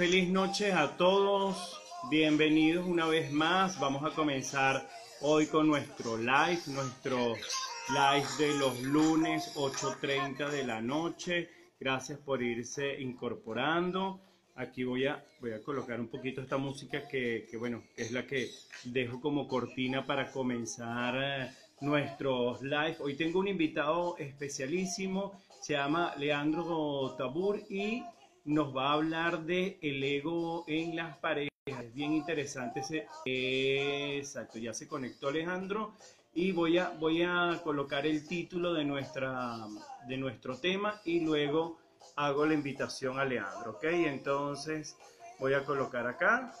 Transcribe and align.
Feliz 0.00 0.30
noche 0.30 0.72
a 0.72 0.96
todos. 0.96 1.78
Bienvenidos 2.08 2.86
una 2.86 3.04
vez 3.04 3.30
más. 3.30 3.78
Vamos 3.78 4.02
a 4.02 4.14
comenzar 4.14 4.88
hoy 5.20 5.44
con 5.44 5.66
nuestro 5.66 6.16
live, 6.16 6.58
nuestro 6.68 7.34
live 7.34 8.26
de 8.38 8.58
los 8.58 8.80
lunes 8.80 9.54
8.30 9.56 10.48
de 10.48 10.64
la 10.64 10.80
noche. 10.80 11.50
Gracias 11.78 12.18
por 12.18 12.42
irse 12.42 12.98
incorporando. 12.98 14.22
Aquí 14.54 14.84
voy 14.84 15.04
a, 15.04 15.22
voy 15.38 15.52
a 15.52 15.62
colocar 15.62 16.00
un 16.00 16.08
poquito 16.08 16.40
esta 16.40 16.56
música 16.56 17.06
que, 17.06 17.46
que 17.50 17.58
bueno, 17.58 17.82
es 17.94 18.10
la 18.10 18.26
que 18.26 18.48
dejo 18.84 19.20
como 19.20 19.46
cortina 19.46 20.06
para 20.06 20.32
comenzar 20.32 21.14
eh, 21.22 21.50
nuestros 21.82 22.62
live. 22.62 22.96
Hoy 23.00 23.16
tengo 23.18 23.38
un 23.38 23.48
invitado 23.48 24.16
especialísimo, 24.16 25.38
se 25.60 25.74
llama 25.74 26.14
Leandro 26.16 27.14
Tabur 27.18 27.60
y 27.68 28.02
nos 28.44 28.74
va 28.76 28.90
a 28.90 28.92
hablar 28.94 29.42
de 29.44 29.78
el 29.82 30.02
ego 30.02 30.64
en 30.66 30.96
las 30.96 31.16
parejas. 31.18 31.50
Es 31.66 31.94
bien 31.94 32.12
interesante 32.12 32.80
ese. 32.80 33.06
Exacto, 33.24 34.58
ya 34.58 34.74
se 34.74 34.88
conectó 34.88 35.28
Alejandro 35.28 35.94
y 36.32 36.52
voy 36.52 36.78
a, 36.78 36.90
voy 36.90 37.22
a 37.22 37.60
colocar 37.62 38.06
el 38.06 38.26
título 38.26 38.72
de, 38.72 38.84
nuestra, 38.84 39.58
de 40.06 40.16
nuestro 40.16 40.56
tema 40.56 41.00
y 41.04 41.20
luego 41.20 41.78
hago 42.16 42.46
la 42.46 42.54
invitación 42.54 43.18
a 43.18 43.24
Leandro, 43.24 43.72
¿ok? 43.72 43.84
Entonces 43.84 44.96
voy 45.38 45.54
a 45.54 45.64
colocar 45.64 46.06
acá 46.06 46.52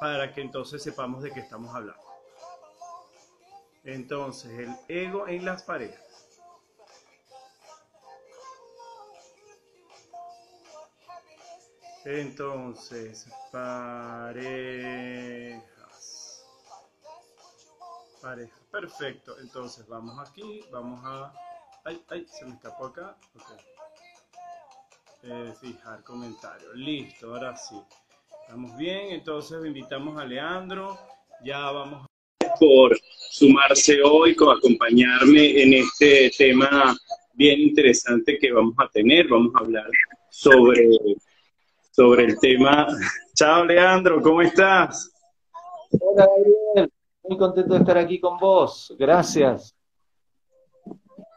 para 0.00 0.32
que 0.32 0.40
entonces 0.40 0.82
sepamos 0.82 1.22
de 1.22 1.32
qué 1.32 1.40
estamos 1.40 1.74
hablando. 1.74 2.02
Entonces, 3.84 4.50
el 4.58 4.74
ego 4.88 5.26
en 5.28 5.44
las 5.44 5.62
parejas. 5.62 6.07
Entonces, 12.10 13.28
parejas. 13.52 14.42
Parejas. 18.22 18.60
Perfecto. 18.72 19.38
Entonces, 19.42 19.86
vamos 19.86 20.18
aquí. 20.18 20.64
Vamos 20.72 21.04
a... 21.04 21.30
Ay, 21.84 22.00
ay, 22.08 22.26
se 22.26 22.46
me 22.46 22.54
escapó 22.54 22.86
acá. 22.86 23.14
Eh, 25.22 25.52
fijar 25.60 26.02
comentario. 26.02 26.72
Listo, 26.72 27.34
ahora 27.34 27.54
sí. 27.58 27.76
Estamos 28.40 28.74
bien. 28.78 29.10
Entonces, 29.10 29.62
invitamos 29.66 30.18
a 30.18 30.24
Leandro. 30.24 30.98
Ya 31.44 31.70
vamos 31.70 32.06
por 32.58 32.98
sumarse 33.30 34.02
hoy, 34.02 34.34
con 34.34 34.56
acompañarme 34.56 35.62
en 35.62 35.74
este 35.74 36.30
tema 36.38 36.96
bien 37.34 37.60
interesante 37.60 38.38
que 38.38 38.50
vamos 38.50 38.74
a 38.78 38.88
tener. 38.88 39.28
Vamos 39.28 39.54
a 39.54 39.58
hablar 39.58 39.90
sobre 40.30 40.88
sobre 41.98 42.26
el 42.26 42.38
tema. 42.38 42.86
Chao, 43.34 43.64
Leandro, 43.64 44.22
¿cómo 44.22 44.40
estás? 44.40 45.10
Hola, 45.98 46.28
Gabriel. 46.28 46.92
Muy 47.24 47.36
contento 47.36 47.74
de 47.74 47.80
estar 47.80 47.98
aquí 47.98 48.20
con 48.20 48.38
vos. 48.38 48.94
Gracias. 48.96 49.74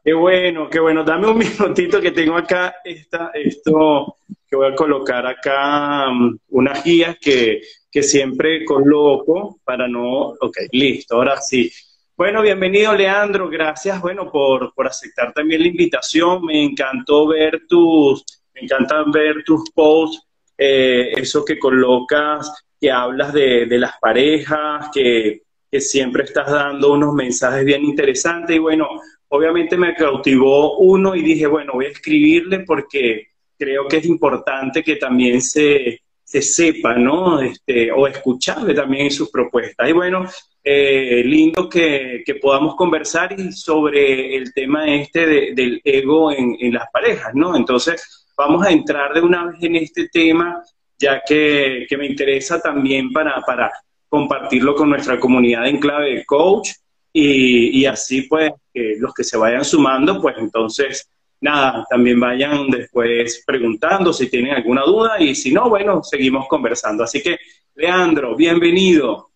Qué 0.03 0.13
bueno, 0.13 0.69
qué 0.69 0.79
bueno. 0.79 1.03
Dame 1.03 1.31
un 1.31 1.37
minutito 1.59 1.99
que 1.99 2.11
tengo 2.11 2.37
acá 2.37 2.75
esta, 2.83 3.31
esto 3.33 4.17
que 4.47 4.55
voy 4.55 4.71
a 4.71 4.75
colocar 4.75 5.25
acá, 5.25 6.09
um, 6.09 6.37
unas 6.49 6.83
guías 6.83 7.17
que, 7.19 7.61
que 7.89 8.03
siempre 8.03 8.63
coloco 8.63 9.59
para 9.63 9.87
no... 9.87 10.27
Ok, 10.41 10.57
listo, 10.73 11.15
ahora 11.15 11.41
sí. 11.41 11.71
Bueno, 12.15 12.43
bienvenido 12.43 12.93
Leandro, 12.93 13.49
gracias, 13.49 13.99
bueno, 13.99 14.31
por, 14.31 14.75
por 14.75 14.85
aceptar 14.85 15.33
también 15.33 15.61
la 15.61 15.69
invitación. 15.69 16.45
Me 16.45 16.63
encantó 16.63 17.25
ver 17.25 17.63
tus, 17.67 18.23
me 18.53 18.61
encantan 18.61 19.11
ver 19.11 19.43
tus 19.43 19.67
posts 19.71 20.27
eh, 20.63 21.13
eso 21.17 21.43
que 21.43 21.57
colocas, 21.57 22.65
que 22.79 22.91
hablas 22.91 23.33
de, 23.33 23.65
las 23.79 23.93
parejas, 23.99 24.89
que, 24.93 25.41
siempre 25.79 26.25
estás 26.25 26.51
dando 26.51 26.91
unos 26.91 27.13
mensajes 27.13 27.65
bien 27.65 27.83
interesantes 27.83 28.55
y 28.55 28.59
bueno, 28.59 28.89
obviamente 29.29 29.77
me 29.77 29.95
cautivó 29.95 30.77
uno 30.77 31.15
y 31.15 31.21
dije, 31.23 31.47
bueno, 31.47 31.71
voy 31.73 31.85
a 31.85 31.89
escribirle 31.89 32.59
porque 32.59 33.29
creo 33.57 33.87
que 33.87 33.97
es 33.97 34.05
importante 34.05 34.83
que 34.83 34.97
también 34.97 35.41
se, 35.41 36.01
sepa, 36.25 36.93
¿no? 36.95 37.41
Este, 37.41 37.91
o 37.91 38.05
escucharle 38.05 38.75
también 38.75 39.09
sus 39.09 39.31
propuestas. 39.31 39.89
Y 39.89 39.93
bueno, 39.93 40.25
eh, 40.63 41.23
lindo 41.25 41.67
que, 41.67 42.23
podamos 42.39 42.75
conversar 42.75 43.35
sobre 43.51 44.35
el 44.35 44.53
tema 44.53 44.93
este 44.93 45.53
del 45.53 45.81
ego 45.83 46.31
en, 46.31 46.71
las 46.71 46.87
parejas, 46.91 47.33
¿no? 47.33 47.55
Entonces, 47.55 48.20
vamos 48.37 48.65
a 48.65 48.71
entrar 48.71 49.13
de 49.13 49.21
una 49.21 49.45
vez 49.45 49.63
en 49.63 49.75
este 49.75 50.09
tema, 50.09 50.63
ya 50.97 51.21
que, 51.25 51.87
me 51.97 52.05
interesa 52.05 52.61
también 52.61 53.11
para, 53.11 53.41
para 53.41 53.71
compartirlo 54.09 54.75
con 54.75 54.89
nuestra 54.89 55.19
comunidad 55.19 55.67
en 55.67 55.79
clave 55.79 56.15
de 56.15 56.25
coach 56.25 56.71
y, 57.13 57.85
así 57.85 58.23
pues 58.23 58.51
los 58.73 59.13
que 59.13 59.23
se 59.23 59.37
vayan 59.37 59.65
sumando, 59.65 60.21
pues 60.21 60.35
entonces 60.37 61.09
nada, 61.41 61.85
también 61.89 62.19
vayan 62.19 62.69
después 62.69 63.43
preguntando 63.45 64.13
si 64.13 64.29
tienen 64.29 64.53
alguna 64.53 64.83
duda 64.83 65.19
y 65.19 65.35
si 65.35 65.51
no, 65.51 65.69
bueno, 65.69 66.03
seguimos 66.03 66.47
conversando. 66.47 67.03
Así 67.03 67.21
que, 67.21 67.37
Leandro, 67.75 68.35
bienvenido. 68.35 69.31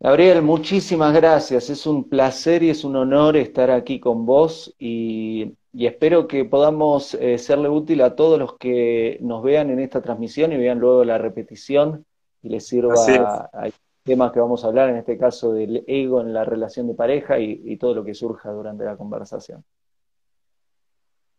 Gabriel, 0.00 0.42
muchísimas 0.42 1.14
gracias. 1.14 1.70
Es 1.70 1.86
un 1.86 2.08
placer 2.08 2.62
y 2.62 2.70
es 2.70 2.84
un 2.84 2.96
honor 2.96 3.36
estar 3.36 3.70
aquí 3.70 3.98
con 3.98 4.26
vos 4.26 4.74
y 4.78 5.52
y 5.76 5.86
espero 5.86 6.26
que 6.26 6.46
podamos 6.46 7.12
eh, 7.12 7.36
serle 7.36 7.68
útil 7.68 8.00
a 8.00 8.16
todos 8.16 8.38
los 8.38 8.56
que 8.56 9.18
nos 9.20 9.42
vean 9.42 9.68
en 9.68 9.78
esta 9.78 10.00
transmisión 10.00 10.50
y 10.52 10.56
vean 10.56 10.78
luego 10.78 11.04
la 11.04 11.18
repetición 11.18 12.06
y 12.42 12.48
les 12.48 12.66
sirva 12.66 12.94
a, 13.52 13.68
temas 14.02 14.32
que 14.32 14.40
vamos 14.40 14.64
a 14.64 14.68
hablar, 14.68 14.88
en 14.88 14.96
este 14.96 15.18
caso 15.18 15.52
del 15.52 15.84
ego 15.86 16.22
en 16.22 16.32
la 16.32 16.44
relación 16.44 16.86
de 16.86 16.94
pareja 16.94 17.38
y, 17.38 17.76
todo 17.76 17.94
lo 17.94 18.04
que 18.04 18.14
surja 18.14 18.52
durante 18.52 18.84
la 18.86 18.96
conversación. 18.96 19.62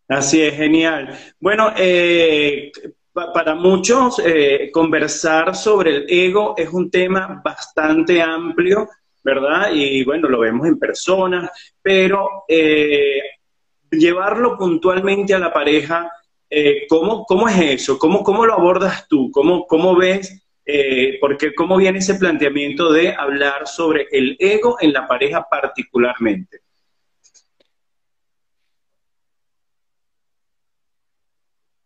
Así 0.08 0.44
es, 0.44 0.54
genial. 0.54 1.18
Bueno, 1.40 1.72
eh, 1.76 2.72
para 3.12 3.56
muchos 3.56 4.22
eh, 4.24 4.70
conversar 4.72 5.56
sobre 5.56 5.96
el 5.96 6.06
ego 6.08 6.54
es 6.56 6.72
un 6.72 6.92
tema 6.92 7.42
bastante 7.44 8.22
amplio, 8.22 8.88
¿verdad? 9.24 9.72
Y 9.74 10.04
bueno, 10.06 10.30
lo 10.30 10.40
vemos 10.42 10.68
en 10.68 10.78
personas, 10.78 11.50
pero 11.82 12.44
llevarlo 13.92 14.58
puntualmente 14.58 15.34
a 15.34 15.40
la 15.40 15.54
pareja, 15.54 16.12
eh, 16.50 16.88
¿cómo, 16.88 17.26
¿cómo, 17.26 17.48
es 17.50 17.82
eso? 17.82 18.00
¿Cómo, 18.00 18.24
¿Cómo 18.24 18.46
lo 18.46 18.54
abordas 18.54 19.08
tú? 19.08 19.30
¿Cómo, 19.32 19.68
cómo 19.68 19.96
ves? 19.96 20.44
Eh, 20.66 21.18
porque 21.22 21.56
¿cómo 21.56 21.78
viene 21.78 22.00
ese 22.00 22.16
planteamiento 22.16 22.92
de 22.92 23.14
hablar 23.14 23.68
sobre 23.68 24.08
el 24.12 24.36
ego 24.40 24.78
en 24.80 24.94
la 24.94 25.08
pareja 25.08 25.48
particularmente? 25.50 26.62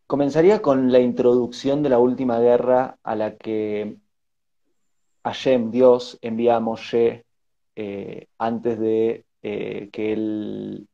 Comenzaría 0.08 0.62
con 0.62 0.92
la 0.92 1.00
introducción 1.00 1.84
de 1.84 1.90
la 1.90 2.00
última 2.00 2.40
guerra 2.40 2.98
a 3.02 3.16
la 3.16 3.38
que 3.38 3.96
Hashem, 5.24 5.72
Dios, 5.72 6.18
envía 6.22 6.58
a 6.58 6.60
Moshe 6.60 7.26
eh, 7.76 8.28
antes 8.38 8.80
de 8.80 9.26
que 9.42 10.14
él 10.14 10.88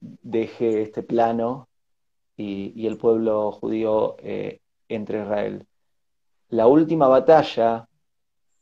deje 0.00 0.82
este 0.82 1.02
plano 1.02 1.68
y, 2.36 2.86
el 2.86 2.96
pueblo 2.96 3.52
judío 3.52 4.16
eh, 4.18 4.60
entre 4.88 5.22
Israel. 5.22 5.66
La 6.50 6.66
última 6.66 7.08
batalla 7.08 7.88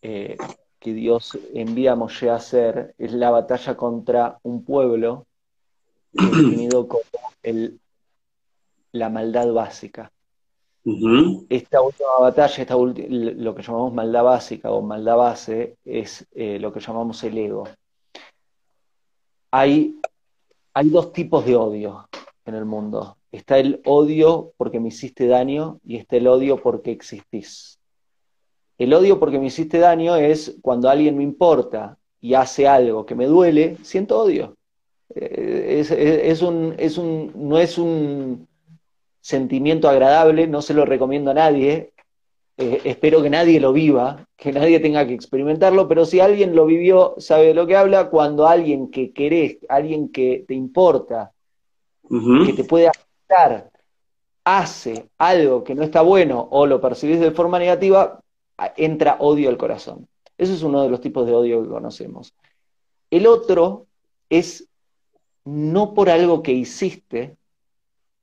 eh, 0.03 0.37
que 0.79 0.95
Dios 0.95 1.39
envía 1.53 1.93
a 1.93 1.97
Moshe 1.97 2.31
a 2.31 2.37
hacer 2.37 2.95
es 2.99 3.13
la 3.13 3.31
batalla 3.31 3.77
contra 3.77 4.39
un 4.43 4.65
pueblo 4.65 5.27
definido 6.13 6.89
como 6.89 7.03
la 8.93 9.11
maldad 9.11 9.53
básica. 9.53 10.11
Esta 11.49 11.81
última 11.81 12.21
batalla, 12.21 12.63
esta 12.63 12.77
lo 12.77 13.55
que 13.55 13.63
llamamos 13.63 13.93
maldad 13.93 14.23
básica 14.23 14.71
o 14.71 14.81
maldad 14.83 15.17
base, 15.17 15.77
es 15.85 16.27
eh, 16.33 16.61
lo 16.61 16.73
que 16.73 16.79
llamamos 16.79 17.23
el 17.25 17.37
ego. 17.37 17.65
Hay 19.51 20.01
hay 20.77 20.91
dos 20.91 21.11
tipos 21.11 21.47
de 21.47 21.57
odio 21.57 22.07
en 22.45 22.55
el 22.55 22.67
mundo. 22.67 23.17
Está 23.33 23.57
el 23.59 23.81
odio 23.87 24.53
porque 24.59 24.79
me 24.79 24.89
hiciste 24.89 25.27
daño 25.27 25.81
y 25.83 25.97
está 25.97 26.17
el 26.17 26.27
odio 26.27 26.63
porque 26.63 26.91
existís. 26.91 27.79
El 28.77 28.93
odio 28.93 29.19
porque 29.19 29.39
me 29.39 29.47
hiciste 29.47 29.79
daño 29.79 30.17
es 30.17 30.59
cuando 30.61 30.91
alguien 30.91 31.17
me 31.17 31.23
importa 31.23 31.97
y 32.21 32.35
hace 32.35 32.69
algo 32.69 33.07
que 33.07 33.15
me 33.15 33.25
duele, 33.25 33.79
siento 33.85 34.21
odio. 34.21 34.55
Eh, 35.15 35.79
es, 36.27 36.43
un, 36.43 36.75
es 36.77 36.99
un, 36.99 37.33
no 37.35 37.57
es 37.57 37.79
un 37.79 38.47
sentimiento 39.23 39.89
agradable, 39.89 40.47
no 40.47 40.61
se 40.61 40.75
lo 40.75 40.85
recomiendo 40.85 41.31
a 41.31 41.35
nadie, 41.35 41.95
eh, 42.59 42.81
espero 42.85 43.23
que 43.23 43.31
nadie 43.31 43.61
lo 43.61 43.73
viva, 43.73 44.27
que 44.37 44.51
nadie 44.51 44.81
tenga 44.81 45.07
que 45.07 45.15
experimentarlo, 45.15 45.89
pero 45.89 46.07
si 46.07 46.21
alguien 46.21 46.57
lo 46.57 46.65
vivió, 46.65 47.15
sabe 47.19 47.49
de 47.49 47.55
lo 47.55 47.67
que 47.67 47.77
habla, 47.77 48.09
cuando 48.09 48.47
alguien 48.47 48.91
que 48.91 49.13
querés, 49.13 49.59
alguien 49.69 50.11
que 50.11 50.45
te 50.49 50.55
importa, 50.55 51.33
que 52.09 52.53
te 52.55 52.65
puede 52.65 52.89
afectar, 52.89 53.71
hace 54.45 55.09
algo 55.19 55.65
que 55.65 55.75
no 55.75 55.83
está 55.83 56.03
bueno 56.03 56.49
o 56.51 56.67
lo 56.67 56.81
percibís 56.81 57.21
de 57.21 57.33
forma 57.33 57.59
negativa, 57.59 58.21
entra 58.77 59.17
odio 59.19 59.49
al 59.49 59.59
corazón. 59.59 60.09
Eso 60.39 60.53
es 60.55 60.63
uno 60.63 60.83
de 60.83 60.89
los 60.89 61.01
tipos 61.01 61.27
de 61.27 61.35
odio 61.35 61.63
que 61.63 61.69
conocemos. 61.69 62.33
El 63.11 63.27
otro 63.27 63.87
es 64.31 64.69
no 65.45 65.95
por 65.95 66.09
algo 66.11 66.43
que 66.43 66.53
hiciste, 66.53 67.37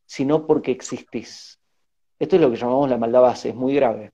sino 0.05 0.47
porque 0.47 0.71
existís. 0.71 1.59
Esto 2.19 2.35
es 2.35 2.41
lo 2.41 2.49
que 2.49 2.57
llamamos 2.57 2.89
la 2.89 2.97
maldad 2.97 3.21
base, 3.21 3.49
es 3.49 3.55
muy 3.55 3.75
grave. 3.75 4.11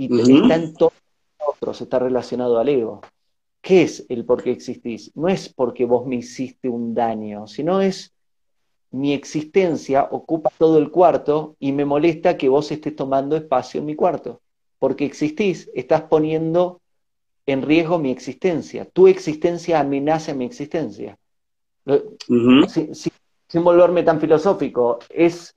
Y 0.00 0.38
está 0.38 0.54
en 0.54 0.72
todos 0.72 0.94
nosotros, 1.38 1.82
está 1.82 1.98
relacionado 1.98 2.58
al 2.58 2.70
ego. 2.70 3.02
¿Qué 3.60 3.82
es 3.82 4.06
el 4.08 4.24
por 4.24 4.42
qué 4.42 4.50
existís? 4.50 5.14
No 5.14 5.28
es 5.28 5.50
porque 5.50 5.84
vos 5.84 6.06
me 6.06 6.16
hiciste 6.16 6.70
un 6.70 6.94
daño, 6.94 7.46
sino 7.46 7.82
es 7.82 8.14
mi 8.92 9.12
existencia 9.12 10.08
ocupa 10.10 10.50
todo 10.56 10.78
el 10.78 10.90
cuarto 10.90 11.54
y 11.60 11.72
me 11.72 11.84
molesta 11.84 12.38
que 12.38 12.48
vos 12.48 12.72
estés 12.72 12.96
tomando 12.96 13.36
espacio 13.36 13.80
en 13.80 13.86
mi 13.86 13.94
cuarto. 13.94 14.40
Porque 14.78 15.04
existís, 15.04 15.70
estás 15.74 16.00
poniendo 16.02 16.80
en 17.44 17.60
riesgo 17.60 17.98
mi 17.98 18.10
existencia. 18.10 18.86
Tu 18.86 19.06
existencia 19.06 19.80
amenaza 19.80 20.32
mi 20.32 20.46
existencia. 20.46 21.18
sin, 22.66 23.64
volverme 23.64 24.02
tan 24.02 24.18
filosófico, 24.18 24.98
es 25.10 25.54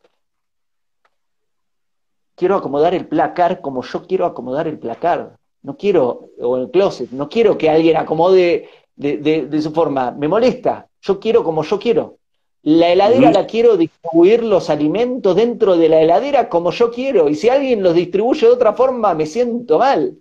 quiero 2.36 2.56
acomodar 2.56 2.94
el 2.94 3.08
placar 3.08 3.62
como 3.62 3.84
yo 3.84 4.06
quiero 4.06 4.26
acomodar 4.26 4.68
el 4.68 4.80
placar. 4.80 5.38
No 5.62 5.78
quiero, 5.78 6.30
o 6.42 6.58
el 6.58 6.72
closet, 6.72 7.12
no 7.12 7.30
quiero 7.30 7.58
que 7.58 7.70
alguien 7.70 7.96
acomode 7.96 8.70
de 8.96 9.62
su 9.62 9.72
forma. 9.72 10.12
Me 10.12 10.28
molesta. 10.28 10.88
Yo 11.02 11.20
quiero 11.20 11.44
como 11.44 11.64
yo 11.64 11.80
quiero. 11.80 12.18
La 12.64 12.90
heladera 12.90 13.30
la 13.30 13.46
quiero 13.46 13.76
distribuir 13.76 14.42
los 14.42 14.70
alimentos 14.70 15.36
dentro 15.36 15.76
de 15.76 15.90
la 15.90 16.00
heladera 16.00 16.48
como 16.48 16.72
yo 16.72 16.92
quiero. 16.92 17.28
Y 17.28 17.36
si 17.36 17.50
alguien 17.50 17.84
los 17.84 17.94
distribuye 17.94 18.48
de 18.48 18.54
otra 18.54 18.72
forma, 18.72 19.14
me 19.14 19.26
siento 19.26 19.80
mal. 19.80 20.16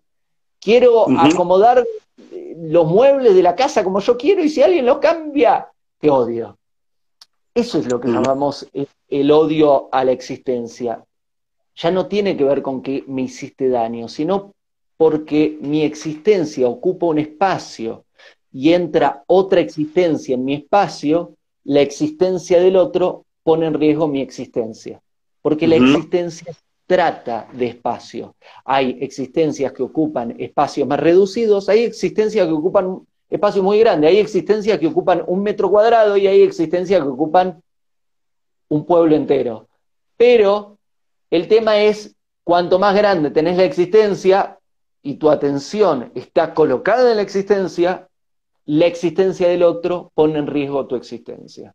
Quiero 0.60 1.06
acomodar 1.20 1.86
eh, 2.32 2.56
los 2.58 2.86
muebles 2.86 3.36
de 3.36 3.42
la 3.44 3.54
casa 3.54 3.84
como 3.84 4.00
yo 4.00 4.16
quiero. 4.16 4.42
Y 4.42 4.48
si 4.48 4.60
alguien 4.60 4.86
los 4.86 4.98
cambia, 4.98 5.68
te 6.00 6.10
odio. 6.10 6.58
Eso 7.54 7.78
es 7.78 7.88
lo 7.90 8.00
que 8.00 8.08
llamamos 8.08 8.66
el 9.08 9.30
odio 9.30 9.88
a 9.92 10.04
la 10.04 10.10
existencia. 10.10 11.04
Ya 11.76 11.90
no 11.90 12.06
tiene 12.06 12.36
que 12.36 12.44
ver 12.44 12.62
con 12.62 12.82
que 12.82 13.04
me 13.06 13.22
hiciste 13.22 13.68
daño, 13.68 14.08
sino 14.08 14.52
porque 14.96 15.58
mi 15.60 15.82
existencia 15.82 16.68
ocupa 16.68 17.06
un 17.06 17.18
espacio 17.18 18.04
y 18.52 18.72
entra 18.72 19.24
otra 19.26 19.60
existencia 19.60 20.34
en 20.34 20.44
mi 20.44 20.54
espacio 20.54 21.34
la 21.64 21.80
existencia 21.80 22.60
del 22.60 22.76
otro 22.76 23.24
pone 23.42 23.66
en 23.66 23.74
riesgo 23.74 24.08
mi 24.08 24.20
existencia, 24.20 25.00
porque 25.40 25.66
la 25.66 25.76
existencia 25.76 26.54
trata 26.86 27.48
de 27.52 27.66
espacio. 27.66 28.34
Hay 28.64 28.98
existencias 29.00 29.72
que 29.72 29.82
ocupan 29.82 30.34
espacios 30.38 30.86
más 30.86 31.00
reducidos, 31.00 31.68
hay 31.68 31.84
existencias 31.84 32.46
que 32.46 32.52
ocupan 32.52 33.00
espacios 33.30 33.64
muy 33.64 33.78
grandes, 33.78 34.10
hay 34.10 34.18
existencias 34.18 34.78
que 34.78 34.86
ocupan 34.86 35.24
un 35.26 35.42
metro 35.42 35.70
cuadrado 35.70 36.16
y 36.16 36.26
hay 36.26 36.42
existencias 36.42 37.00
que 37.00 37.08
ocupan 37.08 37.62
un 38.68 38.84
pueblo 38.84 39.16
entero. 39.16 39.68
Pero 40.16 40.78
el 41.32 41.48
tema 41.48 41.80
es, 41.80 42.14
cuanto 42.44 42.78
más 42.78 42.94
grande 42.94 43.30
tenés 43.30 43.56
la 43.56 43.64
existencia 43.64 44.58
y 45.02 45.14
tu 45.14 45.30
atención 45.30 46.12
está 46.14 46.52
colocada 46.52 47.10
en 47.10 47.16
la 47.16 47.22
existencia, 47.22 48.06
la 48.66 48.84
existencia 48.84 49.48
del 49.48 49.62
otro 49.62 50.12
pone 50.14 50.38
en 50.38 50.46
riesgo 50.46 50.86
tu 50.86 50.94
existencia. 50.94 51.74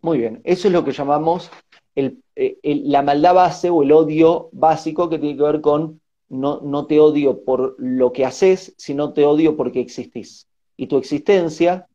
Muy 0.00 0.18
bien, 0.18 0.40
eso 0.44 0.68
es 0.68 0.72
lo 0.72 0.84
que 0.84 0.92
llamamos 0.92 1.50
eh, 1.96 2.14
la 2.62 3.02
maldad 3.02 3.34
base 3.34 3.68
o 3.68 3.82
el 3.82 3.90
odio 3.90 4.48
básico 4.52 5.10
que 5.10 5.18
tiene 5.18 5.36
que 5.36 5.42
ver 5.42 5.60
con 5.60 6.00
no, 6.28 6.60
no 6.62 6.86
te 6.86 7.00
odio 7.00 7.42
por 7.44 7.74
lo 7.78 8.12
que 8.12 8.24
haces, 8.24 8.74
sino 8.78 9.12
te 9.12 9.24
odio 9.24 9.56
porque 9.56 9.80
existís. 9.80 10.46
Y 10.76 10.86
tu 10.86 10.98
existencia 10.98 11.88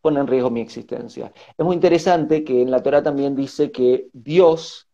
pone 0.00 0.18
en 0.18 0.26
riesgo 0.26 0.50
mi 0.50 0.60
existencia. 0.60 1.32
Es 1.56 1.64
muy 1.64 1.76
interesante 1.76 2.42
que 2.42 2.62
en 2.62 2.72
la 2.72 2.82
Torah 2.82 3.04
también 3.04 3.36
dice 3.36 3.70
que 3.70 4.08
Dios 4.12 4.88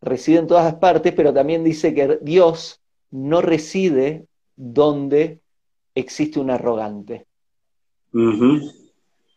reside 0.00 0.38
en 0.38 0.46
todas 0.46 0.74
partes, 0.74 1.12
pero 1.14 1.32
también 1.32 1.64
dice 1.64 1.94
que 1.94 2.18
Dios 2.22 2.80
no 3.10 3.40
reside 3.40 4.26
donde 4.56 5.40
existe 5.94 6.40
un 6.40 6.50
arrogante. 6.50 7.26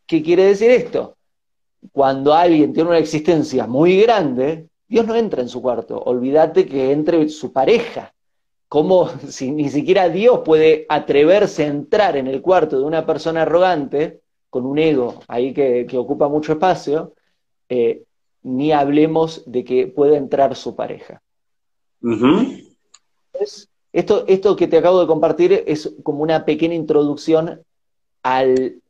¿Qué 0.06 0.24
quiere 0.24 0.46
decir 0.46 0.72
esto? 0.72 1.16
Cuando 1.92 2.34
alguien 2.34 2.74
tiene 2.74 2.90
una 2.90 2.98
existencia 2.98 3.68
muy 3.68 4.02
grande, 4.02 4.68
Dios 4.88 5.06
no 5.06 5.16
entra 5.16 5.42
en 5.42 5.50
su 5.50 5.62
cuarto. 5.62 6.00
Olvídate 6.00 6.66
que 6.66 6.92
entre 6.92 7.30
su 7.30 7.54
pareja. 7.54 8.14
¿Cómo 8.68 9.10
si 9.28 9.52
ni 9.52 9.70
siquiera 9.70 10.10
Dios 10.10 10.42
puede 10.44 10.86
atreverse 10.90 11.64
a 11.64 11.68
entrar 11.68 12.18
en 12.18 12.28
el 12.28 12.42
cuarto 12.42 12.80
de 12.80 12.86
una 12.86 13.06
persona 13.06 13.44
arrogante, 13.44 14.22
con 14.50 14.66
un 14.66 14.80
ego 14.80 15.22
ahí 15.28 15.54
que, 15.54 15.88
ocupa 15.96 16.28
mucho 16.28 16.54
espacio, 16.54 17.14
eh, 17.70 18.04
ni 18.42 18.72
hablemos 18.72 19.44
de 19.46 19.64
que 19.64 19.88
pueda 19.88 20.18
entrar 20.18 20.56
su 20.56 20.76
pareja. 20.76 21.22
Esto, 23.92 24.26
esto 24.28 24.56
que 24.56 24.68
te 24.68 24.78
acabo 24.78 25.02
de 25.02 25.08
compartir 25.08 25.64
es 25.66 25.94
como 26.04 26.24
una 26.24 26.46
pequeña 26.46 26.76
introducción 26.76 27.62
al, 28.24 28.82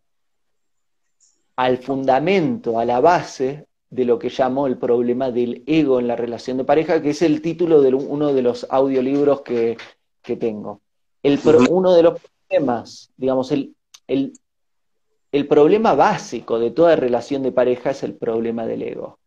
al 1.56 1.78
fundamento, 1.78 2.80
a 2.80 2.86
la 2.86 3.00
base 3.00 3.66
de 3.90 4.06
lo 4.06 4.20
que 4.20 4.30
llamo 4.30 4.68
el 4.68 4.78
problema 4.78 5.32
del 5.32 5.64
ego 5.66 6.00
en 6.00 6.08
la 6.08 6.16
relación 6.16 6.58
de 6.58 6.64
pareja, 6.64 7.02
que 7.02 7.12
es 7.12 7.22
el 7.22 7.42
título 7.42 7.82
de 7.82 7.94
uno 7.94 8.34
de 8.34 8.42
los 8.42 8.68
audiolibros 8.70 9.42
que, 9.42 9.78
tengo. 10.40 10.82
El, 11.24 11.40
uno 11.70 11.94
de 11.94 12.04
los 12.04 12.22
problemas, 12.48 13.12
digamos, 13.18 13.52
el, 13.52 13.76
el, 14.08 14.34
el, 15.32 15.48
problema 15.48 15.96
básico 15.96 16.60
de 16.60 16.70
toda 16.70 16.96
relación 16.96 17.42
de 17.42 17.52
pareja 17.52 17.90
es 17.90 18.04
el 18.04 18.14
problema 18.14 18.68
del 18.68 18.84
ego. 18.84 19.19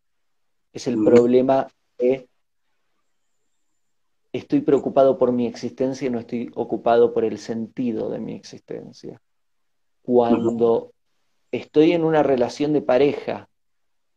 Es 0.72 0.86
el 0.86 1.02
problema 1.02 1.68
de 1.98 2.28
estoy 4.32 4.60
preocupado 4.62 5.18
por 5.18 5.32
mi 5.32 5.46
existencia 5.46 6.06
y 6.06 6.10
no 6.10 6.18
estoy 6.18 6.50
ocupado 6.54 7.12
por 7.12 7.24
el 7.24 7.38
sentido 7.38 8.08
de 8.08 8.18
mi 8.18 8.34
existencia. 8.34 9.20
Cuando 10.02 10.92
estoy 11.50 11.92
en 11.92 12.04
una 12.04 12.22
relación 12.22 12.72
de 12.72 12.80
pareja 12.80 13.48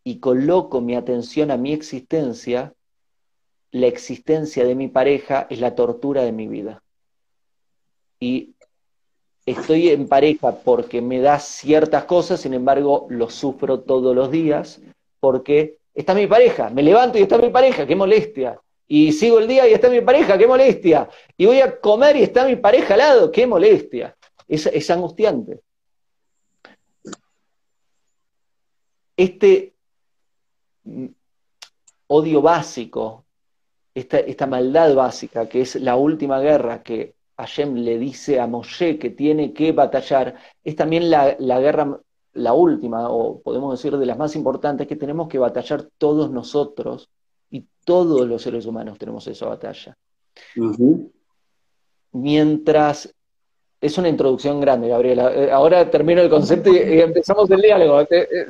y 0.04 0.20
coloco 0.20 0.82
mi 0.82 0.96
atención 0.96 1.52
a 1.52 1.58
mi 1.58 1.74
existencia, 1.74 2.74
la 3.72 3.88
existencia 3.88 4.64
de 4.64 4.76
mi 4.76 4.88
pareja 4.88 5.48
es 5.50 5.60
la 5.60 5.76
tortura 5.76 6.24
de 6.24 6.32
mi 6.32 6.48
vida. 6.48 6.82
Y 8.20 8.56
estoy 9.46 9.90
en 9.90 10.08
pareja 10.08 10.56
porque 10.64 11.02
me 11.02 11.20
da 11.20 11.40
ciertas 11.40 12.06
cosas, 12.06 12.40
sin 12.40 12.54
embargo, 12.54 13.06
lo 13.10 13.30
sufro 13.30 13.82
todos 13.82 14.16
los 14.16 14.32
días 14.32 14.82
porque 15.20 15.78
está 15.96 16.14
mi 16.14 16.28
pareja, 16.28 16.70
me 16.70 16.84
levanto 16.84 17.18
y 17.18 17.24
está 17.24 17.38
mi 17.38 17.50
pareja, 17.50 17.88
qué 17.88 17.96
molestia 17.96 18.60
y 18.88 19.12
sigo 19.14 19.40
el 19.40 19.48
día 19.48 19.68
y 19.68 19.74
está 19.74 19.90
mi 19.90 20.02
pareja, 20.02 20.38
qué 20.38 20.48
molestia. 20.48 21.10
Y 21.38 21.46
voy 21.46 21.62
a 21.62 21.80
comer 21.80 22.16
y 22.18 22.24
está 22.24 22.46
mi 22.46 22.56
pareja 22.56 22.94
al 22.94 23.00
lado, 23.00 23.32
qué 23.32 23.48
molestia. 23.48 24.16
Es, 24.48 24.90
angustiante. 24.92 25.62
Este 29.18 29.74
mm, 30.84 31.08
odio 32.08 32.42
básico, 32.42 33.26
esta, 33.96 34.46
maldad 34.46 34.94
básica, 34.94 35.50
que 35.50 35.62
es 35.62 35.76
la 35.76 35.96
última 35.96 36.40
guerra 36.40 36.84
que 36.84 37.16
Hashem 37.38 37.76
le 37.76 37.98
dice 37.98 38.40
a 38.40 38.46
Moshe 38.46 39.00
que 39.00 39.10
tiene 39.10 39.54
que 39.54 39.72
batallar, 39.72 40.36
es 40.64 40.76
también 40.76 41.10
la, 41.10 41.36
la 41.40 41.60
guerra, 41.60 42.00
la 42.36 42.54
última, 42.54 43.10
o 43.10 43.42
podemos 43.42 43.78
decir 43.78 43.98
de 43.98 44.06
las 44.06 44.18
más 44.18 44.36
importantes, 44.36 44.88
que 44.88 44.96
tenemos 44.96 45.28
que 45.28 45.40
batallar 45.40 45.88
todos 45.98 46.30
nosotros 46.32 47.10
y 47.50 47.66
todos 47.84 48.28
los 48.28 48.42
seres 48.42 48.66
humanos 48.66 48.98
tenemos 48.98 49.26
esa 49.28 49.48
batalla. 49.48 49.98
Mientras 52.12 53.14
es 53.82 53.98
una 53.98 54.10
introducción 54.10 54.60
grande, 54.60 54.90
Gabriela. 54.90 55.34
Eh, 55.34 55.52
ahora 55.52 55.90
termino 55.90 56.22
el 56.22 56.30
concepto 56.30 56.72
y, 56.72 57.00
empezamos 57.00 57.50
el 57.52 57.62
diálogo. 57.62 58.02
Eh, 58.02 58.48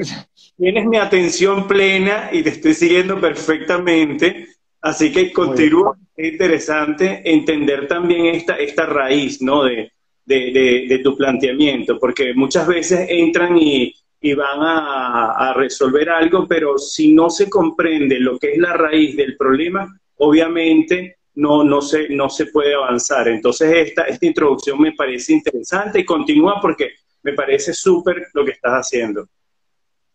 Tienes 0.58 0.86
mi 0.86 0.98
atención 0.98 1.68
plena 1.68 2.30
y 2.32 2.42
te 2.42 2.50
estoy 2.50 2.74
siguiendo 2.74 3.20
perfectamente, 3.20 4.48
así 4.82 5.12
que 5.12 5.32
continúa. 5.34 5.98
Es 6.16 6.32
interesante 6.32 7.22
entender 7.26 7.88
también 7.88 8.28
esta, 8.28 8.56
esta 8.56 8.86
raíz 8.86 9.42
¿no? 9.42 9.64
de, 9.64 9.92
de, 10.26 11.00
tu 11.04 11.16
planteamiento, 11.16 12.00
porque 12.00 12.34
muchas 12.34 12.68
veces 12.68 13.08
entran 13.10 13.58
y, 13.58 13.94
y 14.22 14.34
van 14.34 14.60
a, 14.62 15.54
resolver 15.56 16.10
algo, 16.10 16.48
pero 16.48 16.78
si 16.78 17.14
no 17.14 17.30
se 17.30 17.50
comprende 17.50 18.20
lo 18.20 18.38
que 18.38 18.54
es 18.54 18.58
la 18.58 18.74
raíz 18.74 19.16
del 19.16 19.38
problema, 19.38 19.88
obviamente 20.18 21.18
no, 21.36 21.64
no, 21.64 21.82
se, 21.82 22.10
no 22.10 22.30
se 22.30 22.48
puede 22.48 22.74
avanzar. 22.74 23.28
Entonces 23.28 23.88
esta, 23.88 24.04
esta 24.04 24.26
introducción 24.26 24.82
me 24.82 24.94
parece 24.94 25.34
interesante 25.34 26.00
y 26.00 26.06
continúa 26.06 26.60
porque 26.62 26.92
me 27.24 27.34
parece 27.34 27.74
súper 27.74 28.28
lo 28.34 28.46
que 28.46 28.52
estás 28.52 28.74
haciendo. 28.74 29.28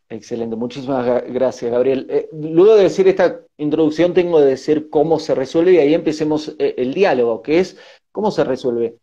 Excelente, 0.09 0.57
muchísimas 0.57 1.23
gracias, 1.29 1.71
Gabriel. 1.71 2.07
Eh, 2.11 2.29
luego 2.33 2.75
de 2.75 2.83
decir 2.83 3.07
esta 3.07 3.43
introducción, 3.59 4.12
tengo 4.12 4.38
que 4.38 4.45
decir 4.45 4.90
cómo 4.90 5.21
se 5.21 5.37
resuelve 5.37 5.75
y 5.75 5.79
ahí 5.79 5.95
empecemos 5.95 6.57
eh, 6.59 6.75
el 6.79 6.93
diálogo, 6.93 7.43
que 7.43 7.61
es 7.61 7.79
cómo 8.11 8.33
se 8.33 8.43
resuelve. 8.43 8.97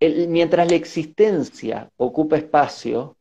Mientras 0.00 0.68
la 0.68 0.76
existencia 0.76 1.90
ocupa 1.96 2.36
espacio, 2.36 3.16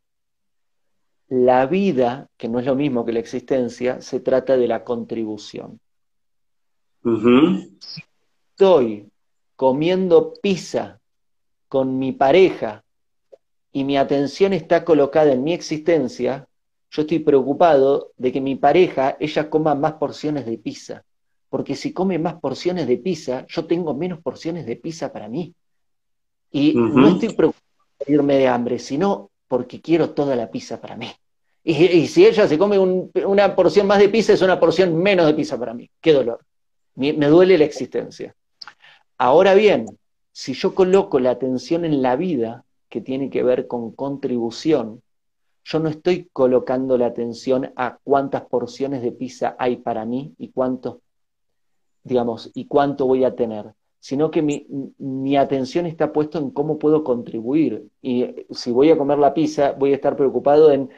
la 1.28 1.66
vida, 1.68 2.30
que 2.38 2.48
no 2.48 2.60
es 2.60 2.66
lo 2.66 2.76
mismo 2.76 3.06
que 3.06 3.14
la 3.14 3.20
existencia, 3.20 4.02
se 4.02 4.20
trata 4.20 4.58
de 4.58 4.68
la 4.68 4.84
contribución. 4.84 5.80
Estoy 8.52 9.10
comiendo 9.56 10.34
pizza 10.42 11.00
con 11.68 12.00
mi 12.00 12.14
pareja 12.14 12.84
y 13.72 13.84
mi 13.84 13.98
atención 13.98 14.54
está 14.54 14.84
colocada 14.84 15.32
en 15.34 15.44
mi 15.44 15.54
existencia, 15.54 16.48
yo 16.92 17.04
estoy 17.04 17.20
preocupado 17.20 18.12
de 18.18 18.32
que 18.32 18.42
mi 18.42 18.56
pareja, 18.56 19.16
ella 19.20 19.50
coma 19.50 19.76
más 19.76 19.94
porciones 19.94 20.46
de 20.46 20.58
pizza. 20.58 21.04
Porque 21.50 21.76
si 21.76 21.94
come 21.94 22.18
más 22.18 22.36
porciones 22.36 22.88
de 22.88 22.98
pizza, 22.98 23.46
yo 23.48 23.66
tengo 23.66 23.94
menos 23.94 24.20
porciones 24.22 24.66
de 24.66 24.76
pizza 24.76 25.14
para 25.14 25.28
mí. 25.28 25.54
Y 26.52 26.74
no 26.74 27.10
estoy 27.10 27.30
preocupado 27.30 27.66
por 27.98 28.10
irme 28.10 28.38
de 28.38 28.48
hambre, 28.48 28.80
sino 28.80 29.30
porque 29.48 29.82
quiero 29.82 30.12
toda 30.12 30.36
la 30.36 30.50
pizza 30.50 30.80
para 30.80 30.96
mí. 30.96 31.08
Y, 31.64 32.08
si 32.08 32.26
ella 32.26 32.48
se 32.48 32.58
come 32.58 32.80
una 32.80 33.56
porción 33.56 33.86
más 33.86 34.00
de 34.00 34.10
pizza, 34.10 34.34
es 34.34 34.42
una 34.42 34.60
porción 34.60 34.96
menos 34.96 35.26
de 35.28 35.34
pizza 35.34 35.60
para 35.60 35.74
mí. 35.74 35.90
Qué 36.02 36.14
dolor. 36.14 36.40
me 36.96 37.28
duele 37.28 37.58
la 37.58 37.66
existencia. 37.66 38.36
Ahora 39.18 39.54
bien, 39.54 39.86
si 40.32 40.54
yo 40.54 40.74
coloco 40.74 41.20
la 41.20 41.32
atención 41.32 41.84
en 41.84 42.02
la 42.02 42.16
vida, 42.16 42.64
que 42.88 43.02
tiene 43.02 43.30
que 43.30 43.44
ver 43.44 43.68
con 43.68 43.92
contribución, 43.92 45.02
yo 45.64 45.80
no 45.80 45.90
estoy 45.90 46.30
colocando 46.34 46.98
la 46.98 47.08
atención 47.08 47.72
a 47.76 48.00
cuántas 48.04 48.44
porciones 48.44 49.02
de 49.02 49.12
pizza 49.12 49.56
hay 49.60 49.78
para 49.78 50.06
mí 50.06 50.34
y 50.38 50.50
cuántos, 50.50 50.98
digamos, 52.04 52.50
y 52.56 52.66
cuánto 52.66 53.06
voy 53.06 53.24
a 53.24 53.36
tener, 53.36 53.74
sino 54.00 54.32
que 54.32 54.42
mi, 54.42 55.38
atención 55.38 55.86
está 55.86 56.14
puesta 56.14 56.40
en 56.40 56.52
cómo 56.52 56.80
puedo 56.80 57.04
contribuir. 57.04 57.88
Y 58.02 58.46
si 58.52 58.72
voy 58.72 58.90
a 58.92 58.98
comer 58.98 59.20
la 59.20 59.34
pizza, 59.34 59.74
voy 59.74 59.92
a 59.92 59.96
estar 59.96 60.16
preocupado 60.16 60.72
en, 60.72 60.90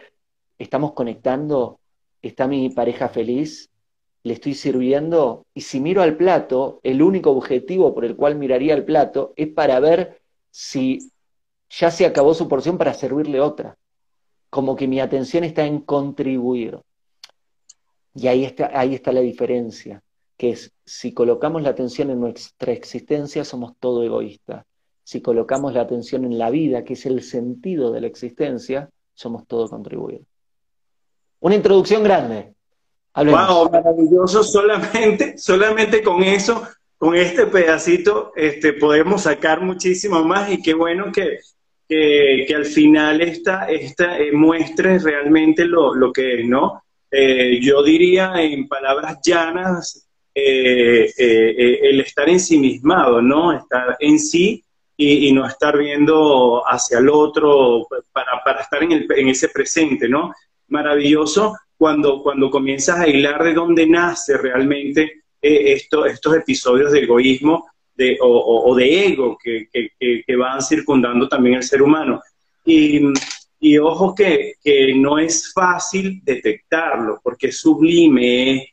¿estamos 0.60 0.93
conectando? 0.93 1.79
¿Está 2.22 2.48
mi 2.48 2.70
pareja 2.70 3.10
feliz? 3.10 3.70
¿Le 4.24 4.34
estoy 4.34 4.53
sirviendo? 4.53 5.46
Y 5.55 5.62
si 5.62 5.79
miro 5.79 6.03
al 6.03 6.15
plato, 6.15 6.79
el 6.84 7.01
único 7.01 7.31
objetivo 7.31 7.93
por 7.96 8.05
el 8.05 8.15
cual 8.15 8.36
miraría 8.36 8.75
al 8.75 8.86
plato 8.86 9.34
es 9.36 9.48
para 9.48 9.79
ver 9.79 10.22
si 10.51 11.12
ya 11.70 11.89
se 11.89 12.05
acabó 12.05 12.34
su 12.36 12.48
porción 12.48 12.77
para 12.77 12.93
servirle 12.93 13.39
otra. 13.39 13.77
Como 14.51 14.75
que 14.75 14.88
mi 14.88 15.00
atención 15.00 15.43
está 15.43 15.65
en 15.65 15.79
contribuir. 15.79 16.79
Y 18.13 18.27
ahí 18.27 18.43
está, 18.43 18.70
ahí 18.77 18.93
está 18.93 19.12
la 19.12 19.22
diferencia, 19.22 20.03
que 20.41 20.50
es, 20.50 20.74
si 20.83 21.13
colocamos 21.13 21.62
la 21.62 21.69
atención 21.69 22.10
en 22.10 22.19
nuestra 22.19 22.71
existencia, 22.71 23.45
somos 23.45 23.74
todo 23.79 24.01
egoístas. 24.01 24.65
Si 25.03 25.21
colocamos 25.21 25.75
la 25.75 25.81
atención 25.81 26.25
en 26.25 26.39
la 26.39 26.50
vida, 26.50 26.83
que 26.83 26.93
es 26.93 27.05
el 27.05 27.21
sentido 27.21 27.91
de 27.91 28.01
la 28.01 28.07
existencia, 28.07 28.89
somos 29.13 29.45
todo 29.45 29.69
contribuir. 29.69 30.24
Una 31.41 31.53
introducción 31.53 32.03
grande. 32.03 32.55
Wow, 33.13 33.69
maravilloso. 33.69 34.41
Solamente, 34.43 35.38
solamente 35.38 36.01
con 36.01 36.24
eso, 36.24 36.63
con 36.98 37.13
este 37.15 37.45
pedacito, 37.45 38.33
este, 38.36 38.74
podemos 38.74 39.21
sacar 39.21 39.62
muchísimo 39.62 40.24
más 40.24 40.51
y 40.51 40.60
qué 40.60 40.74
bueno 40.74 41.12
que, 41.12 41.38
que, 41.88 42.51
al 42.55 42.65
final 42.65 43.21
esta, 43.21 43.69
esta 43.69 44.17
eh, 44.17 44.31
muestre 44.31 44.98
realmente 44.98 45.65
lo, 45.65 45.93
lo, 45.93 46.12
que 46.12 46.41
es, 46.41 46.48
¿no? 46.48 46.81
Eh, 47.12 47.60
yo 47.62 47.83
diría 47.83 48.41
en 48.41 48.67
palabras 48.67 49.19
llanas, 49.24 50.07
eh, 50.33 51.11
el 51.17 52.00
estar 52.00 52.29
ensimismado, 52.29 53.21
¿no? 53.21 53.53
Estar 53.53 53.97
en 54.00 54.19
sí 54.19 54.63
y, 54.97 55.31
no 55.33 55.45
estar 55.45 55.77
viendo 55.77 56.63
hacia 56.67 57.00
el 57.00 57.09
otro 57.09 57.88
para, 58.11 58.43
para 58.43 58.61
estar 58.61 58.83
en, 58.83 58.91
el, 58.91 59.07
en, 59.15 59.29
ese 59.29 59.50
presente, 59.50 60.07
¿no? 60.07 60.33
Maravilloso 60.67 61.57
cuando, 61.77 62.21
cuando 62.21 62.50
comienzas 62.51 63.00
a 63.00 63.07
hilar 63.07 63.43
de 63.43 63.53
dónde 63.53 63.88
nace 63.88 64.38
realmente 64.38 65.23
esto, 65.41 66.05
estos 66.05 66.35
episodios 66.35 66.91
de 66.91 67.00
egoísmo 67.00 67.67
o, 68.21 68.75
de 68.75 69.07
ego 69.07 69.38
que, 69.41 70.35
van 70.38 70.61
circundando 70.61 71.27
también 71.27 71.55
el 71.55 71.63
ser 71.63 71.81
humano. 71.81 72.21
Y, 72.65 73.01
y 73.59 73.77
ojo 73.77 74.15
que, 74.15 74.55
no 74.95 75.19
es 75.19 75.51
fácil 75.53 76.21
detectarlo, 76.23 77.19
porque 77.23 77.47
es 77.47 77.59
sublime, 77.59 78.71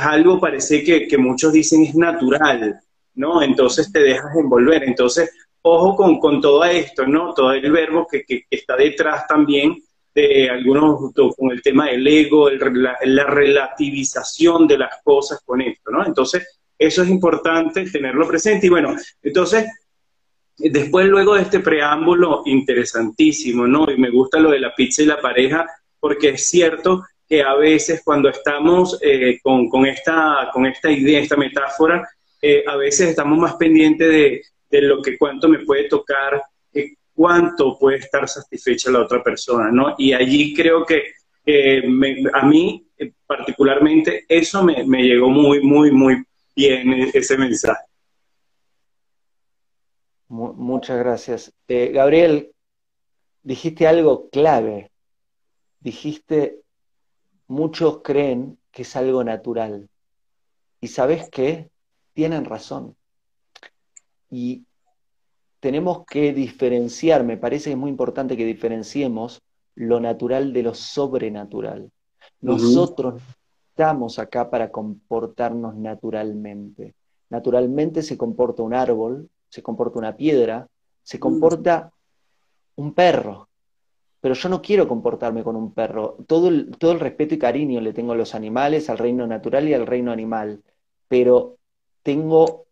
algo, 0.00 0.38
parece 0.38 0.82
que, 0.82 1.18
muchos 1.18 1.52
dicen 1.52 1.84
es 1.84 1.94
natural, 1.94 2.80
¿no? 3.14 3.42
Entonces 3.42 3.90
te 3.90 4.00
dejas 4.00 4.36
envolver. 4.36 4.84
Entonces, 4.84 5.30
ojo 5.62 5.96
con, 5.96 6.18
con 6.18 6.40
todo 6.40 6.64
esto, 6.64 7.06
¿no? 7.06 7.32
Todo 7.34 7.52
el 7.52 7.70
verbo 7.70 8.06
que, 8.06 8.24
está 8.50 8.76
detrás 8.76 9.26
también 9.26 9.82
de 10.14 10.50
algunos, 10.50 11.12
con 11.36 11.50
el 11.50 11.62
tema 11.62 11.86
del 11.86 12.06
ego, 12.06 12.50
la, 12.50 13.24
relativización 13.24 14.66
de 14.66 14.78
las 14.78 15.02
cosas 15.02 15.40
con 15.44 15.60
esto, 15.60 15.90
¿no? 15.90 16.04
Entonces, 16.04 16.60
eso 16.78 17.02
es 17.02 17.08
importante 17.08 17.88
tenerlo 17.90 18.26
presente. 18.26 18.66
Y 18.66 18.70
bueno, 18.70 18.96
entonces, 19.22 19.66
después 20.56 21.06
luego 21.06 21.34
de 21.34 21.42
este 21.42 21.60
preámbulo 21.60 22.42
interesantísimo, 22.46 23.66
¿no? 23.66 23.90
Y 23.90 23.96
me 23.96 24.10
gusta 24.10 24.38
lo 24.38 24.50
de 24.50 24.60
la 24.60 24.74
pizza 24.74 25.02
y 25.02 25.06
la 25.06 25.20
pareja, 25.20 25.66
porque 26.00 26.30
es 26.30 26.48
cierto 26.48 27.04
que 27.28 27.42
a 27.42 27.54
veces 27.54 28.02
cuando 28.04 28.28
estamos 28.28 28.98
eh, 29.02 29.38
con, 29.42 29.86
esta, 29.86 30.48
con 30.52 30.66
esta 30.66 30.90
idea, 30.90 31.20
esta 31.20 31.36
metáfora, 31.36 32.08
eh, 32.40 32.64
a 32.66 32.76
veces 32.76 33.10
estamos 33.10 33.38
más 33.38 33.54
pendientes 33.56 34.08
de, 34.08 34.42
de, 34.70 34.82
lo 34.82 35.02
que 35.02 35.18
cuánto 35.18 35.48
me 35.48 35.60
puede 35.60 35.88
tocar, 35.88 36.42
cuánto 37.12 37.76
puede 37.78 37.98
estar 37.98 38.28
satisfecha 38.28 38.90
la 38.90 39.00
otra 39.00 39.22
persona, 39.22 39.70
¿no? 39.72 39.94
Y 39.98 40.12
allí 40.12 40.54
creo 40.54 40.86
que 40.86 41.12
a 42.34 42.46
mí 42.46 42.88
eh, 42.98 43.12
particularmente 43.26 44.24
eso 44.28 44.64
me, 44.64 44.84
me, 44.84 45.02
llegó 45.02 45.30
muy, 45.30 45.60
muy, 45.62 45.92
muy 45.92 46.24
tiene 46.54 47.10
ese 47.14 47.38
mensaje. 47.38 47.84
Muchas 50.28 50.98
gracias. 50.98 51.52
Eh, 51.68 51.90
Gabriel, 51.92 52.52
dijiste 53.42 53.86
algo 53.86 54.28
clave. 54.30 54.90
Dijiste, 55.80 56.58
muchos 57.48 58.02
creen 58.02 58.58
que 58.70 58.82
es 58.82 58.96
algo 58.96 59.24
natural. 59.24 59.88
Y 60.80 60.88
sabes 60.88 61.28
qué? 61.30 61.70
Tienen 62.14 62.44
razón. 62.44 62.94
Y 64.30 64.64
tenemos 65.60 66.04
que 66.06 66.32
diferenciar, 66.32 67.24
me 67.24 67.36
parece 67.36 67.64
que 67.64 67.72
es 67.72 67.78
muy 67.78 67.90
importante 67.90 68.36
que 68.36 68.44
diferenciemos 68.44 69.42
lo 69.74 70.00
natural 70.00 70.52
de 70.52 70.62
lo 70.62 70.74
sobrenatural. 70.74 71.90
Nosotros 72.40 73.20
estamos 73.70 74.18
acá 74.18 74.50
para 74.50 74.70
comportarnos 74.70 75.74
naturalmente. 75.76 76.94
Naturalmente 77.30 78.02
se 78.02 78.16
comporta 78.16 78.62
un 78.62 78.74
árbol, 78.74 79.28
se 79.48 79.62
comporta 79.62 79.98
una 79.98 80.16
piedra, 80.16 80.68
se 81.02 81.18
mm. 81.18 81.20
comporta 81.20 81.92
un 82.76 82.94
perro. 82.94 83.48
Pero 84.20 84.34
yo 84.34 84.48
no 84.48 84.62
quiero 84.62 84.88
comportarme 84.88 85.44
con 85.44 85.56
un 85.56 85.72
perro. 85.72 86.16
Todo 86.26 86.48
el, 86.48 86.76
todo 86.76 86.92
el 86.92 87.00
respeto 87.00 87.34
y 87.34 87.38
cariño 87.38 87.80
le 87.80 87.92
tengo 87.92 88.12
a 88.12 88.16
los 88.16 88.34
animales, 88.34 88.90
al 88.90 88.98
reino 88.98 89.26
natural 89.26 89.68
y 89.68 89.74
al 89.74 89.86
reino 89.86 90.10
animal. 90.10 90.62
Pero 91.08 91.56
tengo 92.02 92.66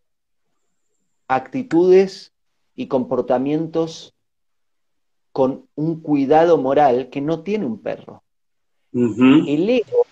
actitudes 1.29 2.33
y 2.75 2.89
comportamientos 2.89 4.15
con 5.33 5.67
un 5.75 6.01
cuidado 6.01 6.59
moral 6.59 7.11
que 7.11 7.21
no 7.21 7.43
tiene 7.43 7.67
un 7.67 7.81
perro. 7.81 8.23
El 8.93 9.69
ego 9.69 10.07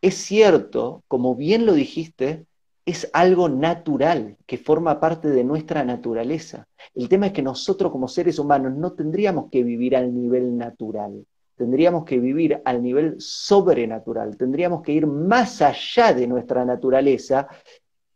es 0.00 0.14
cierto, 0.14 1.02
como 1.06 1.36
bien 1.36 1.66
lo 1.66 1.74
dijiste, 1.74 2.46
es 2.84 3.08
algo 3.12 3.48
natural, 3.48 4.36
que 4.46 4.58
forma 4.58 4.98
parte 4.98 5.28
de 5.28 5.44
nuestra 5.44 5.84
naturaleza. 5.84 6.66
El 6.94 7.08
tema 7.08 7.26
es 7.26 7.32
que 7.32 7.42
nosotros 7.42 7.92
como 7.92 8.08
seres 8.08 8.38
humanos 8.38 8.74
no 8.74 8.92
tendríamos 8.92 9.50
que 9.50 9.62
vivir 9.62 9.96
al 9.96 10.12
nivel 10.12 10.56
natural, 10.56 11.24
tendríamos 11.56 12.04
que 12.04 12.18
vivir 12.18 12.60
al 12.64 12.82
nivel 12.82 13.16
sobrenatural, 13.18 14.36
tendríamos 14.36 14.82
que 14.82 14.92
ir 14.92 15.06
más 15.06 15.62
allá 15.62 16.12
de 16.12 16.26
nuestra 16.26 16.64
naturaleza 16.64 17.46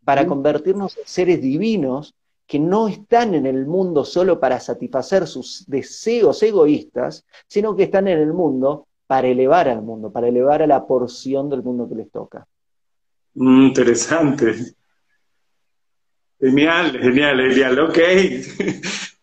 para 0.03 0.27
convertirnos 0.27 0.97
en 0.97 1.05
seres 1.05 1.41
divinos 1.41 2.13
que 2.45 2.59
no 2.59 2.87
están 2.87 3.35
en 3.35 3.45
el 3.45 3.65
mundo 3.65 4.05
solo 4.05 4.39
para 4.39 4.59
satisfacer 4.59 5.27
sus 5.27 5.65
deseos 5.67 6.41
egoístas, 6.43 7.25
sino 7.47 7.75
que 7.75 7.83
están 7.83 8.07
en 8.07 8.19
el 8.19 8.33
mundo 8.33 8.87
para 9.05 9.27
elevar 9.27 9.67
al 9.69 9.81
mundo, 9.81 10.11
para 10.11 10.27
elevar 10.27 10.61
a 10.61 10.67
la 10.67 10.85
porción 10.85 11.49
del 11.49 11.63
mundo 11.63 11.87
que 11.87 11.95
les 11.95 12.11
toca. 12.11 12.47
Mm, 13.37 13.67
interesante. 13.67 14.55
Genial, 16.39 16.99
genial, 16.99 17.37
genial, 17.49 17.79
ok. 17.79 17.99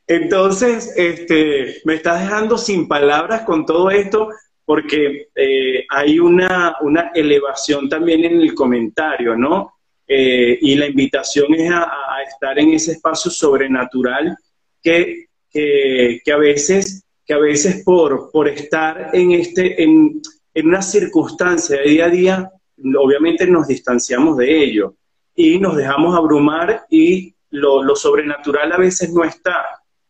Entonces, 0.06 0.92
este, 0.97 1.80
me 1.85 1.94
estás 1.94 2.21
dejando 2.23 2.56
sin 2.56 2.87
palabras 2.87 3.42
con 3.42 3.66
todo 3.66 3.90
esto 3.90 4.28
porque 4.64 5.28
eh, 5.35 5.85
hay 5.90 6.18
una, 6.21 6.76
una, 6.83 7.11
elevación 7.14 7.88
también 7.88 8.25
en 8.25 8.40
el 8.40 8.54
comentario, 8.54 9.37
¿no? 9.37 9.75
Eh, 10.06 10.59
y 10.61 10.76
la 10.76 10.87
invitación 10.87 11.52
es 11.54 11.71
a, 11.73 11.90
estar 12.26 12.59
en 12.59 12.73
ese 12.73 12.92
espacio 12.92 13.30
sobrenatural 13.30 14.37
que, 14.83 15.26
que, 15.50 16.33
a 16.33 16.37
veces, 16.37 17.04
que 17.26 17.35
a 17.35 17.38
veces 17.38 17.83
por, 17.85 18.30
por 18.30 18.49
estar 18.49 19.11
en, 19.12 19.33
este, 19.33 19.83
en, 19.83 20.23
en 20.54 20.68
una 20.68 20.83
circunstancia 20.83 21.78
de 21.78 21.90
día 21.90 22.04
a 22.06 22.11
día, 22.11 22.50
obviamente 22.99 23.47
nos 23.47 23.69
distanciamos 23.69 24.37
de 24.37 24.64
ello 24.64 24.95
y 25.35 25.59
nos 25.59 25.76
dejamos 25.76 26.16
abrumar 26.16 26.85
y 26.90 27.35
lo, 27.50 27.83
lo 27.83 27.97
sobrenatural 27.97 28.73
a 28.73 28.78
veces 28.78 29.12
no 29.12 29.25
está. 29.25 29.64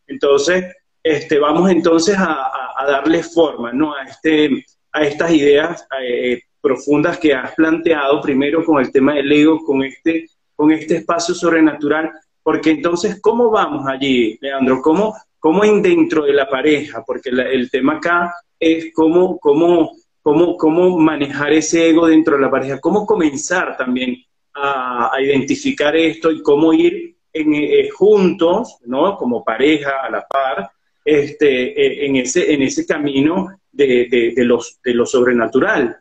Entonces, 0.07 0.65
este, 1.03 1.39
vamos 1.39 1.71
entonces 1.71 2.17
a, 2.19 2.51
darle 2.87 3.23
forma 3.23 3.73
¿no? 3.73 3.95
a, 3.95 4.03
este, 4.03 4.65
a 4.93 5.03
estas 5.03 5.31
ideas 5.33 5.87
eh, 6.03 6.41
profundas 6.61 7.19
que 7.19 7.35
has 7.35 7.55
planteado, 7.55 8.21
primero 8.21 8.65
con 8.65 8.81
el 8.81 8.93
tema 8.93 9.15
del 9.15 9.31
ego, 9.31 9.65
con 9.65 9.83
este, 9.83 10.27
con 10.55 10.71
este 10.71 10.97
espacio 10.97 11.35
sobrenatural, 11.35 12.11
porque 12.43 12.71
entonces, 12.71 13.21
¿cómo 13.23 13.51
vamos 13.51 13.87
allí, 13.87 14.39
Leandro? 14.41 14.83
¿Cómo, 14.83 15.15
cómo 15.39 15.65
en 15.65 15.81
dentro 15.81 16.25
de 16.25 16.35
la 16.35 16.49
pareja? 16.49 17.03
Porque 17.07 17.31
el 17.31 17.71
tema 17.71 17.95
acá 17.95 18.35
es 18.59 18.93
cómo, 18.95 19.39
cómo, 19.39 19.93
cómo, 20.25 20.57
cómo 20.57 20.99
manejar 20.99 21.53
ese 21.53 21.91
ego 21.91 22.07
dentro 22.07 22.37
de 22.37 22.43
la 22.43 22.51
pareja, 22.51 22.81
cómo 22.81 23.05
comenzar 23.05 23.77
también 23.77 24.17
a, 24.55 25.13
identificar 25.21 25.95
esto 25.95 26.31
y 26.31 26.43
cómo 26.43 26.73
ir 26.73 27.19
en, 27.31 27.55
eh, 27.55 27.91
juntos, 27.91 28.79
¿no? 28.87 29.19
Como 29.19 29.45
pareja, 29.45 30.01
a 30.03 30.11
la 30.11 30.27
par, 30.27 30.71
este, 31.05 31.79
eh, 31.79 32.07
en, 32.07 32.17
ese, 32.17 32.55
en 32.55 32.63
ese 32.63 32.87
camino 32.87 33.49
de, 33.71 34.33
de, 34.35 34.45
los, 34.45 34.81
de 34.83 34.95
lo 34.95 35.05
sobrenatural. 35.05 35.99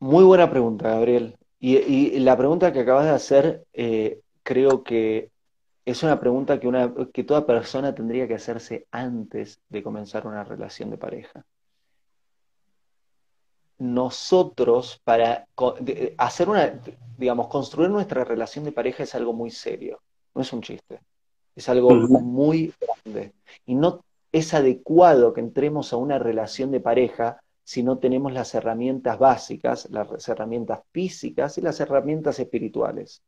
Muy 0.00 0.24
buena 0.24 0.50
pregunta, 0.50 0.88
Gabriel. 0.88 1.36
Y, 1.60 2.18
la 2.18 2.36
pregunta 2.36 2.72
que 2.72 2.80
acabas 2.80 3.04
de 3.04 3.12
hacer, 3.12 3.64
eh, 3.72 4.22
creo 4.42 4.82
que 4.82 5.30
es 5.84 6.02
una 6.02 6.18
pregunta 6.18 6.58
que, 6.58 6.66
una, 6.66 6.92
que 7.12 7.22
toda 7.22 7.46
persona 7.46 7.94
tendría 7.94 8.26
que 8.26 8.34
hacerse 8.34 8.88
antes 8.90 9.60
de 9.68 9.84
comenzar 9.84 10.26
una 10.26 10.42
relación 10.42 10.90
de 10.90 10.98
pareja. 10.98 11.44
Nosotros, 13.78 15.00
para 15.04 15.46
hacer 16.18 16.48
una, 16.48 16.80
digamos, 17.18 17.48
construir 17.48 17.90
nuestra 17.90 18.24
relación 18.24 18.64
de 18.64 18.72
pareja 18.72 19.02
es 19.02 19.14
algo 19.14 19.32
muy 19.32 19.50
serio, 19.50 20.00
no 20.34 20.42
es 20.42 20.52
un 20.52 20.62
chiste. 20.62 21.00
Es 21.54 21.68
algo 21.70 21.90
muy 21.94 22.74
grande. 22.78 23.32
Y 23.64 23.74
no 23.74 24.04
es 24.30 24.52
adecuado 24.52 25.32
que 25.32 25.40
entremos 25.40 25.92
a 25.92 25.96
una 25.96 26.18
relación 26.18 26.70
de 26.70 26.80
pareja 26.80 27.40
si 27.64 27.82
no 27.82 27.98
tenemos 27.98 28.32
las 28.32 28.54
herramientas 28.54 29.18
básicas, 29.18 29.88
las 29.90 30.28
herramientas 30.28 30.80
físicas 30.92 31.58
y 31.58 31.62
las 31.62 31.80
herramientas 31.80 32.38
espirituales. 32.38 33.22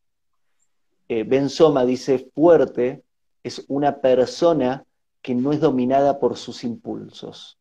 Eh, 1.08 1.24
ben 1.24 1.48
Soma 1.48 1.84
dice, 1.84 2.30
fuerte 2.34 3.02
es 3.42 3.64
una 3.68 4.00
persona 4.00 4.84
que 5.22 5.34
no 5.34 5.52
es 5.52 5.60
dominada 5.60 6.20
por 6.20 6.36
sus 6.36 6.62
impulsos. 6.62 7.58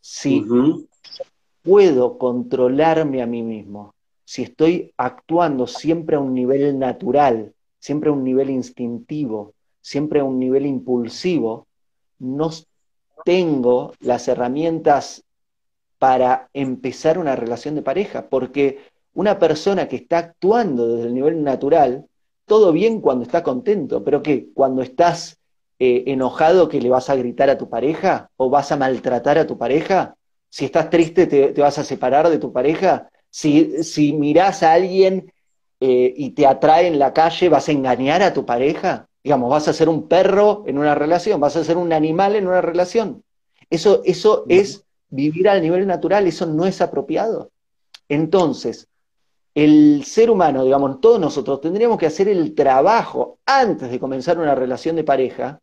Si 0.00 0.44
puedo 1.66 2.16
controlarme 2.16 3.22
a 3.22 3.26
mí 3.26 3.42
mismo, 3.42 3.92
si 4.24 4.44
estoy 4.44 4.92
actuando 4.96 5.66
siempre 5.66 6.14
a 6.14 6.20
un 6.20 6.32
nivel 6.32 6.78
natural, 6.78 7.52
siempre 7.80 8.08
a 8.08 8.12
un 8.12 8.22
nivel 8.22 8.50
instintivo, 8.50 9.52
siempre 9.80 10.20
a 10.20 10.24
un 10.24 10.38
nivel 10.38 10.64
impulsivo, 10.64 11.66
no 12.20 12.50
tengo 13.24 13.92
las 13.98 14.28
herramientas 14.28 15.24
para 15.98 16.48
empezar 16.54 17.18
una 17.18 17.34
relación 17.34 17.74
de 17.74 17.82
pareja, 17.82 18.28
porque 18.28 18.78
una 19.14 19.40
persona 19.40 19.88
que 19.88 19.96
está 19.96 20.18
actuando 20.18 20.86
desde 20.86 21.08
el 21.08 21.14
nivel 21.14 21.42
natural, 21.42 22.06
todo 22.44 22.70
bien 22.72 23.00
cuando 23.00 23.24
está 23.24 23.42
contento, 23.42 24.04
pero 24.04 24.22
que 24.22 24.52
cuando 24.54 24.82
estás 24.82 25.38
eh, 25.80 26.04
enojado 26.06 26.68
que 26.68 26.80
le 26.80 26.90
vas 26.90 27.10
a 27.10 27.16
gritar 27.16 27.50
a 27.50 27.58
tu 27.58 27.68
pareja 27.68 28.30
o 28.36 28.50
vas 28.50 28.70
a 28.70 28.76
maltratar 28.76 29.38
a 29.38 29.46
tu 29.46 29.58
pareja, 29.58 30.15
si 30.56 30.64
estás 30.64 30.88
triste 30.88 31.26
te, 31.26 31.52
vas 31.60 31.78
a 31.78 31.84
separar 31.84 32.30
de 32.30 32.38
tu 32.38 32.50
pareja, 32.50 33.10
si, 33.28 33.84
si 33.84 34.14
mirás 34.14 34.62
a 34.62 34.72
alguien 34.72 35.30
eh, 35.80 36.14
y 36.16 36.30
te 36.30 36.46
atrae 36.46 36.86
en 36.86 36.98
la 36.98 37.12
calle, 37.12 37.50
¿vas 37.50 37.68
a 37.68 37.72
engañar 37.72 38.22
a 38.22 38.32
tu 38.32 38.46
pareja? 38.46 39.06
Digamos, 39.22 39.50
vas 39.50 39.68
a 39.68 39.74
ser 39.74 39.90
un 39.90 40.08
perro 40.08 40.64
en 40.66 40.78
una 40.78 40.94
relación, 40.94 41.38
vas 41.40 41.56
a 41.56 41.64
ser 41.64 41.76
un 41.76 41.92
animal 41.92 42.36
en 42.36 42.46
una 42.46 42.62
relación. 42.62 43.22
Eso, 43.68 44.00
eso 44.06 44.46
es 44.48 44.82
vivir 45.10 45.46
al 45.50 45.60
nivel 45.60 45.86
natural, 45.86 46.26
eso 46.26 46.46
no 46.46 46.64
es 46.64 46.80
apropiado. 46.80 47.50
Entonces, 48.08 48.88
el 49.54 50.04
ser 50.06 50.30
humano, 50.30 50.64
digamos, 50.64 51.02
todos 51.02 51.20
nosotros 51.20 51.60
tendríamos 51.60 51.98
que 51.98 52.06
hacer 52.06 52.28
el 52.28 52.54
trabajo 52.54 53.40
antes 53.44 53.90
de 53.90 54.00
comenzar 54.00 54.38
una 54.38 54.54
relación 54.54 54.96
de 54.96 55.04
pareja 55.04 55.60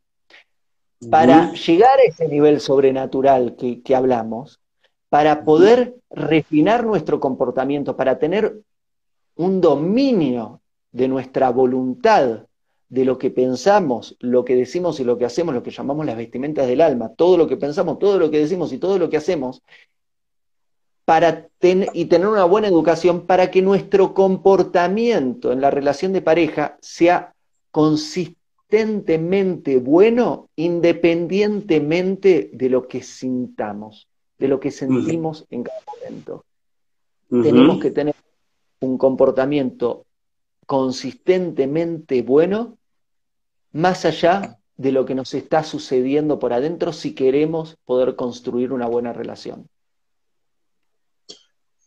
para 1.10 1.51
llegar 1.53 1.97
a 1.97 2.03
ese 2.03 2.27
nivel 2.27 2.60
sobrenatural 2.60 3.56
que, 3.56 3.82
que 3.82 3.95
hablamos, 3.95 4.60
para 5.13 5.45
poder 5.45 5.93
refinar 6.10 6.84
nuestro 6.84 7.19
comportamiento, 7.19 7.95
para 7.95 8.17
tener 8.17 8.63
un 9.36 9.62
dominio 9.62 10.62
de 10.91 11.08
nuestra 11.08 11.52
voluntad, 11.52 12.47
de 12.89 13.06
lo 13.06 13.19
que 13.19 13.30
pensamos, 13.30 14.17
lo 14.19 14.43
que 14.43 14.56
decimos 14.56 14.99
y 14.99 15.04
lo 15.04 15.19
que 15.19 15.26
hacemos, 15.26 15.54
lo 15.54 15.62
que 15.62 15.69
llamamos 15.69 16.08
las 16.08 16.17
vestimentas 16.17 16.65
del 16.65 16.82
alma, 16.82 17.10
todo 17.10 17.38
lo 17.38 17.47
que 17.47 17.58
pensamos, 17.58 17.99
todo 17.99 18.17
lo 18.17 18.32
que 18.32 18.39
decimos 18.39 18.73
y 18.73 18.80
todo 18.80 18.97
lo 18.97 19.12
que 19.12 19.17
hacemos, 19.17 19.62
para 21.06 21.47
y 21.62 22.06
tener 22.06 22.28
una 22.28 22.45
buena 22.45 22.67
educación 22.67 23.28
para 23.28 23.52
que 23.52 23.62
nuestro 23.62 24.15
comportamiento 24.15 25.52
en 25.52 25.62
la 25.62 25.69
relación 25.69 26.12
de 26.13 26.23
pareja 26.23 26.80
sea 26.82 27.36
consistentemente 27.69 29.78
bueno 29.78 30.49
independientemente 30.56 32.49
de 32.52 32.69
lo 32.69 32.88
que 32.88 33.04
sintamos, 33.04 34.08
de 34.43 34.49
lo 34.49 34.60
que 34.60 34.71
sentimos 34.71 35.45
en 35.51 35.63
cada 35.63 35.79
momento. 35.88 36.43
Tenemos 37.29 37.79
que 37.79 37.91
tener 37.91 38.13
un 38.82 38.97
comportamiento 38.97 40.06
consistentemente 40.65 42.21
bueno, 42.23 42.77
más 43.71 44.03
allá 44.03 44.60
de 44.75 44.91
lo 44.91 45.06
que 45.06 45.15
nos 45.15 45.34
está 45.34 45.63
sucediendo 45.63 46.39
por 46.39 46.51
adentro 46.51 46.91
si 46.91 47.15
queremos 47.15 47.77
poder 47.86 48.17
construir 48.17 48.73
una 48.73 48.86
buena 48.86 49.13
relación. 49.13 49.69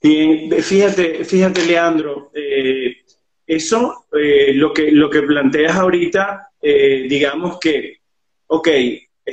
fíjate, 0.01 1.27
fíjate 1.27 1.67
Leandro, 1.67 2.31
eh, 2.33 3.05
eso, 3.47 4.07
eh, 4.19 4.55
lo, 4.55 4.73
que, 4.73 4.91
lo 4.93 5.11
que 5.11 5.21
planteas 5.21 5.77
ahorita, 5.77 6.53
eh, 6.63 7.05
digamos 7.07 7.59
que, 7.59 7.99
ok, 8.47 8.69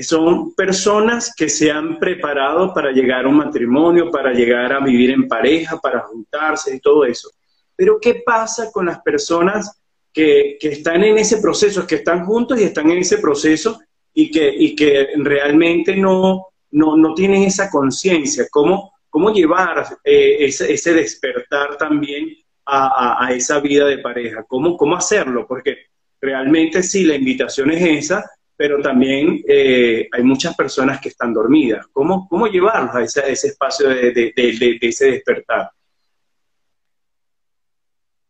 son 0.02 0.56
personas 0.56 1.34
que 1.36 1.48
se 1.50 1.72
han 1.72 2.00
preparado 2.00 2.74
para 2.74 2.92
llegar 2.92 3.26
a 3.26 3.28
un 3.28 3.38
matrimonio, 3.38 4.10
para 4.10 4.34
llegar 4.34 4.74
a 4.74 4.80
vivir 4.80 5.12
en 5.12 5.28
pareja, 5.28 5.80
para 5.80 6.00
juntarse 6.02 6.76
y 6.76 6.80
todo 6.80 7.06
eso. 7.06 7.30
Pero 7.76 8.00
¿qué 8.02 8.24
pasa 8.26 8.72
con 8.72 8.88
las 8.88 9.02
personas 9.02 9.80
que, 10.12 10.58
están 10.62 11.04
en 11.04 11.18
ese 11.18 11.38
proceso, 11.38 11.86
que 11.86 11.96
están 11.96 12.26
juntos 12.26 12.60
y 12.60 12.64
están 12.64 12.90
en 12.90 13.00
ese 13.00 13.20
proceso 13.20 13.82
y 14.14 14.32
que, 14.32 14.76
que 14.76 15.10
realmente 15.18 15.96
no, 15.96 16.48
no, 16.72 17.14
tienen 17.14 17.44
esa 17.44 17.70
conciencia? 17.70 18.48
¿Cómo, 18.50 18.94
¿Cómo 19.10 19.32
llevar 19.32 19.86
eh, 20.04 20.38
ese, 20.40 20.94
despertar 20.94 21.78
también 21.78 22.36
a, 22.66 23.30
esa 23.32 23.60
vida 23.60 23.86
de 23.86 24.00
pareja? 24.00 24.44
¿Cómo, 24.48 24.76
¿Cómo 24.76 24.96
hacerlo? 24.96 25.46
Porque 25.48 25.78
realmente 26.20 26.82
sí, 26.82 27.04
la 27.04 27.16
invitación 27.16 27.70
es 27.72 28.06
esa, 28.06 28.24
pero 28.56 28.82
también 28.82 29.44
eh, 29.48 30.08
hay 30.12 30.24
muchas 30.24 30.56
personas 30.56 31.02
que 31.02 31.10
están 31.10 31.34
dormidas. 31.34 31.88
¿Cómo, 31.92 32.28
cómo 32.28 32.48
llevarlos 32.48 32.96
a 32.96 33.02
ese, 33.02 33.32
ese 33.32 33.48
espacio 33.48 33.90
de, 33.90 34.34
ese 34.82 35.12
despertar? 35.12 35.72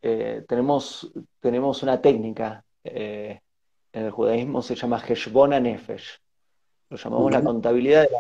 Eh, 0.02 0.44
tenemos, 0.48 1.12
tenemos 1.40 1.84
una 1.84 2.02
técnica, 2.02 2.64
eh, 2.84 3.40
en 3.92 4.06
el 4.06 4.12
judaísmo 4.12 4.62
se 4.62 4.76
llama 4.76 5.02
Heshbona 5.06 5.60
Nefesh, 5.60 6.20
lo 6.90 6.98
llamamos 6.98 7.32
la 7.32 7.44
contabilidad 7.44 8.04
de 8.04 8.10
la... 8.10 8.20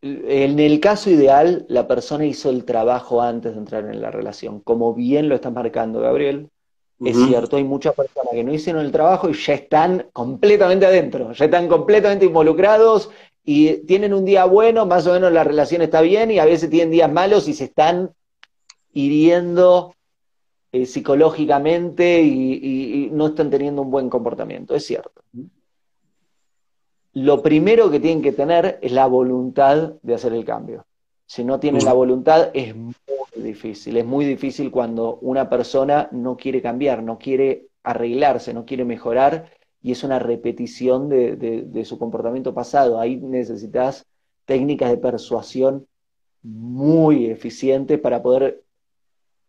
En 0.00 0.60
el 0.60 0.78
caso 0.78 1.10
ideal, 1.10 1.66
la 1.68 1.88
persona 1.88 2.24
hizo 2.24 2.50
el 2.50 2.64
trabajo 2.64 3.20
antes 3.20 3.52
de 3.52 3.58
entrar 3.58 3.84
en 3.84 4.00
la 4.00 4.12
relación, 4.12 4.60
como 4.60 4.94
bien 4.94 5.28
lo 5.28 5.34
está 5.34 5.50
marcando 5.50 6.00
Gabriel. 6.00 6.50
Es 7.04 7.16
cierto, 7.16 7.56
hay 7.56 7.64
muchas 7.64 7.94
personas 7.94 8.32
que 8.32 8.42
no 8.42 8.52
hicieron 8.52 8.84
el 8.84 8.90
trabajo 8.90 9.28
y 9.28 9.34
ya 9.34 9.54
están 9.54 10.08
completamente 10.12 10.84
adentro, 10.84 11.32
ya 11.32 11.44
están 11.44 11.68
completamente 11.68 12.24
involucrados 12.24 13.10
y 13.44 13.84
tienen 13.86 14.12
un 14.12 14.24
día 14.24 14.44
bueno, 14.46 14.84
más 14.84 15.06
o 15.06 15.12
menos 15.12 15.32
la 15.32 15.44
relación 15.44 15.80
está 15.80 16.00
bien 16.00 16.32
y 16.32 16.40
a 16.40 16.44
veces 16.44 16.68
tienen 16.70 16.90
días 16.90 17.10
malos 17.10 17.46
y 17.46 17.54
se 17.54 17.64
están 17.64 18.10
hiriendo 18.92 19.94
eh, 20.72 20.86
psicológicamente 20.86 22.20
y, 22.20 23.08
no 23.12 23.28
están 23.28 23.48
teniendo 23.48 23.82
un 23.82 23.90
buen 23.90 24.10
comportamiento, 24.10 24.74
es 24.74 24.84
cierto. 24.84 25.22
Lo 27.14 27.42
primero 27.42 27.90
que 27.90 28.00
tienen 28.00 28.22
que 28.22 28.32
tener 28.32 28.78
es 28.82 28.92
la 28.92 29.06
voluntad 29.06 29.94
de 30.02 30.14
hacer 30.14 30.32
el 30.32 30.44
cambio. 30.44 30.84
Si 31.28 31.44
no 31.44 31.60
tienen 31.60 31.84
la 31.84 31.92
voluntad 31.92 32.50
es 32.54 32.74
muy 32.74 32.94
difícil, 33.36 33.98
es 33.98 34.04
muy 34.06 34.24
difícil 34.24 34.70
cuando 34.70 35.18
una 35.20 35.50
persona 35.50 36.08
no 36.10 36.38
quiere 36.38 36.62
cambiar, 36.62 37.02
no 37.02 37.18
quiere 37.18 37.66
arreglarse, 37.82 38.54
no 38.54 38.64
quiere 38.64 38.86
mejorar 38.86 39.50
y 39.82 39.92
es 39.92 40.02
una 40.04 40.18
repetición 40.18 41.10
de, 41.10 41.36
de 41.36 41.84
su 41.84 41.98
comportamiento 41.98 42.54
pasado. 42.54 42.98
Ahí 42.98 43.16
necesitas 43.16 44.06
técnicas 44.46 44.90
de 44.90 44.96
persuasión 44.96 45.86
muy 46.42 47.26
eficientes 47.26 48.00
para 48.00 48.22
poder 48.22 48.62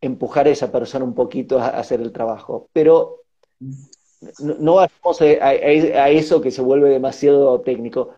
empujar 0.02 0.48
a 0.48 0.52
esa 0.52 0.72
persona 0.72 1.06
un 1.06 1.14
poquito 1.14 1.60
a 1.60 1.68
hacer 1.68 2.02
el 2.02 2.12
trabajo. 2.12 2.68
Pero 2.74 3.22
no, 4.40 4.76
vamos 4.76 5.22
a, 5.22 5.54
eso 6.10 6.42
que 6.42 6.52
se 6.52 6.62
vuelve 6.62 6.90
demasiado 6.90 7.62
técnico. 7.62 8.16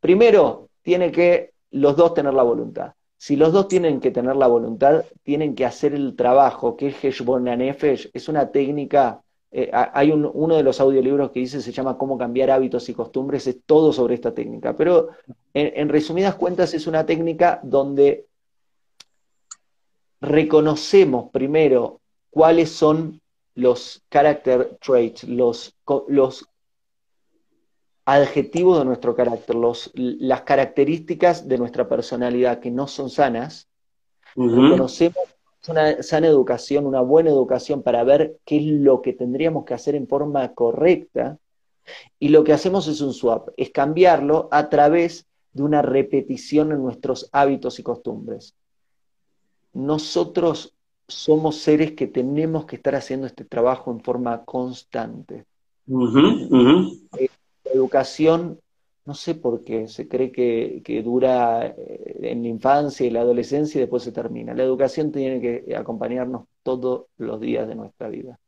Primero, 0.00 0.68
tiene 0.82 1.10
que 1.10 1.52
los 1.70 1.96
dos 1.96 2.14
tener 2.14 2.34
la 2.34 2.42
voluntad. 2.42 2.92
Si 3.18 3.36
los 3.36 3.52
dos 3.52 3.68
tienen 3.68 4.00
que 4.00 4.12
tener 4.12 4.36
la 4.36 4.46
voluntad, 4.46 5.04
tienen 5.24 5.54
que 5.54 5.66
hacer 5.66 5.92
el 5.92 6.14
trabajo, 6.14 6.76
que 6.76 6.88
es 6.88 7.04
Heshbon 7.04 7.48
es 7.48 8.28
una 8.28 8.50
técnica, 8.50 9.20
eh, 9.50 9.70
hay 9.72 10.12
uno 10.12 10.56
de 10.56 10.62
los 10.62 10.80
audiolibros 10.80 11.32
que 11.32 11.40
dice, 11.40 11.60
se 11.60 11.72
llama 11.72 11.98
Cómo 11.98 12.16
cambiar 12.16 12.50
hábitos 12.50 12.88
y 12.88 12.94
costumbres, 12.94 13.46
es 13.48 13.58
todo 13.66 13.92
sobre 13.92 14.14
esta 14.14 14.32
técnica. 14.32 14.76
Pero 14.76 15.08
en 15.52 15.88
resumidas 15.88 16.36
cuentas 16.36 16.72
es 16.74 16.86
una 16.86 17.04
técnica 17.04 17.60
donde 17.64 18.26
reconocemos 20.20 21.30
primero 21.30 22.00
cuáles 22.30 22.70
son 22.70 23.20
los 23.54 24.02
character 24.10 24.78
traits, 24.80 25.24
los, 25.24 25.74
los 26.06 26.46
adjetivos 28.08 28.78
de 28.78 28.86
nuestro 28.86 29.14
carácter, 29.14 29.54
los, 29.54 29.90
las 29.94 30.42
características 30.42 31.46
de 31.46 31.58
nuestra 31.58 31.88
personalidad 31.88 32.58
que 32.58 32.70
no 32.70 32.86
son 32.86 33.10
sanas, 33.10 33.68
reconocemos 34.34 35.18
una 35.68 36.02
sana 36.02 36.26
educación, 36.26 36.86
una 36.86 37.02
buena 37.02 37.28
educación 37.28 37.82
para 37.82 38.02
ver 38.04 38.38
qué 38.46 38.56
es 38.56 38.64
lo 38.64 39.02
que 39.02 39.12
tendríamos 39.12 39.66
que 39.66 39.74
hacer 39.74 39.94
en 39.94 40.08
forma 40.08 40.54
correcta, 40.54 41.38
y 42.18 42.28
lo 42.28 42.44
que 42.44 42.54
hacemos 42.54 42.86
es 42.88 43.02
un 43.02 43.12
swap, 43.12 43.50
es 43.58 43.70
cambiarlo 43.70 44.48
a 44.50 44.70
través 44.70 45.26
de 45.52 45.62
una 45.62 45.82
repetición 45.82 46.72
en 46.72 46.82
nuestros 46.82 47.28
hábitos 47.32 47.78
y 47.78 47.82
costumbres. 47.82 48.54
Nosotros 49.74 50.74
somos 51.06 51.56
seres 51.56 51.92
que 51.92 52.06
tenemos 52.06 52.64
que 52.64 52.76
estar 52.76 52.94
haciendo 52.94 53.26
este 53.26 53.44
trabajo 53.44 53.90
en 53.90 54.00
forma 54.00 54.44
constante. 54.44 55.44
Eh, 57.18 57.28
la 57.68 57.74
educación, 57.74 58.60
no 59.04 59.14
sé 59.14 59.34
por 59.34 59.64
qué, 59.64 59.88
se 59.88 60.08
cree 60.08 60.30
que, 60.32 61.02
dura 61.02 61.66
eh, 61.66 62.18
en 62.22 62.42
la 62.42 62.48
infancia 62.48 63.06
y 63.06 63.10
la 63.10 63.20
adolescencia 63.20 63.78
y 63.78 63.82
después 63.82 64.02
se 64.02 64.12
termina. 64.12 64.54
La 64.54 64.64
educación 64.64 65.12
tiene 65.12 65.40
que 65.40 65.74
acompañarnos 65.74 66.44
todos 66.62 67.06
los 67.16 67.40
días 67.40 67.68
de 67.68 67.74
nuestra 67.74 68.08
vida. 68.08 68.38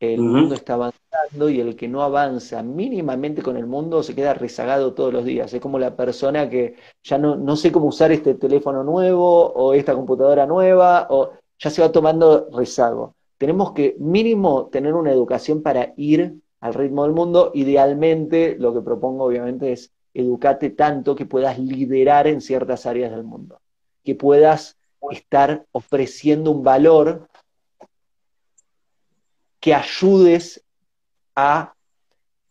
El 0.00 0.20
mundo 0.20 0.54
está 0.54 0.74
avanzando 0.74 1.48
y 1.48 1.60
el 1.60 1.76
que 1.76 1.88
no 1.88 2.02
avanza 2.02 2.62
mínimamente 2.62 3.42
con 3.42 3.56
el 3.56 3.66
mundo 3.66 4.02
se 4.02 4.14
queda 4.14 4.34
rezagado 4.34 4.92
todos 4.92 5.12
los 5.12 5.24
días. 5.24 5.54
Es 5.54 5.60
como 5.60 5.78
la 5.78 5.96
persona 5.96 6.50
que 6.50 6.74
ya 7.02 7.16
no, 7.16 7.36
no 7.36 7.56
sé 7.56 7.72
cómo 7.72 7.86
usar 7.86 8.12
este 8.12 8.34
teléfono 8.34 8.84
nuevo 8.84 9.52
o 9.52 9.72
esta 9.72 9.94
computadora 9.94 10.46
nueva 10.46 11.06
o 11.10 11.30
ya 11.58 11.70
se 11.70 11.80
va 11.80 11.90
tomando 11.90 12.48
rezago. 12.52 13.14
Tenemos 13.38 13.72
que 13.72 13.96
mínimo 13.98 14.66
tener 14.66 14.94
una 14.94 15.12
educación 15.12 15.62
para 15.62 15.94
ir 15.96 16.34
al 16.64 16.72
ritmo 16.72 17.02
del 17.04 17.12
mundo. 17.12 17.50
Idealmente, 17.52 18.56
lo 18.58 18.72
que 18.72 18.80
propongo 18.80 19.24
obviamente 19.24 19.72
es 19.72 19.92
educarte 20.14 20.70
tanto 20.70 21.14
que 21.14 21.26
puedas 21.26 21.58
liderar 21.58 22.26
en 22.26 22.40
ciertas 22.40 22.86
áreas 22.86 23.10
del 23.10 23.22
mundo, 23.22 23.60
que 24.02 24.14
puedas 24.14 24.78
estar 25.10 25.66
ofreciendo 25.72 26.50
un 26.50 26.62
valor 26.62 27.28
que 29.60 29.74
ayudes 29.74 30.64
a 31.36 31.74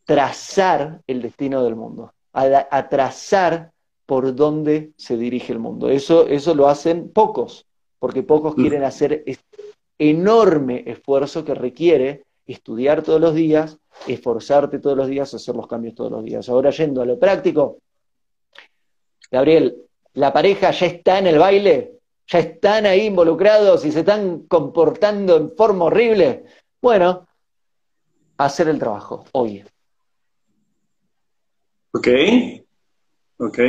trazar 0.06 1.02
el 1.08 1.24
destino 1.24 1.64
del 1.64 1.76
mundo, 1.76 2.14
a, 2.34 2.90
trazar 2.90 3.72
por 4.06 4.36
dónde 4.36 4.92
se 4.96 5.18
dirige 5.18 5.54
el 5.54 5.60
mundo. 5.60 5.90
Eso, 5.90 6.28
eso 6.28 6.54
lo 6.54 6.68
hacen 6.68 7.10
pocos, 7.10 7.66
porque 7.98 8.22
pocos 8.22 8.56
mm. 8.56 8.62
quieren 8.62 8.84
hacer 8.84 9.24
este 9.26 9.58
enorme 9.98 10.84
esfuerzo 10.86 11.44
que 11.44 11.56
requiere 11.56 12.26
estudiar 12.46 13.02
todos 13.02 13.20
los 13.20 13.34
días, 13.34 13.80
esforzarte 14.08 14.80
todos 14.80 14.98
los 14.98 15.08
días, 15.08 15.34
hacer 15.34 15.56
los 15.56 15.68
cambios 15.68 15.96
todos 15.96 16.12
los 16.12 16.24
días. 16.24 16.48
Ahora 16.50 16.70
yendo 16.72 17.02
a 17.02 17.06
lo 17.06 17.18
práctico, 17.18 17.80
Gabriel, 19.32 19.76
¿la 20.14 20.32
pareja 20.32 20.72
ya 20.72 20.86
está 20.86 21.20
en 21.20 21.28
el 21.28 21.40
baile? 21.40 22.00
¿Ya 22.28 22.40
están 22.40 22.86
ahí 22.86 23.08
involucrados 23.08 23.86
y 23.86 23.92
se 23.92 24.00
están 24.00 24.44
comportando 24.48 25.38
en 25.38 25.56
forma 25.56 25.86
horrible? 25.86 26.46
Bueno, 26.82 27.28
hacer 28.38 28.68
el 28.68 28.80
trabajo 28.80 29.26
hoy. 29.34 29.64
Ok, 31.92 32.08
ok. 33.38 33.60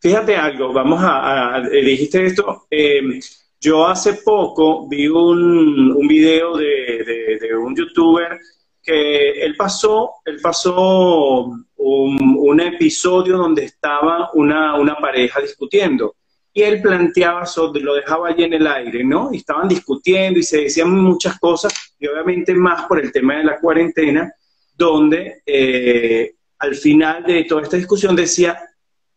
Fíjate 0.00 0.36
algo, 0.36 0.72
vamos 0.72 1.00
a, 1.02 1.62
dijiste 1.70 2.26
esto, 2.26 2.66
em, 2.70 3.20
yo 3.60 3.86
hace 3.86 4.20
poco 4.22 4.86
vi 4.86 5.08
un, 5.08 5.92
un 5.92 6.06
video 6.06 6.56
de, 6.56 7.38
un 7.56 7.74
youtuber 7.74 8.38
que 8.84 9.44
él 9.44 9.56
pasó, 9.56 10.12
él 10.24 10.38
pasó 10.42 11.50
un, 11.76 12.60
episodio 12.60 13.36
donde 13.36 13.64
estaba 13.64 14.30
una, 14.34 14.76
una 14.76 14.94
pareja 14.96 15.40
discutiendo 15.40 16.14
y 16.56 16.62
él 16.62 16.80
planteaba, 16.80 17.44
lo 17.74 17.94
dejaba 17.94 18.28
allí 18.28 18.44
en 18.44 18.52
el 18.52 18.66
aire, 18.66 19.02
¿no? 19.02 19.30
Y 19.32 19.38
estaban 19.38 19.66
discutiendo 19.66 20.38
y 20.38 20.44
se 20.44 20.62
decían 20.62 20.88
muchas 20.90 21.38
cosas, 21.40 21.72
y 21.98 22.06
obviamente 22.06 22.54
más 22.54 22.86
por 22.86 23.00
el 23.00 23.10
tema 23.10 23.38
de 23.38 23.44
la 23.44 23.58
cuarentena, 23.58 24.32
donde 24.72 25.42
eh, 25.44 26.34
al 26.58 26.76
final 26.76 27.24
de 27.24 27.42
toda 27.42 27.62
esta 27.62 27.76
discusión 27.76 28.14
decía, 28.14 28.56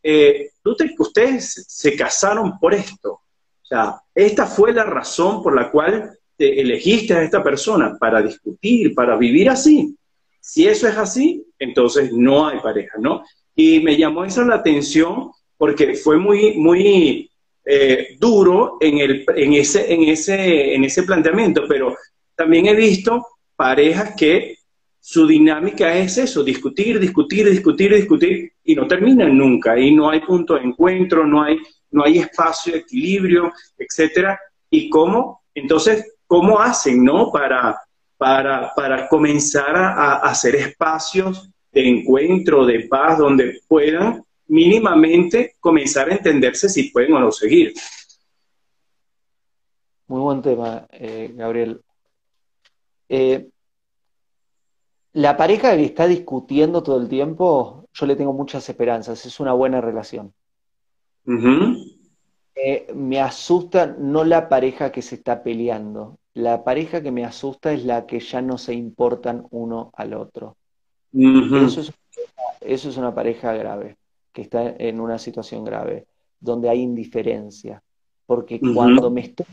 eh, 0.01 0.49
ustedes 0.97 1.65
se 1.67 1.95
casaron 1.95 2.57
por 2.59 2.73
esto. 2.73 3.11
O 3.11 3.65
sea, 3.65 4.01
esta 4.15 4.47
fue 4.47 4.73
la 4.73 4.83
razón 4.83 5.43
por 5.43 5.55
la 5.55 5.69
cual 5.69 6.16
te 6.37 6.61
elegiste 6.61 7.13
a 7.13 7.23
esta 7.23 7.43
persona, 7.43 7.97
para 7.99 8.21
discutir, 8.21 8.93
para 8.93 9.17
vivir 9.17 9.49
así. 9.49 9.95
Si 10.39 10.67
eso 10.67 10.87
es 10.87 10.95
así, 10.95 11.45
entonces 11.59 12.13
no 12.13 12.47
hay 12.47 12.59
pareja, 12.59 12.97
¿no? 12.99 13.23
Y 13.55 13.79
me 13.79 13.97
llamó 13.97 14.23
eso 14.23 14.43
la 14.45 14.55
atención 14.55 15.31
porque 15.57 15.95
fue 15.95 16.17
muy, 16.17 16.53
muy 16.53 17.29
eh, 17.65 18.15
duro 18.19 18.77
en, 18.79 18.99
el, 18.99 19.25
en, 19.35 19.53
ese, 19.53 19.91
en, 19.91 20.03
ese, 20.03 20.75
en 20.75 20.83
ese 20.83 21.03
planteamiento, 21.03 21.65
pero 21.67 21.95
también 22.35 22.67
he 22.67 22.75
visto 22.75 23.25
parejas 23.55 24.13
que 24.15 24.57
su 24.99 25.25
dinámica 25.25 25.97
es 25.97 26.17
eso, 26.17 26.43
discutir, 26.43 26.99
discutir, 26.99 27.49
discutir, 27.49 27.95
discutir, 27.95 28.51
y 28.63 28.75
no 28.75 28.85
terminan 28.87 29.37
nunca, 29.37 29.79
y 29.79 29.91
no 29.91 30.09
hay 30.09 30.19
punto 30.19 30.55
de 30.55 30.61
encuentro, 30.61 31.25
no 31.25 31.43
hay, 31.43 31.57
no 31.91 32.03
hay 32.03 32.19
espacio 32.19 32.75
equilibrio, 32.75 33.51
etcétera. 33.77 34.39
¿Y 34.69 34.89
cómo? 34.89 35.43
Entonces, 35.55 36.16
¿cómo 36.27 36.59
hacen, 36.59 37.03
no? 37.03 37.31
Para, 37.31 37.81
para, 38.17 38.73
para 38.75 39.07
comenzar 39.07 39.75
a, 39.75 39.93
a 39.93 40.15
hacer 40.17 40.55
espacios 40.55 41.49
de 41.71 41.87
encuentro, 41.87 42.65
de 42.65 42.87
paz, 42.87 43.17
donde 43.17 43.61
puedan 43.67 44.23
mínimamente 44.47 45.55
comenzar 45.59 46.09
a 46.09 46.15
entenderse 46.15 46.69
si 46.69 46.89
pueden 46.89 47.13
o 47.13 47.19
no 47.19 47.31
seguir. 47.31 47.73
Muy 50.07 50.21
buen 50.21 50.41
tema, 50.41 50.87
eh, 50.91 51.31
Gabriel. 51.33 51.81
Eh, 53.09 53.49
la 55.13 55.35
pareja 55.35 55.75
que 55.75 55.83
está 55.83 56.07
discutiendo 56.07 56.81
todo 56.81 57.01
el 57.01 57.09
tiempo, 57.09 57.89
yo 57.93 58.05
le 58.05 58.15
tengo 58.15 58.33
muchas 58.33 58.69
esperanzas, 58.69 59.25
es 59.25 59.39
una 59.39 59.53
buena 59.53 59.81
relación. 59.81 60.33
Eh, 62.63 62.91
me 62.95 63.19
asusta 63.21 63.85
no 63.85 64.23
la 64.23 64.49
pareja 64.49 64.91
que 64.91 65.03
se 65.03 65.15
está 65.15 65.43
peleando, 65.43 66.17
la 66.33 66.63
pareja 66.63 67.01
que 67.01 67.11
me 67.11 67.23
asusta 67.23 67.71
es 67.71 67.83
la 67.85 68.05
que 68.05 68.19
ya 68.19 68.41
no 68.41 68.57
se 68.57 68.73
importan 68.73 69.45
uno 69.51 69.91
al 69.93 70.13
otro. 70.13 70.55
eso, 71.13 71.91
es, 72.61 72.97
una 72.97 73.13
pareja 73.13 73.53
grave 73.53 73.97
que 74.33 74.41
está 74.43 74.75
en 74.77 74.99
una 74.99 75.17
situación 75.17 75.63
grave, 75.63 76.05
donde 76.39 76.69
hay 76.69 76.81
indiferencia. 76.81 77.81
Porque 78.25 78.59
cuando 78.59 79.09
me 79.09 79.21
estoy, 79.21 79.45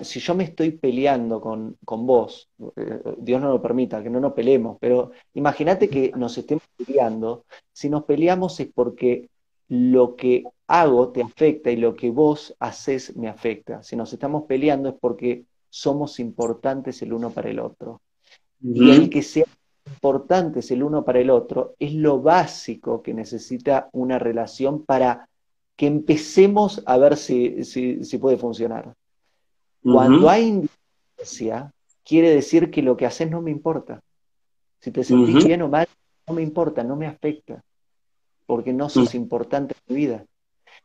si 0.00 0.20
yo 0.20 0.34
me 0.34 0.44
estoy 0.44 0.72
peleando 0.72 1.40
con, 1.40 1.76
con 1.84 2.06
vos, 2.06 2.48
eh, 2.76 3.00
Dios 3.18 3.40
no 3.40 3.50
lo 3.50 3.62
permita, 3.62 4.02
que 4.02 4.10
no 4.10 4.20
nos 4.20 4.32
peleemos, 4.32 4.76
pero 4.80 5.12
imagínate 5.34 5.88
que 5.88 6.12
nos 6.16 6.36
estemos 6.36 6.64
peleando, 6.76 7.44
si 7.72 7.88
nos 7.88 8.04
peleamos 8.04 8.58
es 8.60 8.68
porque 8.74 9.28
lo 9.68 10.16
que 10.16 10.44
hago 10.66 11.10
te 11.10 11.22
afecta 11.22 11.70
y 11.70 11.76
lo 11.76 11.94
que 11.94 12.10
vos 12.10 12.54
haces 12.58 13.16
me 13.16 13.28
afecta. 13.28 13.82
Si 13.82 13.96
nos 13.96 14.12
estamos 14.12 14.44
peleando 14.44 14.88
es 14.88 14.94
porque 14.98 15.44
somos 15.70 16.18
importantes 16.20 17.02
el 17.02 17.12
uno 17.12 17.30
para 17.30 17.50
el 17.50 17.60
otro. 17.60 18.00
Y 18.62 18.90
el 18.90 19.08
que 19.08 19.22
sea 19.22 19.44
importantes 19.86 20.70
el 20.70 20.82
uno 20.82 21.04
para 21.04 21.20
el 21.20 21.30
otro 21.30 21.74
es 21.78 21.94
lo 21.94 22.20
básico 22.20 23.02
que 23.02 23.14
necesita 23.14 23.88
una 23.92 24.18
relación 24.18 24.84
para 24.84 25.28
que 25.76 25.86
empecemos 25.86 26.82
a 26.86 26.98
ver 26.98 27.16
si, 27.16 27.64
si, 27.64 28.18
puede 28.18 28.36
funcionar. 28.36 28.94
Cuando 29.80 30.28
hay 30.28 30.48
indiferencia, 30.48 31.72
quiere 32.04 32.30
decir 32.34 32.70
que 32.70 32.82
lo 32.82 32.96
que 32.96 33.06
haces 33.06 33.30
no 33.30 33.40
me 33.40 33.52
importa. 33.52 34.00
Si 34.80 34.90
te 34.90 35.04
sentís 35.04 35.44
bien 35.44 35.62
o 35.62 35.68
mal, 35.68 35.86
no 36.26 36.34
me 36.34 36.42
importa, 36.42 36.82
no 36.82 36.96
me 36.96 37.06
afecta, 37.06 37.62
porque 38.48 38.72
no 38.72 38.88
sos 38.88 39.14
importante 39.14 39.74
en 39.74 39.94
mi 39.94 40.00
vida. 40.00 40.24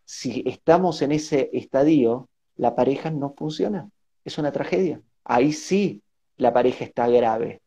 Si 0.03 0.43
estamos 0.45 1.01
en 1.01 1.13
ese 1.13 1.49
estadio, 1.53 2.27
la 2.57 2.75
pareja 2.75 3.09
no 3.09 3.33
funciona. 3.37 3.89
Es 4.25 4.37
una 4.37 4.51
tragedia. 4.51 5.01
Ahí 5.23 5.53
sí 5.53 6.01
la 6.35 6.51
pareja 6.51 6.83
está 6.83 7.07
grave. 7.07 7.61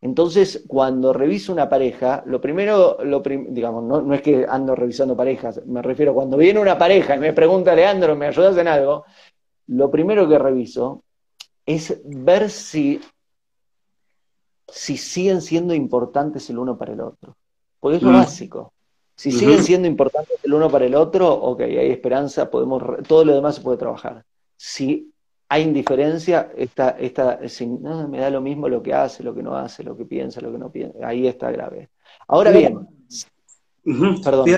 Entonces, 0.00 0.64
cuando 0.66 1.12
reviso 1.12 1.52
una 1.52 1.68
pareja, 1.68 2.24
lo 2.26 2.40
primero, 2.40 2.98
lo 3.04 3.20
digamos, 3.20 3.84
no, 3.84 4.12
es 4.14 4.20
que 4.20 4.44
ando 4.48 4.74
revisando 4.74 5.16
parejas, 5.16 5.64
me 5.64 5.80
refiero 5.80 6.12
cuando 6.12 6.36
viene 6.36 6.58
una 6.58 6.76
pareja 6.76 7.14
y 7.14 7.20
me 7.20 7.32
pregunta, 7.32 7.72
Leandro, 7.72 8.16
¿me 8.16 8.26
ayudas 8.26 8.56
en 8.56 8.66
algo? 8.66 9.04
Lo 9.68 9.92
primero 9.92 10.28
que 10.28 10.40
reviso 10.40 11.04
es 11.64 12.00
ver 12.04 12.50
si, 12.50 13.00
si 14.66 14.96
siguen 14.96 15.40
siendo 15.40 15.72
importantes 15.72 16.50
el 16.50 16.58
uno 16.58 16.76
para 16.76 16.94
el 16.94 17.00
otro. 17.00 17.36
Porque 17.78 17.98
es 17.98 18.02
lo 18.02 18.10
mm. 18.10 18.14
básico. 18.14 18.72
Si 19.16 19.32
siguen 19.32 19.64
siendo 19.64 19.88
importantes 19.88 20.36
el 20.42 20.52
uno 20.52 20.70
para 20.70 20.84
el 20.84 20.94
otro, 20.94 21.32
ok, 21.32 21.62
hay 21.62 21.90
esperanza, 21.90 22.50
podemos, 22.50 22.82
todo 23.08 23.24
lo 23.24 23.34
demás 23.34 23.54
se 23.54 23.62
puede 23.62 23.78
trabajar. 23.78 24.24
Si 24.56 25.10
hay 25.48 25.62
indiferencia, 25.62 26.50
esta, 26.54 26.90
esta, 26.90 27.40
me 28.08 28.18
da 28.18 28.28
lo 28.28 28.42
mismo 28.42 28.68
lo 28.68 28.82
que 28.82 28.92
hace, 28.92 29.22
lo 29.22 29.34
que 29.34 29.42
no 29.42 29.56
hace, 29.56 29.82
lo 29.82 29.96
que 29.96 30.04
piensa, 30.04 30.42
lo 30.42 30.52
que 30.52 30.58
no 30.58 30.70
piensa. 30.70 30.98
Ahí 31.02 31.26
está 31.26 31.50
grave. 31.50 31.88
Ahora 32.28 32.50
bien, 32.50 32.86
perdón. 34.22 34.56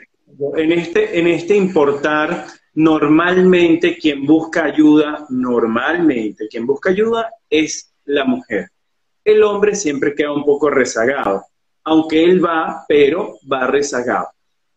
En 0.56 0.72
este, 0.72 1.18
en 1.18 1.28
este 1.28 1.56
importar, 1.56 2.46
normalmente 2.74 3.96
quien 3.96 4.26
busca 4.26 4.64
ayuda, 4.64 5.24
normalmente 5.30 6.48
quien 6.48 6.66
busca 6.66 6.90
ayuda 6.90 7.30
es 7.48 7.94
la 8.06 8.24
mujer. 8.24 8.70
El 9.24 9.42
hombre 9.44 9.76
siempre 9.76 10.14
queda 10.16 10.32
un 10.32 10.44
poco 10.44 10.68
rezagado, 10.68 11.44
aunque 11.84 12.24
él 12.24 12.44
va, 12.44 12.84
pero 12.88 13.38
va 13.50 13.66
rezagado. 13.68 14.28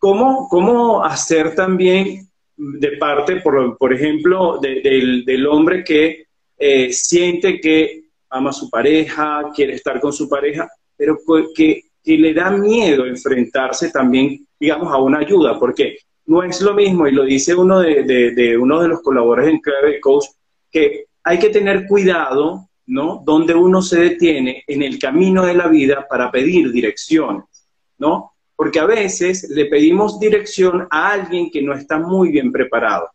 ¿Cómo, 0.02 0.48
cómo 0.48 1.04
hacer 1.04 1.54
también 1.54 2.28
de 2.56 2.96
parte, 2.96 3.36
por, 3.36 3.78
por 3.78 3.92
ejemplo, 3.92 4.58
del, 4.58 5.46
hombre 5.46 5.84
que 5.84 6.26
eh, 6.58 6.92
siente 6.92 7.60
que 7.60 8.06
ama 8.28 8.50
a 8.50 8.52
su 8.52 8.68
pareja, 8.68 9.44
quiere 9.54 9.74
estar 9.74 10.00
con 10.00 10.12
su 10.12 10.28
pareja, 10.28 10.68
pero 10.96 11.18
que, 11.54 11.82
le 12.04 12.34
da 12.34 12.50
miedo 12.50 13.06
enfrentarse 13.06 13.92
también, 13.92 14.44
digamos, 14.58 14.92
a 14.92 14.96
una 14.96 15.20
ayuda, 15.20 15.56
porque 15.56 15.98
no 16.26 16.42
es 16.42 16.60
lo 16.60 16.74
mismo, 16.74 17.06
y 17.06 17.12
lo 17.12 17.22
dice 17.22 17.54
uno 17.54 17.78
de, 17.78 18.58
uno 18.60 18.82
de 18.82 18.88
los 18.88 19.02
colaboradores 19.02 19.54
en 19.54 19.60
Clave 19.60 20.00
Coach, 20.00 20.24
que 20.68 21.04
hay 21.22 21.38
que 21.38 21.50
tener 21.50 21.86
cuidado, 21.86 22.68
¿no? 22.86 23.22
Donde 23.24 23.54
uno 23.54 23.80
se 23.80 24.00
detiene 24.00 24.64
en 24.66 24.82
el 24.82 24.98
camino 24.98 25.46
de 25.46 25.54
la 25.54 25.68
vida 25.68 26.08
para 26.10 26.28
pedir 26.32 26.72
direcciones, 26.72 27.44
¿no? 27.98 28.31
Porque 28.56 28.78
a 28.80 28.86
veces 28.86 29.48
le 29.50 29.66
pedimos 29.66 30.20
dirección 30.20 30.86
a 30.90 31.12
alguien 31.12 31.50
que 31.50 31.62
no 31.62 31.74
está 31.74 31.98
muy 31.98 32.30
bien 32.30 32.52
preparado. 32.52 33.10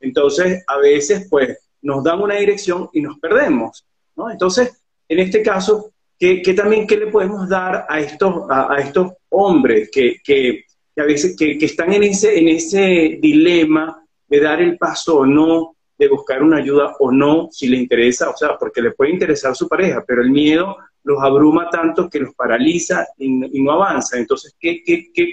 Entonces, 0.00 0.64
a 0.66 0.78
veces, 0.78 1.26
pues, 1.28 1.58
nos 1.82 2.02
dan 2.02 2.20
una 2.20 2.36
dirección 2.36 2.88
y 2.92 3.00
nos 3.00 3.18
perdemos. 3.18 3.84
Entonces, 4.30 4.82
en 5.08 5.18
este 5.18 5.42
caso, 5.42 5.92
¿qué, 6.18 6.42
también 6.56 6.86
qué 6.86 6.96
le 6.96 7.08
podemos 7.08 7.48
dar 7.48 7.86
a 7.88 8.00
estos, 8.00 8.44
a, 8.50 8.76
estos 8.78 9.12
hombres 9.30 9.90
que, 9.92 10.16
que, 10.24 10.64
que, 10.94 11.58
están 11.60 11.92
en 11.92 12.04
ese, 12.04 12.38
en 12.38 12.48
ese 12.48 13.18
dilema 13.20 14.02
de 14.26 14.40
dar 14.40 14.60
el 14.60 14.76
paso 14.78 15.18
o 15.18 15.26
no, 15.26 15.75
de 15.98 16.08
buscar 16.08 16.42
una 16.42 16.58
ayuda 16.58 16.94
o 16.98 17.10
no, 17.10 17.48
si 17.50 17.68
le 17.68 17.78
interesa, 17.78 18.30
o 18.30 18.36
sea, 18.36 18.56
porque 18.58 18.82
le 18.82 18.92
puede 18.92 19.12
interesar 19.12 19.56
su 19.56 19.68
pareja, 19.68 20.04
pero 20.06 20.22
el 20.22 20.30
miedo 20.30 20.76
los 21.06 21.22
abruma 21.22 21.70
tanto 21.70 22.10
que 22.10 22.18
los 22.18 22.34
paraliza 22.34 23.06
y, 23.16 23.28
no 23.62 23.72
avanza. 23.72 24.18
Entonces, 24.18 24.56
¿qué, 24.58 24.82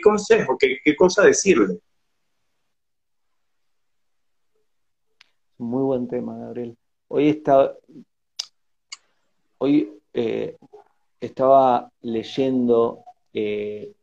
consejo, 0.03 0.55
qué, 0.57 0.95
cosa 0.95 1.23
decirle? 1.23 1.79
Muy 5.57 5.83
buen 5.83 6.07
tema, 6.07 6.37
Gabriel. 6.37 6.77
Hoy 7.07 7.29
está, 7.29 7.75
hoy 9.57 9.99
eh, 10.13 10.55
estaba 11.19 11.89
leyendo 12.01 13.03
eh, 13.33 13.93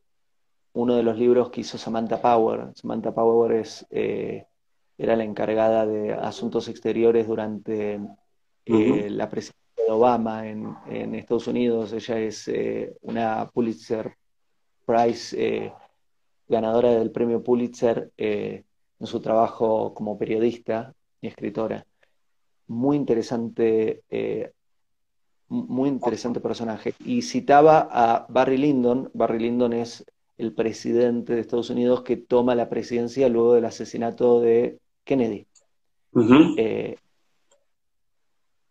uno 0.72 0.96
de 0.96 1.02
los 1.04 1.16
libros 1.16 1.50
que 1.50 1.60
hizo 1.60 1.78
Samantha 1.78 2.20
Power. 2.20 2.72
Samantha 2.74 3.12
Power 3.14 3.52
es, 3.52 3.86
eh, 3.90 4.44
era 5.00 5.16
la 5.16 5.24
encargada 5.24 5.86
de 5.86 6.12
asuntos 6.12 6.68
exteriores 6.68 7.26
durante 7.26 7.98
la 8.66 9.30
presidencia 9.30 9.60
Obama 9.88 10.46
en, 10.46 11.14
Estados 11.14 11.46
Unidos. 11.46 11.94
Ella 11.94 12.18
es 12.20 12.46
eh, 12.48 12.94
una 13.00 13.48
Pulitzer 13.48 14.14
Prize 14.84 15.36
eh, 15.38 15.72
ganadora 16.46 16.90
del 16.90 17.10
premio 17.10 17.42
Pulitzer 17.42 18.12
eh, 18.18 18.62
en 18.98 19.06
su 19.06 19.20
trabajo 19.20 19.94
como 19.94 20.18
periodista 20.18 20.92
y 21.22 21.28
escritora. 21.28 21.86
Muy 22.66 22.98
interesante, 22.98 24.02
muy 25.48 25.88
interesante 25.88 26.40
personaje. 26.40 26.94
Y 27.04 27.22
citaba 27.22 27.88
a 27.90 28.26
Barry 28.28 28.58
Lyndon. 28.58 29.10
Barry 29.14 29.38
Lyndon 29.40 29.72
es 29.72 30.04
el 30.36 30.54
presidente 30.54 31.34
de 31.34 31.40
Estados 31.40 31.70
Unidos 31.70 32.02
que 32.02 32.16
toma 32.18 32.54
la 32.54 32.68
presidencia 32.68 33.28
luego 33.30 33.54
del 33.54 33.64
asesinato 33.64 34.40
de 34.40 34.78
Kennedy. 35.10 35.46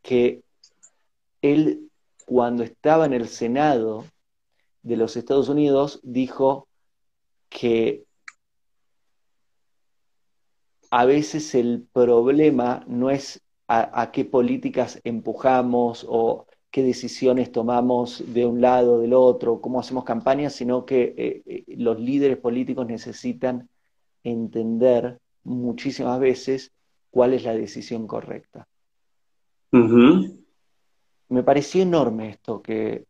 que 0.02 0.42
él 1.42 1.90
cuando 2.26 2.64
estaba 2.64 3.06
en 3.06 3.14
el 3.14 3.28
Senado 3.28 4.06
de 4.84 4.96
los 4.96 5.18
Estados 5.18 5.50
Unidos 5.50 6.00
dijo 6.02 6.68
que 7.50 8.06
a 10.92 11.06
veces 11.06 11.56
el 11.56 11.86
problema 11.92 12.84
no 12.88 13.10
es 13.10 13.42
a, 13.68 14.12
qué 14.12 14.26
políticas 14.26 15.00
empujamos 15.04 16.06
o 16.10 16.48
qué 16.72 16.82
decisiones 16.82 17.52
tomamos 17.52 18.24
de 18.34 18.46
un 18.46 18.62
lado 18.62 18.94
o 18.94 19.00
del 19.00 19.14
otro, 19.14 19.62
cómo 19.62 19.80
hacemos 19.80 20.06
campañas, 20.06 20.54
sino 20.54 20.86
que 20.86 21.14
eh, 21.18 21.44
eh, 21.46 21.64
los 21.78 22.00
líderes 22.00 22.38
políticos 22.38 22.88
necesitan 22.88 23.70
entender 24.24 25.20
muchísimas 25.50 26.20
veces 26.20 26.72
cuál 27.10 27.34
es 27.34 27.44
la 27.44 27.54
decisión 27.54 28.08
correcta 28.08 28.68
me 31.30 31.44
pareció 31.44 31.84
enorme 31.84 32.30
esto 32.30 32.62
que, 32.62 33.06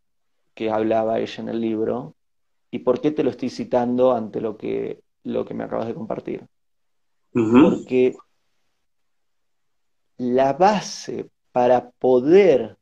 hablaba 0.69 1.19
ella 1.19 1.41
en 1.41 1.47
el 1.47 1.61
libro. 1.61 2.15
¿Y 2.69 2.79
por 2.79 2.99
qué 2.99 3.11
te 3.11 3.23
lo 3.23 3.29
estoy 3.29 3.49
citando 3.49 4.13
ante 4.13 4.41
lo 4.41 4.57
que, 4.57 5.01
lo 5.23 5.45
que 5.45 5.53
me 5.53 5.63
acabas 5.63 5.87
de 5.87 5.93
compartir? 5.93 6.45
Porque 7.31 8.13
la 10.17 10.51
base 10.51 11.29
para 11.53 11.91
poder 11.91 12.75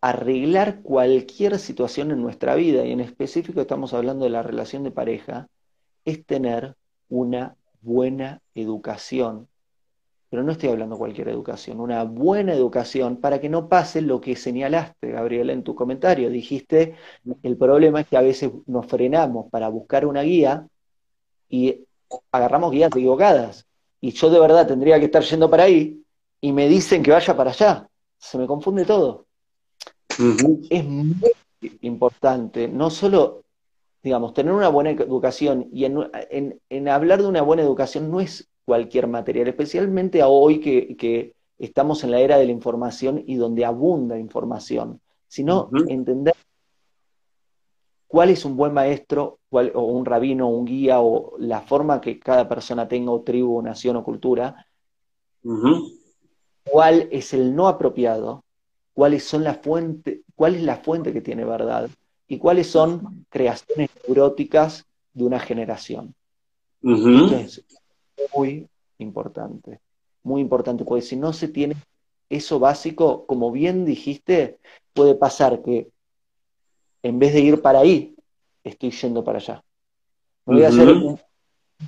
arreglar 0.00 0.82
cualquier 0.82 1.58
situación 1.58 2.12
en 2.12 2.22
nuestra 2.22 2.54
vida, 2.54 2.84
y 2.84 2.92
en 2.92 3.00
específico 3.00 3.60
estamos 3.60 3.92
hablando 3.92 4.24
de 4.24 4.30
la 4.30 4.42
relación 4.42 4.84
de 4.84 4.92
pareja, 4.92 5.48
es 6.04 6.24
tener 6.24 6.76
una 7.08 7.56
buena 7.82 8.40
educación 8.54 9.48
pero 10.32 10.42
no 10.44 10.52
estoy 10.52 10.70
hablando 10.70 10.94
de 10.94 10.98
cualquier 10.98 11.28
educación, 11.28 11.78
una 11.78 12.04
buena 12.04 12.54
educación 12.54 13.18
para 13.18 13.38
que 13.38 13.50
no 13.50 13.68
pase 13.68 14.00
lo 14.00 14.18
que 14.18 14.34
señalaste, 14.34 15.10
Gabriel, 15.10 15.50
en 15.50 15.62
tu 15.62 15.74
comentario. 15.74 16.30
Dijiste, 16.30 16.94
el 17.42 17.58
problema 17.58 18.00
es 18.00 18.06
que 18.06 18.16
a 18.16 18.22
veces 18.22 18.50
nos 18.64 18.86
frenamos 18.86 19.50
para 19.50 19.68
buscar 19.68 20.06
una 20.06 20.22
guía 20.22 20.66
y 21.50 21.84
agarramos 22.30 22.72
guías 22.72 22.90
equivocadas. 22.96 23.66
Y 24.00 24.12
yo 24.12 24.30
de 24.30 24.40
verdad 24.40 24.66
tendría 24.66 24.98
que 24.98 25.04
estar 25.04 25.22
yendo 25.22 25.50
para 25.50 25.64
ahí 25.64 26.02
y 26.40 26.50
me 26.50 26.66
dicen 26.66 27.02
que 27.02 27.10
vaya 27.10 27.36
para 27.36 27.50
allá. 27.50 27.86
Se 28.16 28.38
me 28.38 28.46
confunde 28.46 28.86
todo. 28.86 29.26
Es 30.70 30.82
muy 30.86 31.20
importante, 31.82 32.68
no 32.68 32.88
solo, 32.88 33.41
digamos, 34.02 34.34
tener 34.34 34.52
una 34.52 34.68
buena 34.68 34.90
educación 34.90 35.68
y 35.72 35.84
en 35.84 36.88
hablar 36.88 37.22
de 37.22 37.28
una 37.28 37.42
buena 37.42 37.62
educación 37.62 38.10
no 38.10 38.20
es 38.20 38.48
cualquier 38.64 39.06
material, 39.06 39.48
especialmente 39.48 40.22
a 40.22 40.28
hoy 40.28 40.60
que, 40.60 41.34
estamos 41.58 42.02
en 42.02 42.10
la 42.10 42.18
era 42.18 42.38
de 42.38 42.46
la 42.46 42.50
información 42.50 43.22
y 43.24 43.36
donde 43.36 43.64
abunda 43.64 44.18
información, 44.18 45.00
sino 45.28 45.70
entender 45.86 46.34
cuál 48.08 48.30
es 48.30 48.44
un 48.44 48.56
buen 48.56 48.74
maestro, 48.74 49.38
cuál, 49.48 49.70
o 49.74 49.82
un 49.82 50.04
rabino, 50.04 50.48
un 50.48 50.64
guía, 50.64 51.00
o 51.00 51.34
la 51.38 51.60
forma 51.60 52.00
que 52.00 52.18
cada 52.18 52.48
persona 52.48 52.88
tenga, 52.88 53.12
o 53.12 53.22
tribu, 53.22 53.62
nación 53.62 53.94
o 53.94 54.02
cultura, 54.02 54.66
cuál 56.64 57.08
es 57.12 57.32
el 57.32 57.54
no 57.54 57.68
apropiado, 57.68 58.42
cuáles 58.92 59.22
son 59.22 59.44
las 59.44 59.58
fuentes, 59.58 60.20
cuál 60.34 60.56
es 60.56 60.62
la 60.64 60.78
fuente 60.78 61.12
que 61.12 61.20
tiene 61.20 61.44
verdad 61.44 61.88
y 62.32 62.38
cuáles 62.38 62.68
son 62.68 63.26
creaciones 63.28 63.90
neuróticas 64.08 64.86
de 65.12 65.24
una 65.24 65.38
generación. 65.38 66.14
es 66.82 67.62
muy 68.34 68.66
importante, 68.96 69.80
muy 70.22 70.40
importante, 70.40 70.82
porque 70.82 71.02
si 71.02 71.14
no 71.14 71.34
se 71.34 71.48
tiene 71.48 71.76
eso 72.30 72.58
básico, 72.58 73.26
como 73.26 73.52
bien 73.52 73.84
dijiste, 73.84 74.56
puede 74.94 75.14
pasar 75.14 75.60
que 75.60 75.90
en 77.02 77.18
vez 77.18 77.34
de 77.34 77.40
ir 77.40 77.60
para 77.60 77.80
ahí, 77.80 78.16
estoy 78.64 78.92
yendo 78.92 79.22
para 79.22 79.36
allá. 79.36 79.62
Voy 80.46 80.64
a 80.64 80.68
hacer 80.68 80.88
un, 80.88 81.20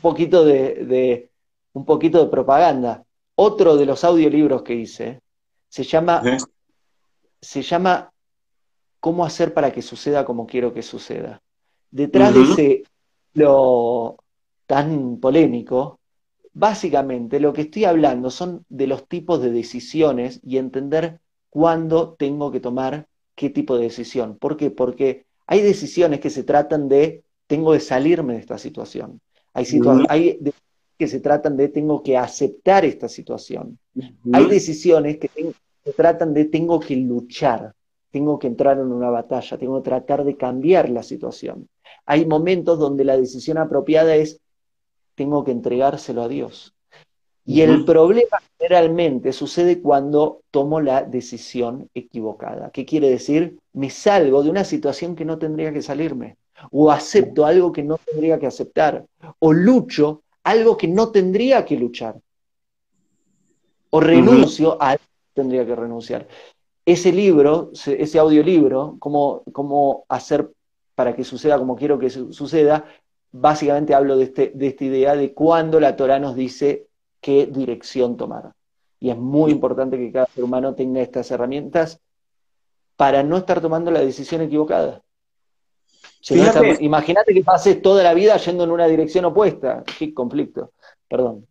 poquito 0.02 0.44
de, 0.44 1.30
un 1.72 1.86
poquito 1.86 2.22
de 2.22 2.30
propaganda. 2.30 3.02
Otro 3.34 3.78
de 3.78 3.86
los 3.86 4.04
audiolibros 4.04 4.62
que 4.62 4.74
hice 4.74 5.22
se 5.70 5.84
llama, 5.84 6.22
se 7.40 7.62
llama 7.62 8.12
¿Cómo 9.04 9.26
hacer 9.26 9.52
para 9.52 9.70
que 9.70 9.82
suceda 9.82 10.24
como 10.24 10.46
quiero 10.46 10.72
que 10.72 10.80
suceda? 10.80 11.42
Detrás 11.90 12.32
de 12.32 12.42
ese 12.42 12.82
lo 13.34 14.16
tan 14.64 15.18
polémico, 15.18 16.00
básicamente 16.54 17.38
lo 17.38 17.52
que 17.52 17.60
estoy 17.60 17.84
hablando 17.84 18.30
son 18.30 18.64
de 18.70 18.86
los 18.86 19.06
tipos 19.06 19.42
de 19.42 19.50
decisiones 19.50 20.40
y 20.42 20.56
entender 20.56 21.20
cuándo 21.50 22.14
tengo 22.14 22.50
que 22.50 22.60
tomar 22.60 23.06
qué 23.34 23.50
tipo 23.50 23.76
de 23.76 23.82
decisión. 23.82 24.38
¿Por 24.38 24.56
qué? 24.56 24.70
Porque 24.70 25.26
hay 25.46 25.60
decisiones 25.60 26.20
que 26.20 26.30
se 26.30 26.42
tratan 26.42 26.88
de 26.88 27.24
tengo 27.46 27.74
que 27.74 27.80
salirme 27.80 28.32
de 28.32 28.40
esta 28.40 28.56
situación. 28.56 29.20
Hay, 29.52 29.66
hay 30.08 30.40
que 30.98 31.08
se 31.08 31.20
tratan 31.20 31.58
de 31.58 31.68
tengo 31.68 32.02
que 32.02 32.16
aceptar 32.16 32.86
esta 32.86 33.10
situación. 33.10 33.78
Hay 34.32 34.46
decisiones 34.46 35.18
que 35.18 35.28
se 35.84 35.92
tratan 35.92 36.32
de 36.32 36.46
tengo 36.46 36.80
que 36.80 36.96
luchar, 36.96 37.74
tengo 38.14 38.38
que 38.38 38.46
entrar 38.46 38.78
en 38.78 38.92
una 38.92 39.10
batalla, 39.10 39.58
tengo 39.58 39.82
que 39.82 39.90
tratar 39.90 40.22
de 40.22 40.36
cambiar 40.36 40.88
la 40.88 41.02
situación. 41.02 41.68
Hay 42.06 42.24
momentos 42.26 42.78
donde 42.78 43.02
la 43.02 43.16
decisión 43.16 43.58
apropiada 43.58 44.14
es 44.14 44.40
tengo 45.16 45.42
que 45.42 45.50
entregárselo 45.50 46.22
a 46.22 46.28
Dios. 46.28 46.76
Y 47.44 47.62
el 47.62 47.84
problema 47.84 48.40
generalmente 48.56 49.32
sucede 49.32 49.82
cuando 49.82 50.42
tomo 50.52 50.80
la 50.80 51.02
decisión 51.02 51.90
equivocada. 51.92 52.70
¿Qué 52.70 52.84
quiere 52.86 53.10
decir? 53.10 53.58
Me 53.72 53.90
salgo 53.90 54.44
de 54.44 54.50
una 54.50 54.62
situación 54.62 55.16
que 55.16 55.24
no 55.24 55.36
tendría 55.36 55.72
que 55.72 55.82
salirme, 55.82 56.36
o 56.70 56.92
acepto 56.92 57.44
algo 57.44 57.72
que 57.72 57.82
no 57.82 57.98
tendría 57.98 58.38
que 58.38 58.46
aceptar, 58.46 59.04
o 59.40 59.52
lucho 59.52 60.22
algo 60.44 60.76
que 60.76 60.86
no 60.86 61.10
tendría 61.10 61.64
que 61.64 61.76
luchar, 61.76 62.14
o 63.90 63.98
renuncio 63.98 64.80
a 64.80 64.90
algo 64.90 65.02
que 65.02 65.42
tendría 65.42 65.66
que 65.66 65.74
renunciar. 65.74 66.28
Ese 66.86 67.12
libro, 67.12 67.70
ese 67.72 68.18
audiolibro, 68.18 68.96
cómo, 68.98 69.42
cómo 69.52 70.04
hacer 70.08 70.50
para 70.94 71.14
que 71.14 71.24
suceda 71.24 71.58
como 71.58 71.76
quiero 71.76 71.98
que 71.98 72.10
suceda, 72.10 72.84
básicamente 73.32 73.94
hablo 73.94 74.16
de, 74.16 74.24
este, 74.24 74.52
de 74.54 74.68
esta 74.68 74.84
idea 74.84 75.16
de 75.16 75.32
cuándo 75.32 75.80
la 75.80 75.96
Torah 75.96 76.18
nos 76.18 76.36
dice 76.36 76.86
qué 77.20 77.46
dirección 77.46 78.16
tomar. 78.16 78.52
Y 79.00 79.10
es 79.10 79.16
muy 79.16 79.50
importante 79.50 79.98
que 79.98 80.12
cada 80.12 80.26
ser 80.26 80.44
humano 80.44 80.74
tenga 80.74 81.00
estas 81.00 81.30
herramientas 81.30 82.00
para 82.96 83.22
no 83.22 83.36
estar 83.36 83.60
tomando 83.60 83.90
la 83.90 84.00
decisión 84.00 84.42
equivocada. 84.42 85.02
Imagínate 86.80 87.34
que 87.34 87.42
pases 87.42 87.82
toda 87.82 88.02
la 88.02 88.14
vida 88.14 88.36
yendo 88.36 88.64
en 88.64 88.70
una 88.70 88.86
dirección 88.86 89.26
opuesta. 89.26 89.84
Qué 89.98 90.14
conflicto. 90.14 90.72
Perdón. 91.08 91.46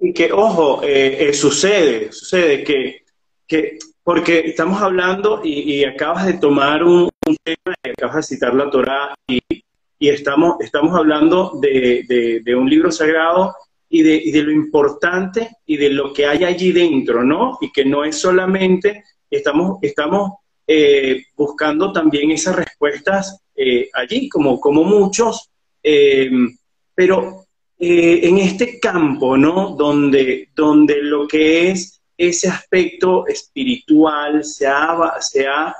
y 0.00 0.12
que, 0.12 0.32
ojo, 0.32 0.82
eh, 0.82 1.28
eh, 1.28 1.32
sucede, 1.32 2.12
sucede 2.12 2.62
que, 2.62 2.99
que, 3.50 3.78
porque 4.02 4.38
estamos 4.46 4.80
hablando 4.80 5.42
y, 5.44 5.84
acabas 5.84 6.24
de 6.26 6.34
tomar 6.34 6.82
un, 6.84 7.10
tema, 7.44 7.76
y 7.84 7.90
acabas 7.90 8.16
de 8.16 8.22
citar 8.22 8.54
la 8.54 8.70
Torah 8.70 9.14
y, 9.28 9.40
estamos, 9.98 10.56
estamos 10.60 10.96
hablando 10.96 11.58
de, 11.60 12.40
de 12.42 12.54
un 12.54 12.70
libro 12.70 12.90
sagrado 12.90 13.54
y 13.90 14.02
de, 14.30 14.42
lo 14.42 14.52
importante 14.52 15.56
y 15.66 15.76
de 15.76 15.90
lo 15.90 16.12
que 16.12 16.24
hay 16.24 16.44
allí 16.44 16.70
dentro, 16.70 17.24
¿no? 17.24 17.58
Y 17.60 17.72
que 17.72 17.84
no 17.84 18.04
es 18.04 18.16
solamente, 18.16 19.02
estamos, 19.28 19.78
estamos 19.82 20.34
eh, 20.66 21.24
buscando 21.36 21.92
también 21.92 22.30
esas 22.30 22.54
respuestas 22.54 23.42
eh, 23.56 23.90
allí, 23.92 24.28
como, 24.28 24.60
como 24.60 24.84
muchos, 24.84 25.50
eh, 25.82 26.30
pero 26.94 27.46
en 27.82 28.38
este 28.38 28.78
campo, 28.78 29.36
¿no? 29.36 29.70
Donde, 29.70 30.50
donde 30.54 31.02
lo 31.02 31.26
que 31.26 31.70
es 31.70 31.99
ese 32.28 32.48
aspecto 32.48 33.26
espiritual 33.26 34.44
se 34.44 34.66
ha, 34.66 35.16
se 35.20 35.46
ha 35.46 35.74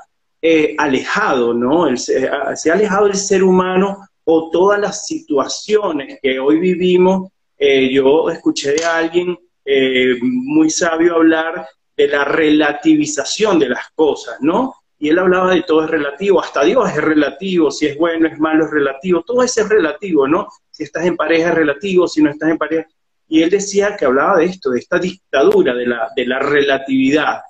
alejado, 0.77 1.53
¿no? 1.53 1.95
se 1.95 2.27
ha 2.27 2.73
alejado 2.73 3.07
el 3.07 3.15
ser 3.15 3.43
humano 3.43 4.07
o 4.23 4.49
todas 4.49 4.79
las 4.79 5.05
situaciones 5.05 6.19
que 6.21 6.39
hoy 6.39 6.59
vivimos 6.59 7.31
eh, 7.63 7.93
yo 7.93 8.27
escuché 8.31 8.71
de 8.73 8.83
alguien 8.83 9.37
eh, 9.63 10.15
muy 10.19 10.71
sabio 10.71 11.17
hablar 11.17 11.67
de 11.95 12.07
la 12.07 12.25
relativización 12.25 13.59
de 13.59 13.69
las 13.69 13.91
cosas, 13.93 14.37
¿no? 14.41 14.73
Y 14.97 15.09
él 15.09 15.19
hablaba 15.19 15.53
de 15.53 15.61
todo 15.61 15.85
es 15.85 15.91
relativo, 15.91 16.41
hasta 16.41 16.63
Dios 16.63 16.89
es 16.89 16.97
relativo, 16.97 17.69
si 17.69 17.85
es 17.85 17.95
bueno, 17.99 18.27
es 18.27 18.39
malo, 18.39 18.65
es 18.65 18.71
relativo, 18.71 19.21
todo 19.21 19.43
eso 19.43 19.61
es 19.61 19.69
relativo, 19.69 20.27
¿no? 20.27 20.47
Si 20.71 20.81
estás 20.81 21.05
en 21.05 21.15
pareja 21.15 21.49
es 21.49 21.55
relativo, 21.55 22.07
si 22.07 22.23
no 22.23 22.31
estás 22.31 22.49
en 22.49 22.57
pareja. 22.57 22.87
Y 23.31 23.41
él 23.41 23.49
decía 23.49 23.95
que 23.97 24.05
hablaba 24.05 24.37
de 24.37 24.45
esto, 24.45 24.69
de 24.69 24.79
esta 24.79 24.99
dictadura, 24.99 25.73
de 25.73 25.87
la, 25.87 26.09
de 26.15 26.25
la 26.25 26.39
relatividad. 26.39 27.41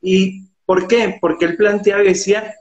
¿Y 0.00 0.42
por 0.64 0.86
qué? 0.86 1.16
Porque 1.20 1.46
él 1.46 1.56
planteaba 1.56 2.02
decía 2.02 2.54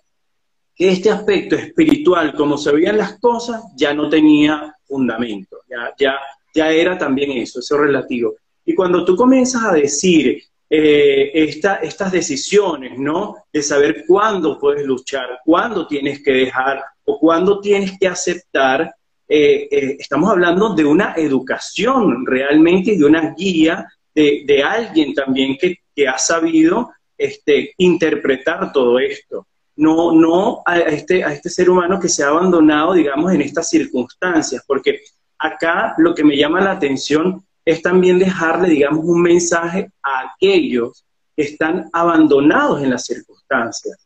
que 0.76 0.90
este 0.90 1.12
aspecto 1.12 1.56
espiritual, 1.56 2.34
como 2.34 2.58
se 2.58 2.72
veían 2.72 2.98
las 2.98 3.20
cosas, 3.20 3.62
ya 3.76 3.94
no 3.94 4.10
tenía 4.10 4.74
fundamento, 4.88 5.58
ya, 5.70 5.94
ya 6.00 6.20
ya 6.54 6.70
era 6.70 6.98
también 6.98 7.32
eso, 7.32 7.60
eso 7.60 7.78
relativo. 7.78 8.36
Y 8.66 8.76
cuando 8.76 9.04
tú 9.04 9.16
comienzas 9.16 9.64
a 9.64 9.74
decir 9.74 10.42
eh, 10.70 11.32
estas 11.34 12.12
decisiones, 12.12 12.98
¿no? 12.98 13.36
De 13.52 13.62
saber 13.62 14.06
cuándo 14.08 14.60
puedes 14.60 14.86
luchar, 14.86 15.40
cuándo 15.44 15.88
tienes 15.88 16.24
que 16.24 16.32
dejar 16.32 16.84
o 17.06 17.20
cuándo 17.20 17.60
tienes 17.60 17.98
que 18.00 18.08
aceptar, 18.08 18.94
eh, 19.36 19.68
eh, 19.72 19.98
estamos 19.98 20.30
hablando 20.30 20.76
de 20.76 20.86
una 20.86 21.16
educación 21.18 22.24
realmente 22.24 22.92
y 22.92 22.98
de 23.00 23.06
una 23.06 23.34
guía 23.34 23.92
de, 24.14 24.64
alguien 24.64 25.16
también 25.16 25.58
que, 25.58 26.08
ha 26.08 26.20
sabido 26.20 26.92
este, 27.18 27.74
interpretar 27.78 28.72
todo 28.72 29.00
esto. 29.00 29.48
No, 29.76 30.12
no 30.12 30.62
a, 30.64 30.78
este, 30.82 31.24
a 31.24 31.34
este 31.34 31.50
ser 31.50 31.72
humano 31.72 32.00
que 32.00 32.10
se 32.10 32.24
ha 32.24 32.28
abandonado, 32.28 32.94
digamos, 32.94 33.34
en 33.34 33.42
estas 33.42 33.68
circunstancias, 33.72 34.64
porque 34.68 35.02
acá 35.40 35.96
lo 35.98 36.14
que 36.14 36.24
me 36.24 36.38
llama 36.38 36.62
la 36.62 36.74
atención 36.74 37.44
es 37.66 37.82
también 37.82 38.20
dejarle, 38.20 38.70
digamos, 38.70 39.04
un 39.04 39.20
mensaje 39.20 39.90
a 40.04 40.32
aquellos 40.36 41.04
que 41.36 41.42
están 41.42 41.90
abandonados 41.92 42.84
en 42.84 42.92
las 42.92 43.04
circunstancias. 43.04 44.03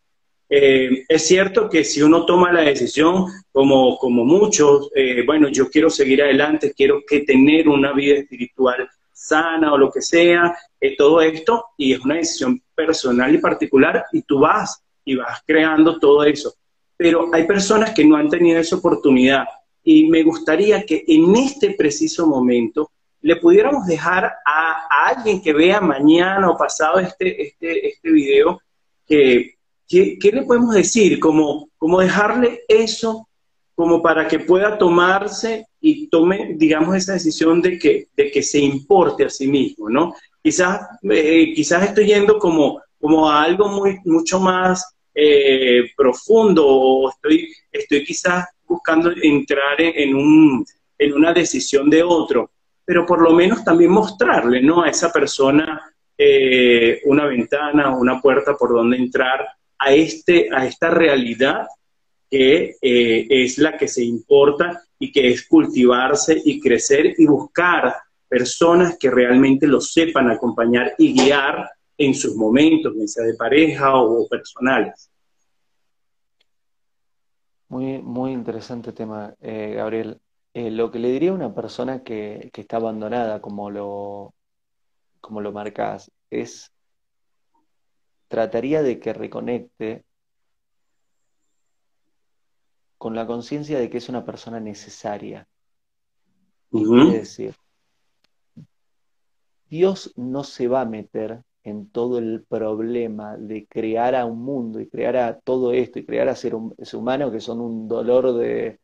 Eh, 0.50 1.04
es 1.08 1.28
cierto 1.28 1.70
que 1.70 1.84
si 1.84 2.02
uno 2.02 2.26
toma 2.26 2.54
la 2.54 2.62
decisión, 2.62 3.26
como, 3.52 3.98
como 3.98 4.24
muchos, 4.24 4.90
eh, 4.96 5.24
bueno, 5.26 5.50
yo 5.50 5.70
quiero 5.70 5.90
seguir 5.90 6.24
adelante, 6.24 6.74
quiero 6.76 7.02
que 7.06 7.22
tener 7.22 7.68
una 7.68 7.92
vida 7.92 8.16
espiritual 8.16 8.90
sana 9.12 9.74
o 9.74 9.78
lo 9.78 9.92
que 9.92 10.02
sea, 10.02 10.56
eh, 10.80 10.96
todo 10.96 11.22
esto, 11.22 11.66
y 11.76 11.94
es 11.94 12.00
una 12.00 12.16
decisión 12.16 12.62
personal 12.74 13.34
y 13.34 13.40
particular, 13.40 14.06
y 14.14 14.22
tú 14.22 14.40
vas 14.40 14.82
y 15.04 15.16
vas 15.16 15.42
creando 15.46 16.00
todo 16.00 16.24
eso. 16.24 16.54
Pero 16.96 17.30
hay 17.34 17.46
personas 17.46 17.92
que 17.94 18.06
no 18.06 18.16
han 18.16 18.30
tenido 18.30 18.60
esa 18.60 18.78
oportunidad 18.78 19.46
y 19.84 20.08
me 20.08 20.24
gustaría 20.24 20.84
que 20.86 21.04
en 21.08 21.36
este 21.36 21.72
preciso 21.72 22.28
momento 22.28 22.92
le 23.22 23.36
pudiéramos 23.38 23.86
dejar 23.88 24.34
a, 24.46 24.88
alguien 25.08 25.42
que 25.42 25.54
vea 25.54 25.80
mañana 25.80 26.50
o 26.50 26.58
pasado 26.58 27.00
este, 27.00 27.48
este, 27.48 27.88
este 27.88 28.12
video, 28.12 28.62
que, 29.06 29.57
¿qué 29.88 30.32
le 30.34 30.44
podemos 30.44 30.76
decir? 30.76 31.20
Como, 31.20 31.70
como 31.78 32.00
dejarle 32.00 32.62
eso 32.68 33.28
como 33.78 34.02
para 34.02 34.28
que 34.28 34.40
pueda 34.40 34.76
tomarse 34.76 35.68
y 35.80 36.08
tome, 36.08 36.56
digamos, 36.56 36.96
esa 36.96 37.14
decisión 37.14 37.62
de 37.62 37.78
que, 37.78 38.08
de 38.18 38.32
que 38.32 38.42
se 38.42 38.58
importe 38.58 39.26
a 39.26 39.30
sí 39.30 39.48
mismo, 39.48 39.88
¿no? 39.88 40.16
Quizás, 40.42 40.82
eh, 41.04 41.54
quizás 41.54 41.84
estoy 41.84 42.08
yendo 42.08 42.40
como, 42.40 42.82
como 43.00 43.30
a 43.30 43.44
algo 43.44 43.68
muy, 43.68 44.00
mucho 44.04 44.40
más 44.40 44.96
eh, 45.14 45.92
profundo 45.96 46.66
o 46.66 47.12
estoy, 47.12 47.54
estoy 47.72 48.04
quizás 48.04 48.48
buscando 48.68 49.12
entrar 49.22 49.80
en, 49.80 50.16
un, 50.16 50.66
en 50.98 51.14
una 51.14 51.32
decisión 51.32 51.88
de 51.88 52.02
otro, 52.02 52.50
pero 52.84 53.06
por 53.06 53.22
lo 53.22 53.32
menos 53.32 53.64
también 53.64 53.92
mostrarle 53.92 54.60
¿no? 54.60 54.82
a 54.82 54.90
esa 54.90 55.12
persona 55.12 55.94
eh, 56.18 57.00
una 57.06 57.28
ventana, 57.28 57.96
una 57.96 58.20
puerta 58.20 58.56
por 58.56 58.74
donde 58.74 58.98
entrar 58.98 59.48
a, 59.80 59.94
este, 59.94 60.50
a 60.54 60.66
esta 60.66 60.90
realidad 60.90 61.68
que 62.30 62.76
eh, 62.82 63.28
es 63.30 63.58
la 63.58 63.78
que 63.78 63.88
se 63.88 64.04
importa 64.04 64.84
y 65.00 65.12
que 65.12 65.30
es 65.30 65.48
cultivarse 65.48 66.42
y 66.44 66.60
crecer 66.60 67.16
y 67.18 67.26
buscar 67.26 67.96
personas 68.28 68.98
que 68.98 69.10
realmente 69.10 69.68
lo 69.68 69.80
sepan 69.80 70.30
acompañar 70.30 70.94
y 70.98 71.14
guiar 71.14 71.70
en 71.98 72.14
sus 72.14 72.36
momentos, 72.36 72.94
sea 73.06 73.26
de 73.26 73.36
pareja 73.36 73.96
o, 73.96 74.28
personales. 74.28 75.10
Muy, 77.70 78.02
muy 78.02 78.32
interesante 78.32 78.92
tema, 78.94 79.34
eh, 79.42 79.74
Gabriel. 79.76 80.20
Eh, 80.54 80.72
lo 80.72 80.92
que 80.92 81.00
le 81.00 81.12
diría 81.12 81.32
a 81.32 81.36
una 81.36 81.54
persona 81.54 82.04
que, 82.04 82.50
que, 82.54 82.62
está 82.62 82.78
abandonada, 82.78 83.42
como 83.42 83.70
lo, 83.70 84.34
como 85.22 85.42
lo 85.42 85.52
marcás, 85.52 86.12
es 86.30 86.72
trataría 88.28 88.82
de 88.82 89.00
que 89.00 89.14
reconecte 89.14 90.04
con 92.98 93.16
la 93.16 93.28
conciencia 93.28 93.80
de 93.80 93.90
que 93.90 93.98
es 93.98 94.10
una 94.10 94.26
persona 94.26 94.60
necesaria. 94.60 95.48
Es 96.72 97.14
decir, 97.14 97.56
Dios 99.70 100.14
no 100.16 100.44
se 100.44 100.68
va 100.68 100.82
a 100.82 100.86
meter 100.86 101.42
en 101.64 101.90
todo 101.90 102.18
el 102.18 102.44
problema 102.48 103.38
de 103.38 103.68
crear 103.68 104.16
a 104.16 104.26
un 104.26 104.42
mundo 104.42 104.80
y 104.80 104.88
crear 104.88 105.18
a 105.18 105.40
todo 105.40 105.74
esto 105.74 106.00
y 106.00 106.06
crear 106.06 106.30
a 106.30 106.36
seres 106.36 106.94
humanos 106.94 107.32
que 107.32 107.42
son 107.42 107.60
un 107.60 107.88
dolor 107.88 108.34
de, 108.38 108.80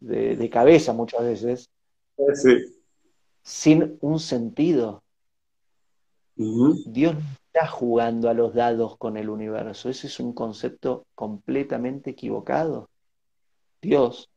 de, 0.00 0.50
cabeza 0.50 0.92
muchas 0.92 1.22
veces, 1.22 1.70
sin 3.42 3.98
un 4.00 4.18
sentido. 4.18 5.02
Dios 6.34 7.16
jugando 7.66 8.28
a 8.28 8.34
los 8.34 8.54
dados 8.54 8.96
con 8.96 9.16
el 9.16 9.28
universo. 9.28 9.88
Ese 9.88 10.06
es 10.06 10.20
un 10.20 10.32
concepto 10.32 11.06
completamente 11.14 12.10
equivocado. 12.10 12.90
Dios 13.80 14.30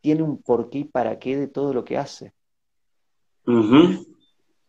tiene 0.00 0.22
un 0.22 0.42
porqué 0.42 0.78
y 0.78 0.84
para 0.84 1.18
qué 1.18 1.36
de 1.36 1.48
todo 1.48 1.72
lo 1.72 1.84
que 1.84 1.98
hace. 1.98 2.32
El 3.46 4.06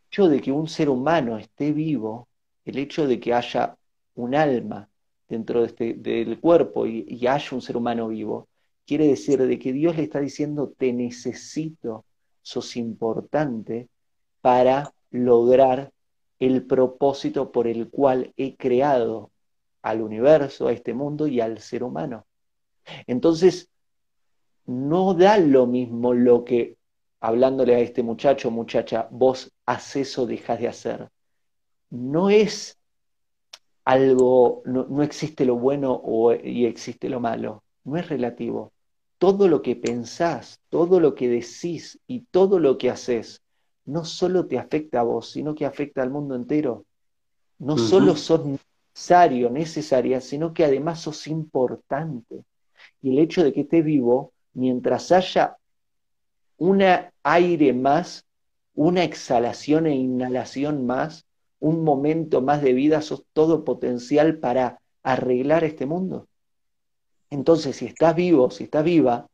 hecho 0.09 0.27
de 0.27 0.41
que 0.41 0.51
un 0.51 0.67
ser 0.67 0.89
humano 0.89 1.37
esté 1.37 1.71
vivo, 1.71 2.27
el 2.65 2.77
hecho 2.77 3.07
de 3.07 3.19
que 3.19 3.33
haya 3.33 3.77
un 4.15 4.35
alma 4.35 4.89
dentro 5.27 5.61
de 5.61 5.67
este, 5.67 5.93
del 5.95 6.39
cuerpo 6.39 6.85
y, 6.85 7.05
y 7.07 7.27
haya 7.27 7.49
un 7.51 7.61
ser 7.61 7.77
humano 7.77 8.09
vivo, 8.09 8.47
quiere 8.85 9.07
decir 9.07 9.41
de 9.41 9.59
que 9.59 9.73
Dios 9.73 9.95
le 9.95 10.03
está 10.03 10.19
diciendo, 10.19 10.73
te 10.77 10.93
necesito, 10.93 12.05
sos 12.41 12.75
importante 12.75 13.87
para 14.41 14.93
lograr 15.09 15.91
el 16.45 16.65
propósito 16.65 17.51
por 17.51 17.67
el 17.67 17.89
cual 17.89 18.33
he 18.37 18.55
creado 18.57 19.31
al 19.81 20.01
universo, 20.01 20.67
a 20.67 20.73
este 20.73 20.93
mundo 20.93 21.27
y 21.27 21.41
al 21.41 21.59
ser 21.59 21.83
humano. 21.83 22.25
Entonces, 23.07 23.69
no 24.65 25.13
da 25.13 25.37
lo 25.37 25.67
mismo 25.67 26.13
lo 26.13 26.43
que, 26.43 26.77
hablándole 27.19 27.75
a 27.75 27.79
este 27.79 28.03
muchacho, 28.03 28.51
muchacha, 28.51 29.07
vos 29.11 29.53
haces 29.65 30.17
o 30.17 30.25
dejas 30.25 30.59
de 30.59 30.67
hacer. 30.67 31.09
No 31.89 32.29
es 32.29 32.77
algo, 33.85 34.63
no, 34.65 35.03
existe 35.03 35.45
lo 35.45 35.55
bueno 35.55 35.93
o, 36.03 36.33
y 36.33 36.65
existe 36.65 37.09
lo 37.09 37.19
malo, 37.19 37.63
no 37.83 37.97
es 37.97 38.09
relativo. 38.09 38.73
Todo 39.17 39.47
lo 39.47 39.61
que 39.61 39.75
pensás, 39.75 40.59
todo 40.69 40.99
lo 40.99 41.15
que 41.15 41.29
decís 41.29 41.99
y 42.07 42.21
todo 42.31 42.59
lo 42.59 42.77
que 42.77 42.89
haces, 42.89 43.42
no 43.85 44.05
solo 44.05 44.45
te 44.45 44.57
afecta 44.57 45.01
a 45.01 45.03
vos, 45.03 45.31
sino 45.31 45.55
que 45.55 45.65
afecta 45.65 46.01
al 46.01 46.09
mundo 46.09 46.35
entero. 46.35 46.85
No 47.59 47.77
solo 47.77 48.15
sos 48.15 48.45
necesario, 48.45 49.49
necesaria, 49.49 50.21
sino 50.21 50.53
que 50.53 50.65
además 50.65 51.01
sos 51.01 51.27
importante 51.27 52.43
y 53.01 53.11
el 53.11 53.19
hecho 53.19 53.43
de 53.43 53.53
que 53.53 53.61
esté 53.61 53.81
vivo, 53.81 54.33
mientras 54.53 55.11
haya 55.11 55.57
un 56.57 56.83
aire 57.23 57.73
más, 57.73 58.25
una 58.75 59.03
exhalación 59.03 59.87
e 59.87 59.95
inhalación 59.95 60.85
más, 60.85 61.25
un 61.59 61.83
momento 61.83 62.41
más 62.41 62.61
de 62.61 62.73
vida, 62.73 63.01
sos 63.01 63.25
todo 63.33 63.63
potencial 63.63 64.39
para 64.39 64.79
arreglar 65.03 65.63
este 65.63 65.85
mundo. 65.85 66.27
Entonces, 67.29 67.77
si 67.77 67.85
estás 67.85 68.15
vivo, 68.15 68.49
si 68.49 68.65
estás 68.65 68.83
viva, 68.83 69.27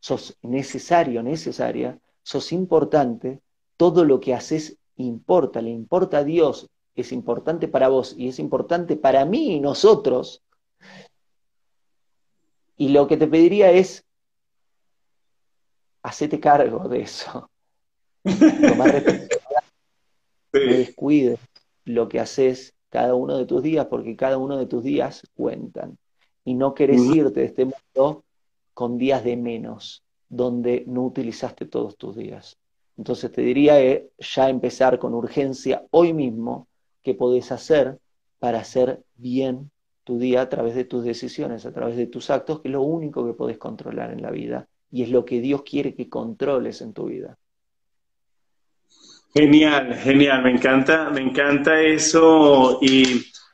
sos 0.00 0.36
necesario, 0.42 1.22
necesaria, 1.22 1.98
sos 2.22 2.52
importante, 2.52 3.40
todo 3.76 4.04
lo 4.04 4.20
que 4.20 4.34
haces 4.34 4.78
importa, 4.96 5.60
le 5.60 5.70
importa 5.70 6.18
a 6.18 6.24
Dios, 6.24 6.68
es 6.94 7.12
importante 7.12 7.68
para 7.68 7.88
vos 7.88 8.14
y 8.16 8.28
es 8.28 8.38
importante 8.38 8.96
para 8.96 9.24
mí 9.24 9.54
y 9.54 9.60
nosotros, 9.60 10.42
y 12.76 12.88
lo 12.90 13.06
que 13.06 13.16
te 13.16 13.26
pediría 13.26 13.70
es, 13.70 14.04
hacete 16.02 16.40
cargo 16.40 16.88
de 16.88 17.00
eso. 17.00 17.50
Tomar 18.24 18.92
responsabilidad. 18.92 19.64
No 20.52 20.60
descuides 20.60 21.38
lo 21.84 22.08
que 22.08 22.20
haces 22.20 22.74
cada 22.90 23.14
uno 23.14 23.36
de 23.36 23.46
tus 23.46 23.62
días, 23.62 23.86
porque 23.86 24.16
cada 24.16 24.38
uno 24.38 24.56
de 24.56 24.66
tus 24.66 24.82
días 24.82 25.22
cuentan. 25.34 25.98
Y 26.44 26.54
no 26.54 26.74
querés 26.74 27.02
irte 27.02 27.40
de 27.40 27.46
este 27.46 27.64
mundo 27.64 28.24
con 28.72 28.98
días 28.98 29.24
de 29.24 29.36
menos, 29.36 30.04
donde 30.28 30.84
no 30.86 31.04
utilizaste 31.04 31.66
todos 31.66 31.96
tus 31.96 32.16
días. 32.16 32.58
Entonces 32.96 33.30
te 33.30 33.42
diría 33.42 33.80
eh, 33.80 34.08
ya 34.18 34.48
empezar 34.48 34.98
con 34.98 35.14
urgencia 35.14 35.84
hoy 35.90 36.12
mismo 36.12 36.68
qué 37.02 37.14
podés 37.14 37.52
hacer 37.52 37.98
para 38.38 38.60
hacer 38.60 39.02
bien 39.16 39.70
tu 40.04 40.18
día 40.18 40.42
a 40.42 40.48
través 40.48 40.74
de 40.74 40.84
tus 40.84 41.04
decisiones, 41.04 41.66
a 41.66 41.72
través 41.72 41.96
de 41.96 42.06
tus 42.06 42.30
actos, 42.30 42.60
que 42.60 42.68
es 42.68 42.72
lo 42.72 42.82
único 42.82 43.26
que 43.26 43.32
podés 43.32 43.58
controlar 43.58 44.12
en 44.12 44.22
la 44.22 44.30
vida 44.30 44.68
y 44.90 45.02
es 45.02 45.10
lo 45.10 45.24
que 45.24 45.40
Dios 45.40 45.62
quiere 45.62 45.94
que 45.94 46.08
controles 46.08 46.80
en 46.80 46.92
tu 46.92 47.06
vida. 47.06 47.36
Genial, 49.34 49.94
genial, 49.96 50.42
me 50.42 50.52
encanta, 50.52 51.10
me 51.10 51.20
encanta 51.20 51.82
eso 51.82 52.78
y, 52.80 53.04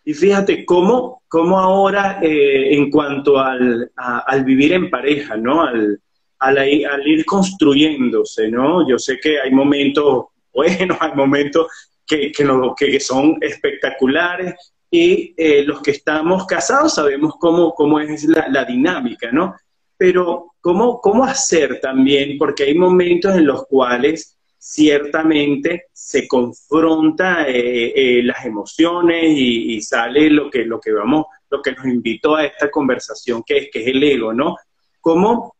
fíjate 0.05 0.64
cómo, 0.64 1.22
cómo 1.26 1.59
ahora 1.59 2.20
eh, 2.22 2.74
en 2.74 2.90
cuanto 2.90 3.38
al, 3.38 3.90
vivir 4.45 4.74
en 4.74 4.90
pareja, 4.90 5.36
¿no? 5.36 5.62
Al, 5.62 6.01
al, 6.43 7.07
ir 7.07 7.24
construyéndose, 7.24 8.49
¿no? 8.49 8.86
Yo 8.88 8.99
sé 8.99 9.18
que 9.20 9.40
hay 9.40 9.51
momentos 9.51 10.26
buenos, 10.53 10.99
hay 11.01 11.12
momentos 11.14 11.68
que, 12.07 12.32
que, 12.32 13.01
son 13.01 13.38
espectaculares 13.40 14.55
y 14.90 15.34
eh, 15.36 15.62
los 15.64 15.80
que 15.80 15.93
estamos 15.93 16.47
casados 16.47 16.95
sabemos 16.95 17.34
cómo, 17.38 17.72
cómo 17.72 18.01
es 18.01 18.24
la, 18.24 18.64
dinámica, 18.64 19.30
¿no? 19.32 19.55
Pero 19.97 20.55
¿cómo, 20.61 21.01
cómo 21.01 21.24
hacer 21.24 21.80
también, 21.80 22.36
porque 22.36 22.64
hay 22.64 22.74
momentos 22.74 23.34
en 23.34 23.47
los 23.47 23.66
cuales 23.66 24.36
ciertamente 24.59 25.86
se 25.93 26.28
confronta 26.28 27.49
eh, 27.49 27.93
eh, 27.95 28.22
las 28.22 28.45
emociones 28.45 29.24
y, 29.26 29.80
sale 29.80 30.30
lo 30.30 30.51
que, 30.51 30.64
lo 30.64 30.80
que 30.80 30.93
vamos, 30.93 31.26
lo 31.51 31.62
que 31.62 31.72
nos 31.72 31.86
invitó 31.86 32.36
a 32.36 32.45
esta 32.45 32.70
conversación, 32.70 33.43
que 33.45 33.59
es, 33.59 33.68
que 33.72 33.82
es 33.82 33.86
el 33.88 34.03
ego, 34.03 34.32
¿no? 34.32 34.57
¿Cómo, 35.01 35.57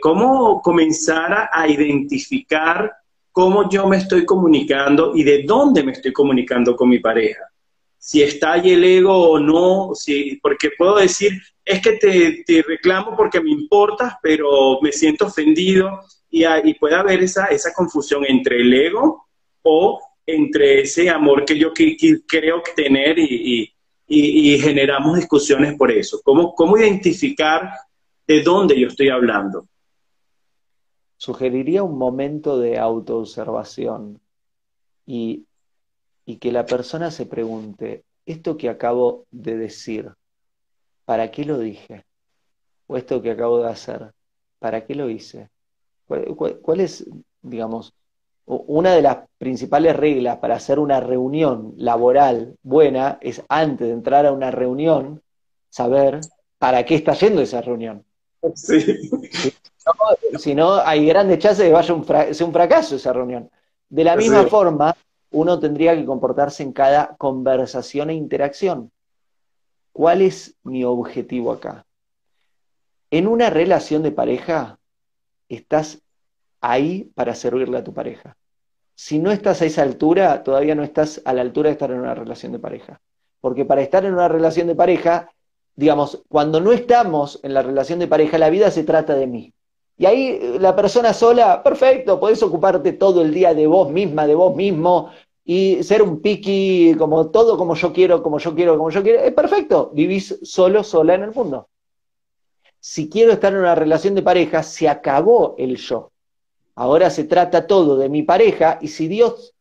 cómo 0.00 0.60
comenzar 0.62 1.32
a, 1.32 1.50
a 1.52 1.68
identificar 1.68 2.92
cómo 3.32 3.68
yo 3.68 3.88
me 3.88 3.96
estoy 3.96 4.24
comunicando 4.24 5.12
y 5.14 5.24
de 5.24 5.42
dónde 5.44 5.82
me 5.82 5.92
estoy 5.92 6.12
comunicando 6.12 6.76
con 6.76 6.88
mi 6.88 6.98
pareja? 6.98 7.44
si 8.04 8.22
está 8.22 8.52
ahí 8.52 8.72
el 8.72 8.84
ego 8.84 9.30
o 9.30 9.40
no, 9.40 9.94
si, 9.94 10.36
porque 10.42 10.72
puedo 10.76 10.96
decir, 10.96 11.40
es 11.64 11.80
que 11.80 11.92
te, 11.92 12.62
reclamo 12.68 13.16
porque 13.16 13.40
me 13.40 13.50
importas, 13.50 14.16
pero 14.22 14.78
me 14.82 14.92
siento 14.92 15.24
ofendido 15.24 16.00
y, 16.28 16.44
puede 16.74 16.96
haber 16.96 17.22
esa, 17.22 17.46
esa 17.46 17.72
confusión 17.72 18.26
entre 18.28 18.60
el 18.60 18.74
ego 18.74 19.24
o 19.62 19.98
entre 20.26 20.82
ese 20.82 21.08
amor 21.08 21.46
que 21.46 21.58
yo 21.58 21.72
creo 21.72 22.62
tener 22.76 23.18
y, 23.18 23.72
y, 24.06 24.58
generamos 24.58 25.16
discusiones 25.16 25.74
por 25.78 25.90
eso. 25.90 26.20
¿Cómo, 26.22 26.54
¿Cómo 26.54 26.76
identificar 26.76 27.70
de 28.26 28.42
dónde 28.42 28.78
yo 28.78 28.88
estoy 28.88 29.08
hablando? 29.08 29.66
Sugeriría 31.16 31.82
un 31.82 31.98
momento 31.98 32.58
de 32.58 32.78
autoobservación 32.78 34.20
y 35.06 35.46
que 36.40 36.52
la 36.52 36.66
persona 36.66 37.10
se 37.10 37.26
pregunte, 37.26 38.04
esto 38.26 38.56
que 38.56 38.68
acabo 38.68 39.26
de 39.30 39.56
decir, 39.56 40.12
¿para 41.04 41.30
qué 41.30 41.44
lo 41.44 41.58
dije? 41.58 42.04
O 42.86 42.96
esto 42.96 43.22
que 43.22 43.30
acabo 43.30 43.60
de 43.60 43.68
hacer, 43.68 44.12
¿para 44.58 44.84
qué 44.84 44.94
lo 44.94 45.10
hice? 45.10 45.50
¿Cuál, 46.06 46.80
es, 46.80 47.06
digamos, 47.42 47.94
una 48.46 48.94
de 48.94 49.02
las 49.02 49.18
principales 49.38 49.96
reglas 49.96 50.38
para 50.38 50.56
hacer 50.56 50.78
una 50.78 51.00
reunión 51.00 51.74
laboral 51.76 52.56
buena 52.62 53.18
es 53.22 53.42
antes 53.48 53.88
de 53.88 53.94
entrar 53.94 54.26
a 54.26 54.32
una 54.32 54.50
reunión 54.50 55.22
saber 55.70 56.20
para 56.58 56.84
qué 56.84 56.94
está 56.94 57.14
yendo 57.14 57.40
esa 57.40 57.62
reunión. 57.62 58.04
Sí. 58.54 59.10
Si 60.38 60.54
no, 60.54 60.74
hay 60.74 61.06
grandes 61.06 61.38
chances 61.38 61.58
de 61.58 61.66
que 61.66 61.72
vaya 61.72 61.94
un 61.94 62.04
sea 62.04 62.46
un 62.46 62.52
fracaso 62.52 62.96
esa 62.96 63.12
reunión. 63.12 63.50
De 63.88 64.04
la 64.04 64.16
misma 64.16 64.44
forma, 64.44 64.96
uno 65.30 65.58
tendría 65.58 65.94
que 65.96 66.04
comportarse 66.04 66.62
en 66.62 66.72
cada 66.72 67.16
conversación 67.16 68.10
e 68.10 68.14
interacción. 68.14 68.90
¿Cuál 69.92 70.22
es 70.22 70.56
mi 70.62 70.84
objetivo 70.84 71.52
acá? 71.52 71.86
En 73.10 73.28
una 73.28 73.50
relación 73.50 74.02
de 74.02 74.10
pareja, 74.10 74.78
estás 75.48 76.02
ahí 76.60 77.10
para 77.14 77.34
servirle 77.34 77.78
a 77.78 77.84
tu 77.84 77.92
pareja. 77.92 78.36
si 78.96 79.18
no 79.18 79.32
estás 79.32 79.60
a 79.60 79.64
esa 79.64 79.82
altura, 79.82 80.44
todavía 80.44 80.76
no 80.76 80.84
estás 80.84 81.20
a 81.24 81.32
la 81.32 81.42
altura 81.42 81.68
de 81.68 81.72
estar 81.72 81.90
en 81.90 81.98
una 81.98 82.14
relación 82.14 82.52
de 82.52 82.60
pareja. 82.60 83.00
Porque 83.40 83.64
para 83.64 83.82
estar 83.82 84.04
en 84.04 84.14
una 84.14 84.28
relación 84.28 84.68
de 84.68 84.76
pareja, 84.76 85.28
digamos, 85.76 86.22
cuando 86.28 86.60
no 86.60 86.72
estamos 86.72 87.40
en 87.42 87.54
la 87.54 87.62
relación 87.62 87.98
de 87.98 88.06
pareja, 88.06 88.38
la 88.38 88.50
vida 88.50 88.70
se 88.70 88.84
trata 88.84 89.14
de 89.14 89.26
mí. 89.26 89.52
Y 89.96 90.06
ahí 90.06 90.38
eh, 90.40 90.56
la 90.60 90.74
persona 90.74 91.12
sola, 91.12 91.62
perfecto, 91.62 92.18
podés 92.18 92.42
ocuparte 92.42 92.92
todo 92.92 93.22
el 93.22 93.32
día 93.32 93.54
de 93.54 93.66
vos 93.66 93.90
misma, 93.90 94.26
de 94.26 94.34
vos 94.34 94.54
mismo, 94.54 95.10
y 95.44 95.82
ser 95.82 96.02
un 96.02 96.20
piqui, 96.20 96.94
como 96.98 97.28
todo 97.30 97.56
como 97.58 97.74
yo 97.74 97.92
quiero, 97.92 98.22
como 98.22 98.38
yo 98.38 98.54
quiero, 98.54 98.76
como 98.78 98.90
yo 98.90 99.02
quiero, 99.02 99.20
es 99.20 99.32
perfecto, 99.32 99.90
vivís 99.92 100.38
solo, 100.42 100.82
sola 100.82 101.14
en 101.14 101.22
el 101.24 101.32
mundo. 101.32 101.68
Si 102.80 103.08
quiero 103.08 103.32
estar 103.32 103.52
en 103.52 103.60
una 103.60 103.74
relación 103.74 104.14
de 104.14 104.22
pareja, 104.22 104.62
se 104.62 104.88
acabó 104.88 105.54
el 105.58 105.76
yo. 105.76 106.10
Ahora 106.74 107.10
se 107.10 107.24
trata 107.24 107.66
todo 107.66 107.96
de 107.96 108.08
mi 108.08 108.22
pareja, 108.22 108.78
y 108.80 108.88
si 108.88 109.06
Dios, 109.06 109.54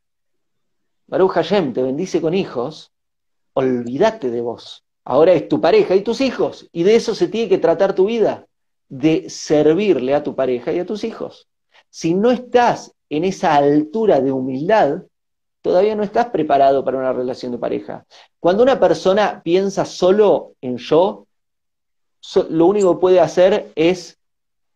Baruch 1.07 1.31
Hashem, 1.31 1.73
te 1.73 1.83
bendice 1.83 2.21
con 2.21 2.33
hijos, 2.33 2.91
olvídate 3.53 4.31
de 4.31 4.41
vos. 4.41 4.82
Ahora 5.05 5.33
es 5.33 5.49
tu 5.49 5.59
pareja 5.59 5.95
y 5.95 6.01
tus 6.01 6.21
hijos, 6.21 6.69
y 6.71 6.83
de 6.83 6.95
eso 6.95 7.13
se 7.13 7.27
tiene 7.27 7.49
que 7.49 7.57
tratar 7.57 7.93
tu 7.93 8.05
vida 8.05 8.47
de 8.87 9.29
servirle 9.29 10.13
a 10.13 10.23
tu 10.23 10.35
pareja 10.35 10.71
y 10.71 10.79
a 10.79 10.85
tus 10.85 11.03
hijos. 11.03 11.47
Si 11.89 12.13
no 12.13 12.31
estás 12.31 12.93
en 13.09 13.25
esa 13.25 13.55
altura 13.55 14.21
de 14.21 14.31
humildad, 14.31 15.03
todavía 15.61 15.95
no 15.95 16.03
estás 16.03 16.27
preparado 16.27 16.83
para 16.83 16.97
una 16.97 17.13
relación 17.13 17.51
de 17.51 17.57
pareja. 17.57 18.05
Cuando 18.39 18.63
una 18.63 18.79
persona 18.79 19.41
piensa 19.43 19.85
solo 19.85 20.53
en 20.61 20.77
yo, 20.77 21.25
lo 22.49 22.65
único 22.67 22.93
que 22.93 23.01
puede 23.01 23.19
hacer 23.19 23.71
es 23.75 24.17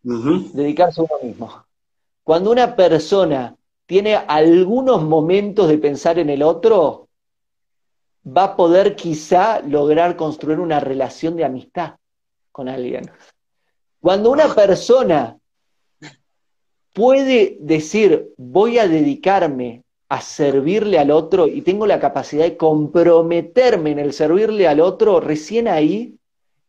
dedicarse 0.02 1.00
a 1.00 1.04
uno 1.04 1.14
mismo. 1.22 1.64
Cuando 2.22 2.50
una 2.50 2.76
persona 2.76 3.56
tiene 3.86 4.14
algunos 4.14 5.02
momentos 5.02 5.68
de 5.68 5.78
pensar 5.78 6.18
en 6.18 6.30
el 6.30 6.42
otro, 6.42 7.07
va 8.36 8.44
a 8.44 8.56
poder 8.56 8.94
quizá 8.96 9.60
lograr 9.60 10.16
construir 10.16 10.60
una 10.60 10.80
relación 10.80 11.36
de 11.36 11.44
amistad 11.44 11.94
con 12.52 12.68
alguien. 12.68 13.10
Cuando 14.00 14.30
una 14.30 14.54
persona 14.54 15.36
puede 16.94 17.56
decir, 17.60 18.32
voy 18.36 18.78
a 18.78 18.88
dedicarme 18.88 19.84
a 20.08 20.20
servirle 20.20 20.98
al 20.98 21.10
otro 21.10 21.46
y 21.46 21.62
tengo 21.62 21.86
la 21.86 22.00
capacidad 22.00 22.44
de 22.44 22.56
comprometerme 22.56 23.90
en 23.92 23.98
el 23.98 24.12
servirle 24.12 24.66
al 24.66 24.80
otro, 24.80 25.20
recién 25.20 25.68
ahí 25.68 26.16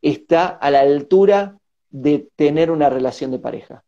está 0.02 0.48
a 0.48 0.70
la 0.72 0.82
altura 0.82 1.58
de 1.90 2.28
tener 2.36 2.70
una 2.70 2.90
relación 2.90 3.32
de 3.32 3.40
pareja. 3.40 3.84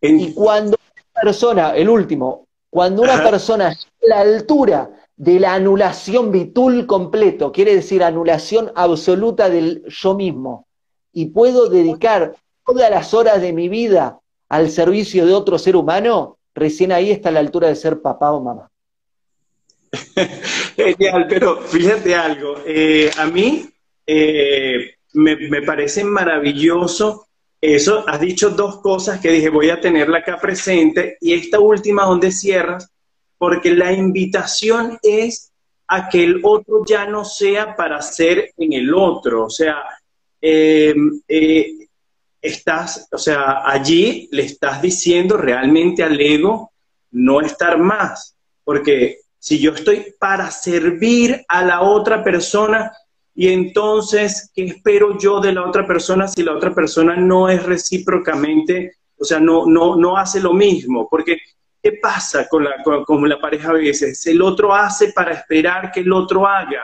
Y 0.00 0.32
cuando 0.34 0.76
una 0.76 1.22
persona, 1.22 1.74
el 1.74 1.88
último, 1.88 2.46
cuando 2.70 3.02
una 3.02 3.22
persona 3.22 3.72
está 3.72 3.88
a 4.02 4.08
la 4.08 4.20
altura 4.20 4.90
de 5.22 5.38
la 5.38 5.54
anulación 5.54 6.32
vitul 6.32 6.84
completo, 6.84 7.52
quiere 7.52 7.76
decir 7.76 8.02
anulación 8.02 8.72
absoluta 8.74 9.48
del 9.48 9.84
yo 9.86 10.16
mismo, 10.16 10.66
y 11.12 11.26
puedo 11.26 11.68
dedicar 11.68 12.34
todas 12.66 12.90
las 12.90 13.14
horas 13.14 13.40
de 13.40 13.52
mi 13.52 13.68
vida 13.68 14.18
al 14.48 14.68
servicio 14.68 15.24
de 15.24 15.32
otro 15.32 15.58
ser 15.60 15.76
humano, 15.76 16.38
recién 16.56 16.90
ahí 16.90 17.12
está 17.12 17.30
la 17.30 17.38
altura 17.38 17.68
de 17.68 17.76
ser 17.76 18.02
papá 18.02 18.32
o 18.32 18.42
mamá. 18.42 18.68
Genial, 20.76 21.26
pero 21.28 21.60
fíjate 21.60 22.16
algo, 22.16 22.56
eh, 22.66 23.08
a 23.16 23.26
mí 23.26 23.70
eh, 24.04 24.96
me, 25.12 25.62
parece 25.62 26.02
maravilloso 26.02 27.28
eso, 27.60 28.02
has 28.08 28.20
dicho 28.20 28.50
dos 28.50 28.80
cosas 28.80 29.20
que 29.20 29.30
dije 29.30 29.50
voy 29.50 29.70
a 29.70 29.80
tenerla 29.80 30.18
acá 30.18 30.36
presente 30.40 31.16
y 31.20 31.34
esta 31.34 31.60
última 31.60 32.06
donde 32.06 32.32
cierras, 32.32 32.90
porque 33.42 33.74
la 33.74 33.92
invitación 33.92 35.00
es 35.02 35.50
a 35.88 36.08
que 36.08 36.22
el 36.22 36.42
otro 36.44 36.84
ya 36.86 37.06
no 37.06 37.24
sea 37.24 37.74
para 37.74 38.00
ser 38.00 38.52
en 38.56 38.72
el 38.72 38.94
otro, 38.94 39.46
o 39.46 39.50
sea, 39.50 39.82
eh, 40.40 40.94
estás, 42.40 43.08
o 43.10 43.18
sea, 43.18 43.68
allí 43.68 44.28
le 44.30 44.44
estás 44.44 44.80
diciendo 44.80 45.36
realmente 45.36 46.04
al 46.04 46.20
ego 46.20 46.70
no 47.10 47.40
estar 47.40 47.78
más, 47.78 48.36
porque 48.62 49.18
si 49.40 49.58
yo 49.58 49.72
estoy 49.72 50.14
para 50.20 50.48
servir 50.52 51.44
a 51.48 51.64
la 51.64 51.80
otra 51.80 52.22
persona, 52.22 52.92
y 53.34 53.48
entonces, 53.48 54.52
¿qué 54.54 54.66
espero 54.66 55.18
yo 55.18 55.40
de 55.40 55.52
la 55.52 55.66
otra 55.66 55.84
persona 55.84 56.28
si 56.28 56.44
la 56.44 56.54
otra 56.54 56.72
persona 56.72 57.16
no 57.16 57.48
es 57.48 57.60
recíprocamente, 57.64 58.98
o 59.18 59.24
sea, 59.24 59.40
no, 59.40 59.66
no, 59.66 59.96
no 59.96 60.16
hace 60.16 60.38
lo 60.38 60.52
mismo? 60.52 61.08
Porque, 61.10 61.38
¿qué 61.82 61.92
pasa 62.00 62.48
con 62.48 62.64
la, 62.64 62.82
con 62.82 63.28
la 63.28 63.40
pareja 63.40 63.70
a 63.70 63.74
veces? 63.74 64.24
El 64.26 64.40
otro 64.40 64.74
hace 64.74 65.12
para 65.12 65.32
esperar 65.32 65.90
que 65.90 66.00
el 66.00 66.12
otro 66.12 66.46
haga 66.46 66.82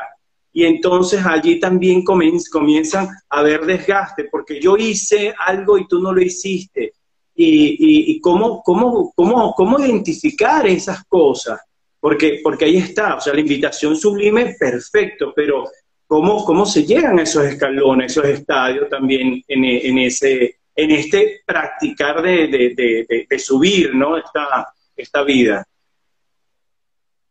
y 0.52 0.64
entonces 0.64 1.24
allí 1.24 1.60
también 1.60 2.02
comienzan 2.02 3.06
a 3.28 3.38
haber 3.38 3.64
desgaste, 3.64 4.24
porque 4.24 4.60
yo 4.60 4.76
hice 4.76 5.32
algo 5.38 5.78
y 5.78 5.86
tú 5.86 6.00
no 6.00 6.12
lo 6.12 6.20
hiciste. 6.20 6.94
Y, 7.32 8.10
y, 8.10 8.20
cómo, 8.20 8.60
cómo, 8.64 9.12
cómo, 9.14 9.54
cómo, 9.54 9.78
identificar 9.78 10.66
esas 10.66 11.04
cosas, 11.04 11.60
porque, 12.00 12.40
porque 12.42 12.64
ahí 12.64 12.78
está, 12.78 13.14
o 13.14 13.20
sea, 13.20 13.32
la 13.32 13.38
invitación 13.38 13.96
sublime, 13.96 14.56
perfecto, 14.58 15.32
pero 15.36 15.70
cómo, 16.08 16.44
cómo 16.44 16.66
se 16.66 16.84
llegan 16.84 17.20
a 17.20 17.22
esos 17.22 17.44
escalones, 17.44 18.10
esos 18.10 18.24
estadios 18.24 18.88
también 18.88 19.40
en, 19.46 19.64
en 19.64 19.98
ese, 19.98 20.56
en 20.74 20.90
este 20.90 21.42
practicar 21.46 22.20
de, 22.20 22.48
de, 22.48 23.26
de, 23.30 23.38
subir, 23.38 23.94
¿no? 23.94 24.16
Esta, 24.16 24.74
esta 25.02 25.22
vida. 25.22 25.66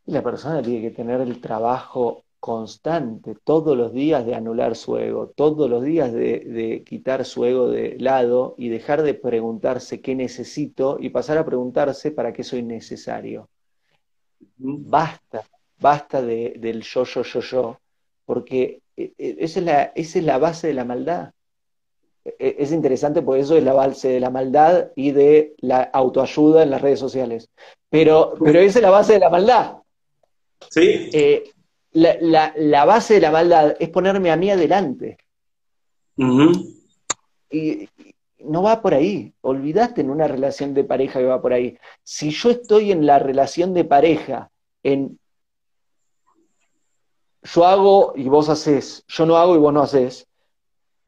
La 0.06 0.22
persona 0.22 0.62
tiene 0.62 0.80
que 0.80 0.90
tener 0.90 1.20
el 1.20 1.40
trabajo 1.40 2.24
constante, 2.40 3.34
todos 3.44 3.76
los 3.76 3.92
días 3.92 4.24
de 4.24 4.34
anular 4.34 4.76
su 4.76 4.96
ego, 4.96 5.28
todos 5.28 5.68
los 5.68 5.82
días 5.82 6.12
de, 6.12 6.82
quitar 6.86 7.24
su 7.24 7.44
ego 7.44 7.68
de 7.68 7.96
lado 7.98 8.54
y 8.56 8.68
dejar 8.68 9.02
de 9.02 9.14
preguntarse 9.14 10.00
qué 10.00 10.14
necesito 10.14 10.98
y 11.00 11.10
pasar 11.10 11.38
a 11.38 11.44
preguntarse 11.44 12.10
para 12.10 12.32
qué 12.32 12.44
soy 12.44 12.62
necesario. 12.62 13.48
Basta, 14.56 15.44
basta 15.78 16.22
del 16.22 16.82
yo, 16.82 17.04
yo, 17.04 17.22
yo, 17.22 17.40
yo, 17.40 17.80
porque 18.24 18.82
e, 18.96 19.12
e, 19.18 19.36
es 19.40 19.56
la, 19.56 19.84
esa 19.94 20.18
es 20.18 20.24
la 20.24 20.38
base 20.38 20.68
de 20.68 20.74
la 20.74 20.84
maldad. 20.84 21.32
E, 22.38 22.56
es 22.58 22.72
interesante 22.72 23.22
porque 23.22 23.42
eso 23.42 23.56
es 23.56 23.64
la 23.64 23.72
base 23.72 24.08
de 24.08 24.20
la 24.20 24.30
maldad 24.30 24.88
y 24.96 25.12
de 25.12 25.54
la 25.58 25.82
autoayuda 25.82 26.62
en 26.62 26.70
las 26.70 26.80
redes 26.80 27.00
sociales. 27.00 27.50
Pero, 27.90 28.34
pero 28.42 28.60
esa 28.60 28.78
es 28.78 28.82
la 28.82 28.90
base 28.90 29.14
de 29.14 29.18
la 29.18 29.30
maldad. 29.30 29.76
Sí. 30.70 31.10
Eh, 31.12 31.50
la, 31.92 32.84
base 32.84 33.14
de 33.14 33.20
la 33.20 33.30
maldad 33.30 33.76
es 33.78 33.88
ponerme 33.88 34.30
a 34.30 34.36
mí 34.36 34.50
adelante. 34.50 35.18
y, 37.50 37.88
no 38.40 38.62
va 38.62 38.80
por 38.80 38.94
ahí. 38.94 39.32
Olvidaste 39.40 40.00
en 40.00 40.10
una 40.10 40.28
relación 40.28 40.72
de 40.72 40.84
pareja 40.84 41.18
que 41.18 41.26
va 41.26 41.42
por 41.42 41.52
ahí. 41.52 41.76
Si 42.02 42.30
yo 42.30 42.50
estoy 42.50 42.92
en 42.92 43.04
la 43.04 43.18
relación 43.18 43.74
de 43.74 43.84
pareja, 43.84 44.50
en 44.82 45.18
yo 47.42 47.64
hago 47.64 48.12
y 48.14 48.28
vos 48.28 48.48
haces, 48.48 49.04
yo 49.08 49.26
no 49.26 49.36
hago 49.36 49.56
y 49.56 49.58
vos 49.58 49.72
no 49.72 49.82
haces, 49.82 50.27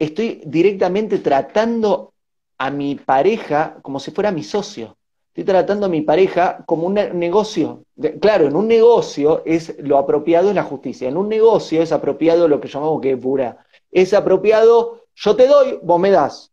estoy 0.01 0.41
directamente 0.45 1.19
tratando 1.19 2.13
a 2.57 2.71
mi 2.71 2.95
pareja 2.95 3.77
como 3.83 3.99
si 3.99 4.09
fuera 4.11 4.31
mi 4.31 4.43
socio. 4.43 4.97
Estoy 5.27 5.43
tratando 5.43 5.85
a 5.85 5.89
mi 5.89 6.01
pareja 6.01 6.63
como 6.65 6.87
un 6.87 6.95
negocio. 6.95 7.83
Claro, 8.19 8.47
en 8.47 8.55
un 8.55 8.67
negocio 8.67 9.43
es 9.45 9.75
lo 9.79 9.97
apropiado 9.97 10.49
es 10.49 10.55
la 10.55 10.63
justicia. 10.63 11.07
En 11.07 11.17
un 11.17 11.29
negocio 11.29 11.81
es 11.83 11.91
apropiado 11.91 12.47
lo 12.47 12.59
que 12.59 12.67
llamamos 12.67 12.99
que 12.99 13.11
es 13.11 13.17
pura. 13.17 13.63
Es 13.91 14.13
apropiado, 14.13 15.03
yo 15.15 15.35
te 15.35 15.47
doy, 15.47 15.79
vos 15.83 15.99
me 15.99 16.09
das. 16.09 16.51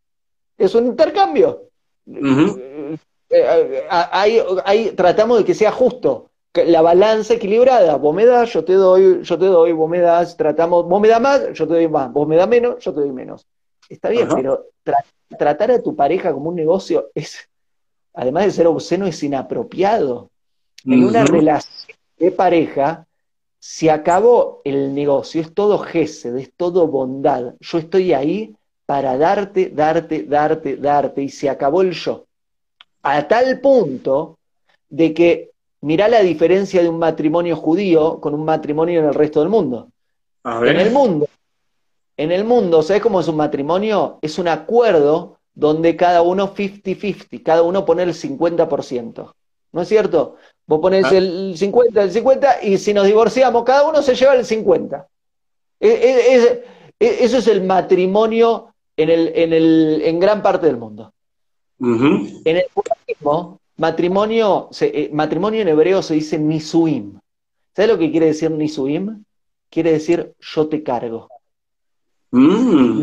Es 0.57 0.75
un 0.75 0.87
intercambio. 0.87 1.63
Eh, 2.07 2.99
eh, 3.31 3.87
ahí, 3.91 4.93
tratamos 4.95 5.39
de 5.39 5.45
que 5.45 5.55
sea 5.55 5.73
justo. 5.73 6.28
La 6.55 6.81
balanza 6.81 7.35
equilibrada. 7.35 7.97
Vos 7.97 8.15
me 8.15 8.25
das, 8.25 8.53
yo 8.53 8.65
te 8.65 8.73
doy, 8.73 9.23
yo 9.23 9.39
te 9.39 9.47
doy, 9.47 9.73
vos 9.73 9.89
me 9.89 10.01
das, 10.01 10.37
tratamos, 10.37 10.87
vos 10.87 11.01
me 11.01 11.09
das 11.09 11.21
más, 11.21 11.53
yo 11.53 11.67
te 11.69 11.75
doy 11.75 11.89
más, 11.89 12.13
vos 12.13 12.27
me 12.27 12.37
das 12.37 12.49
menos, 12.49 12.83
yo 12.83 12.93
te 12.93 13.01
doy 13.01 13.13
menos. 13.13 13.47
Está 13.89 14.09
bien, 14.09 14.29
pero 14.35 14.67
tratar 15.37 15.71
a 15.71 15.83
tu 15.83 15.95
pareja 15.95 16.33
como 16.33 16.51
un 16.51 16.57
negocio 16.57 17.11
es, 17.15 17.49
además 18.15 18.45
de 18.47 18.51
ser 18.51 18.67
obsceno, 18.67 19.07
es 19.07 19.23
inapropiado. 19.23 20.31
En 20.85 21.05
una 21.05 21.25
relación 21.25 21.97
de 22.19 22.31
pareja, 22.31 23.07
se 23.59 23.91
acabó 23.91 24.63
el 24.65 24.95
negocio, 24.95 25.41
es 25.41 25.53
todo 25.53 25.79
gesed, 25.79 26.37
es 26.37 26.53
todo 26.57 26.87
bondad. 26.87 27.55
Yo 27.61 27.79
estoy 27.79 28.13
ahí 28.13 28.55
para 28.87 29.19
darte, 29.19 29.71
darte, 29.71 30.23
darte, 30.23 30.77
darte, 30.77 31.23
y 31.23 31.29
se 31.29 31.51
acabó 31.51 31.83
el 31.83 31.93
yo. 31.93 32.25
A 33.03 33.27
tal 33.27 33.61
punto 33.61 34.39
de 34.89 35.13
que 35.13 35.51
mirá 35.81 36.09
la 36.09 36.21
diferencia 36.21 36.83
de 36.83 36.89
un 36.89 36.99
matrimonio 36.99 37.57
judío 37.57 38.21
con 38.21 38.35
un 38.35 38.45
matrimonio 38.45 39.01
en 39.01 39.07
el 39.07 39.15
resto 39.15 39.41
del 39.41 39.49
mundo. 39.49 39.89
En 40.45 40.81
el 40.81 40.91
mundo, 40.91 41.29
en 42.17 42.33
el 42.33 42.45
mundo, 42.45 42.83
¿sabes 42.83 43.03
cómo 43.03 43.21
es 43.21 43.29
un 43.29 43.37
matrimonio? 43.37 44.19
Es 44.23 44.39
un 44.39 44.49
acuerdo 44.49 45.39
donde 45.55 45.97
cada 45.97 46.23
uno 46.23 46.55
50-50, 46.55 47.43
cada 47.43 47.63
uno 47.63 47.85
pone 47.85 48.03
el 48.05 48.15
50%. 48.15 49.33
¿No 49.71 49.83
es 49.83 49.89
cierto? 49.89 50.37
Vos 50.67 50.81
pones 50.81 51.05
ah. 51.05 51.17
el 51.17 51.55
50, 51.57 52.03
el 52.03 52.11
50, 52.11 52.65
y 52.65 52.79
si 52.79 52.95
nos 52.95 53.07
divorciamos, 53.07 53.65
cada 53.65 53.87
uno 53.87 54.03
se 54.03 54.15
lleva 54.15 54.35
el 54.35 54.45
50. 54.45 55.07
E, 55.81 55.89
e, 55.89 56.63
e, 56.99 57.25
eso 57.25 57.39
es 57.39 57.47
el 57.47 57.63
matrimonio 57.63 58.75
en, 58.97 59.11
el, 59.11 59.33
en, 59.35 59.53
el, 59.53 60.03
en 60.05 60.19
gran 60.19 60.43
parte 60.43 60.67
del 60.67 60.77
mundo. 60.77 61.13
En 61.81 62.57
el 62.57 62.67
judaísmo, 62.75 63.58
matrimonio, 63.79 64.69
eh, 64.81 65.11
matrimonio 65.13 65.63
en 65.63 65.69
hebreo 65.69 66.03
se 66.03 66.15
dice 66.15 66.39
nisuim. 66.39 67.19
¿Sabes 67.75 67.91
lo 67.91 67.99
que 67.99 68.11
quiere 68.11 68.27
decir 68.27 68.51
nisuim? 68.51 69.25
Quiere 69.71 69.93
decir 69.93 70.35
yo 70.39 70.69
te 70.69 70.83
cargo. 70.83 71.29
Mm. 72.31 73.03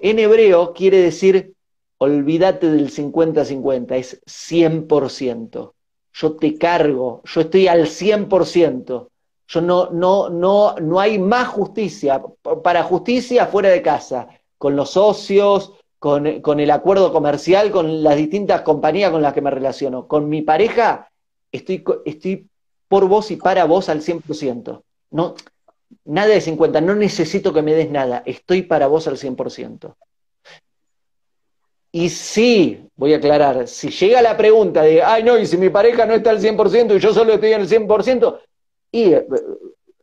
En 0.00 0.18
hebreo 0.20 0.72
quiere 0.72 0.98
decir 0.98 1.54
olvídate 1.98 2.70
del 2.70 2.90
50-50, 2.90 3.96
es 3.96 4.20
100%. 4.26 5.72
Yo 6.12 6.36
te 6.36 6.58
cargo, 6.58 7.22
yo 7.24 7.40
estoy 7.40 7.66
al 7.66 7.86
100%. 7.86 9.08
Yo 9.46 9.60
no, 9.60 9.90
no, 9.90 10.28
no, 10.30 10.74
no 10.76 11.00
hay 11.00 11.18
más 11.18 11.48
justicia. 11.48 12.22
Para 12.62 12.82
justicia 12.82 13.46
fuera 13.46 13.70
de 13.70 13.82
casa, 13.82 14.28
con 14.58 14.76
los 14.76 14.90
socios, 14.90 15.72
con, 15.98 16.26
el 16.26 16.70
acuerdo 16.70 17.12
comercial, 17.12 17.70
con 17.70 18.02
las 18.02 18.16
distintas 18.16 18.62
compañías 18.62 19.10
con 19.10 19.22
las 19.22 19.32
que 19.32 19.40
me 19.40 19.50
relaciono. 19.50 20.06
Con 20.06 20.28
mi 20.28 20.42
pareja, 20.42 21.10
estoy, 21.50 21.82
estoy 22.04 22.48
por 22.88 23.08
vos 23.08 23.30
y 23.30 23.36
para 23.36 23.64
vos 23.64 23.88
al 23.88 24.02
100%. 24.02 24.82
No, 25.10 25.34
nada 26.04 26.28
de 26.28 26.40
50, 26.40 26.80
no 26.80 26.94
necesito 26.94 27.52
que 27.52 27.62
me 27.62 27.74
des 27.74 27.90
nada, 27.90 28.22
estoy 28.26 28.62
para 28.62 28.86
vos 28.86 29.06
al 29.08 29.16
100%. 29.16 29.94
Y 31.92 32.08
sí, 32.08 32.88
voy 32.96 33.14
a 33.14 33.18
aclarar, 33.18 33.68
si 33.68 33.88
llega 33.88 34.20
la 34.20 34.36
pregunta 34.36 34.82
de, 34.82 35.02
ay 35.02 35.22
no, 35.22 35.38
y 35.38 35.46
si 35.46 35.56
mi 35.56 35.70
pareja 35.70 36.04
no 36.06 36.14
está 36.14 36.30
al 36.30 36.40
100% 36.40 36.96
y 36.96 36.98
yo 36.98 37.14
solo 37.14 37.34
estoy 37.34 37.52
en 37.52 37.60
el 37.60 37.68
100%, 37.68 38.40
y 38.90 39.12
eh, 39.12 39.26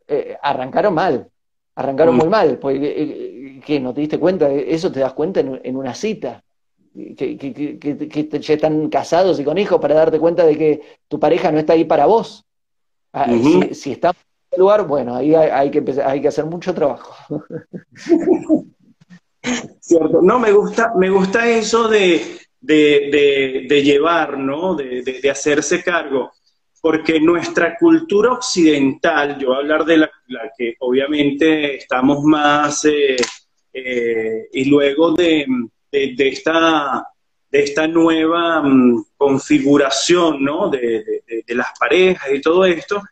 eh, 0.08 0.36
arrancaron 0.42 0.94
mal, 0.94 1.28
arrancaron 1.74 2.16
muy 2.16 2.28
mal, 2.28 2.58
porque 2.58 2.78
eh, 2.78 3.41
¿qué? 3.62 3.80
¿No 3.80 3.94
te 3.94 4.00
diste 4.00 4.18
cuenta? 4.18 4.50
Eso 4.50 4.90
te 4.92 5.00
das 5.00 5.12
cuenta 5.12 5.40
en, 5.40 5.76
una 5.76 5.94
cita. 5.94 6.42
Que, 6.94 7.38
que, 7.38 8.40
ya 8.40 8.54
están 8.54 8.90
casados 8.90 9.40
y 9.40 9.44
con 9.44 9.56
hijos 9.56 9.80
para 9.80 9.94
darte 9.94 10.18
cuenta 10.18 10.44
de 10.44 10.58
que 10.58 10.82
tu 11.08 11.18
pareja 11.18 11.50
no 11.50 11.58
está 11.58 11.72
ahí 11.72 11.84
para 11.84 12.04
vos. 12.04 12.44
Ah, 13.14 13.26
si, 13.28 13.74
si, 13.74 13.92
está 13.92 14.12
lugar, 14.56 14.86
bueno, 14.86 15.16
ahí 15.16 15.34
hay, 15.34 15.70
que 15.70 15.82
hay 16.04 16.20
que 16.20 16.28
hacer 16.28 16.44
mucho 16.44 16.74
trabajo. 16.74 17.14
Cierto. 19.80 20.22
No, 20.22 20.38
me 20.38 20.52
gusta, 20.52 20.92
me 20.96 21.10
gusta 21.10 21.48
eso 21.48 21.88
de, 21.88 22.38
llevar, 22.60 24.38
¿no? 24.38 24.74
De, 24.74 25.30
hacerse 25.30 25.82
cargo. 25.82 26.32
Porque 26.80 27.20
nuestra 27.20 27.76
cultura 27.76 28.32
occidental, 28.32 29.38
yo 29.38 29.48
voy 29.48 29.56
a 29.56 29.60
hablar 29.60 29.84
de 29.84 29.98
la, 29.98 30.10
que 30.56 30.74
obviamente 30.80 31.76
estamos 31.76 32.22
más, 32.24 32.84
eh, 32.84 33.16
eh, 33.72 34.48
y 34.52 34.64
luego 34.66 35.12
de, 35.12 35.46
esta, 35.90 37.06
de 37.50 37.62
esta 37.62 37.86
nueva 37.86 38.62
mm, 38.62 39.04
configuración, 39.16 40.44
¿no? 40.44 40.68
de 40.68 41.22
las 41.48 41.68
parejas 41.78 42.28
y 42.32 42.40
todo 42.40 42.64
esto, 42.64 43.02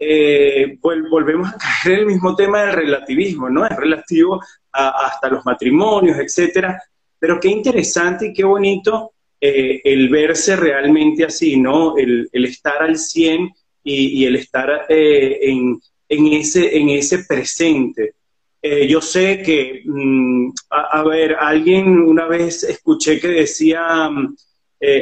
eh, 0.00 0.78
volvemos 0.80 1.48
a 1.48 1.58
caer 1.58 1.94
en 1.94 2.00
el 2.00 2.06
mismo 2.06 2.36
tema 2.36 2.62
del 2.62 2.72
relativismo, 2.72 3.50
¿no? 3.50 3.66
Es 3.66 3.76
relativo 3.76 4.40
hasta 4.72 5.28
los 5.28 5.44
matrimonios, 5.44 6.18
etcétera. 6.18 6.80
Pero 7.18 7.40
qué 7.40 7.48
interesante 7.48 8.26
y 8.26 8.32
qué 8.32 8.44
bonito 8.44 9.12
eh, 9.40 9.80
el 9.82 10.08
verse 10.08 10.54
realmente 10.54 11.24
así, 11.24 11.56
¿no? 11.56 11.96
El, 11.96 12.28
estar 12.32 12.80
al 12.82 12.96
100 12.96 13.50
y, 13.82 14.24
el 14.24 14.36
estar 14.36 14.86
eh, 14.88 15.38
en, 15.42 15.80
ese, 16.08 16.76
en 16.76 16.90
ese 16.90 17.24
presente. 17.24 18.14
Yo 18.62 19.00
sé 19.00 19.42
que, 19.42 19.82
mm, 19.84 20.50
a, 20.70 21.02
ver, 21.04 21.36
alguien 21.38 22.00
una 22.00 22.26
vez 22.26 22.64
escuché 22.64 23.20
que 23.20 23.28
decía 23.28 24.10
mm, 24.10 24.36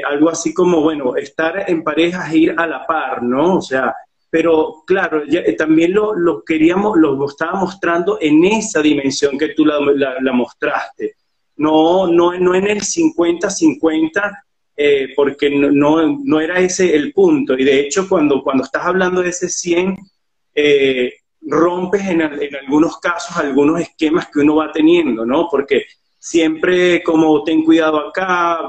algo 0.07 0.31
así 0.31 0.53
como, 0.53 0.83
bueno, 0.83 1.17
estar 1.17 1.69
en 1.69 1.83
pareja 1.83 2.29
es 2.29 2.35
ir 2.35 2.55
a 2.57 2.67
la 2.67 2.87
par, 2.87 3.23
¿no? 3.23 3.57
O 3.57 3.63
sea, 3.63 3.95
pero 4.37 4.83
claro, 4.87 5.23
eh, 5.27 5.53
también 5.53 5.95
lo, 5.95 6.43
queríamos, 6.45 6.99
lo 6.99 7.27
estaba 7.27 7.59
mostrando 7.59 8.19
en 8.21 8.45
esa 8.45 8.83
dimensión 8.83 9.39
que 9.39 9.51
tú 9.51 9.65
la, 9.65 9.81
mostraste, 10.33 11.15
no, 11.57 12.07
no, 12.07 12.39
no 12.39 12.55
en 12.55 12.67
el 12.67 12.81
50-50, 12.83 14.45
eh, 14.77 15.09
porque 15.17 15.49
no, 15.49 16.19
no, 16.23 16.41
era 16.41 16.61
ese 16.61 16.95
el 16.95 17.15
punto. 17.15 17.55
Y 17.55 17.65
de 17.65 17.81
hecho, 17.81 18.07
cuando, 18.09 18.43
cuando 18.43 18.65
estás 18.65 18.85
hablando 18.85 19.23
de 19.23 19.31
ese 19.31 19.49
100, 19.49 19.97
eh, 20.55 21.15
rompes 21.47 22.03
en, 22.03 22.21
en, 22.21 22.57
algunos 22.57 22.99
casos 22.99 23.37
algunos 23.37 23.81
esquemas 23.81 24.29
que 24.33 24.41
uno 24.41 24.57
va 24.57 24.73
teniendo, 24.73 25.25
¿no? 25.25 25.49
Porque 25.51 25.87
siempre 26.19 27.03
como 27.03 27.45
ten 27.45 27.65
cuidado 27.65 28.09
acá, 28.09 28.61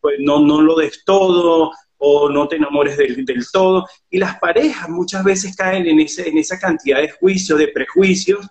pues 0.00 0.16
no, 0.20 0.40
no 0.40 0.60
lo 0.60 0.76
des 0.76 1.04
todo, 1.04 1.70
o 2.00 2.30
no 2.30 2.48
te 2.48 2.56
enamores 2.56 2.96
del, 2.96 3.24
todo. 3.52 3.86
Y 4.08 4.18
las 4.18 4.38
parejas 4.38 4.88
muchas 4.88 5.22
veces 5.22 5.54
caen 5.54 5.86
en, 5.86 6.00
ese, 6.00 6.28
en 6.28 6.38
esa 6.38 6.58
cantidad 6.58 6.98
de 6.98 7.10
juicios, 7.10 7.58
de 7.58 7.68
prejuicios, 7.68 8.46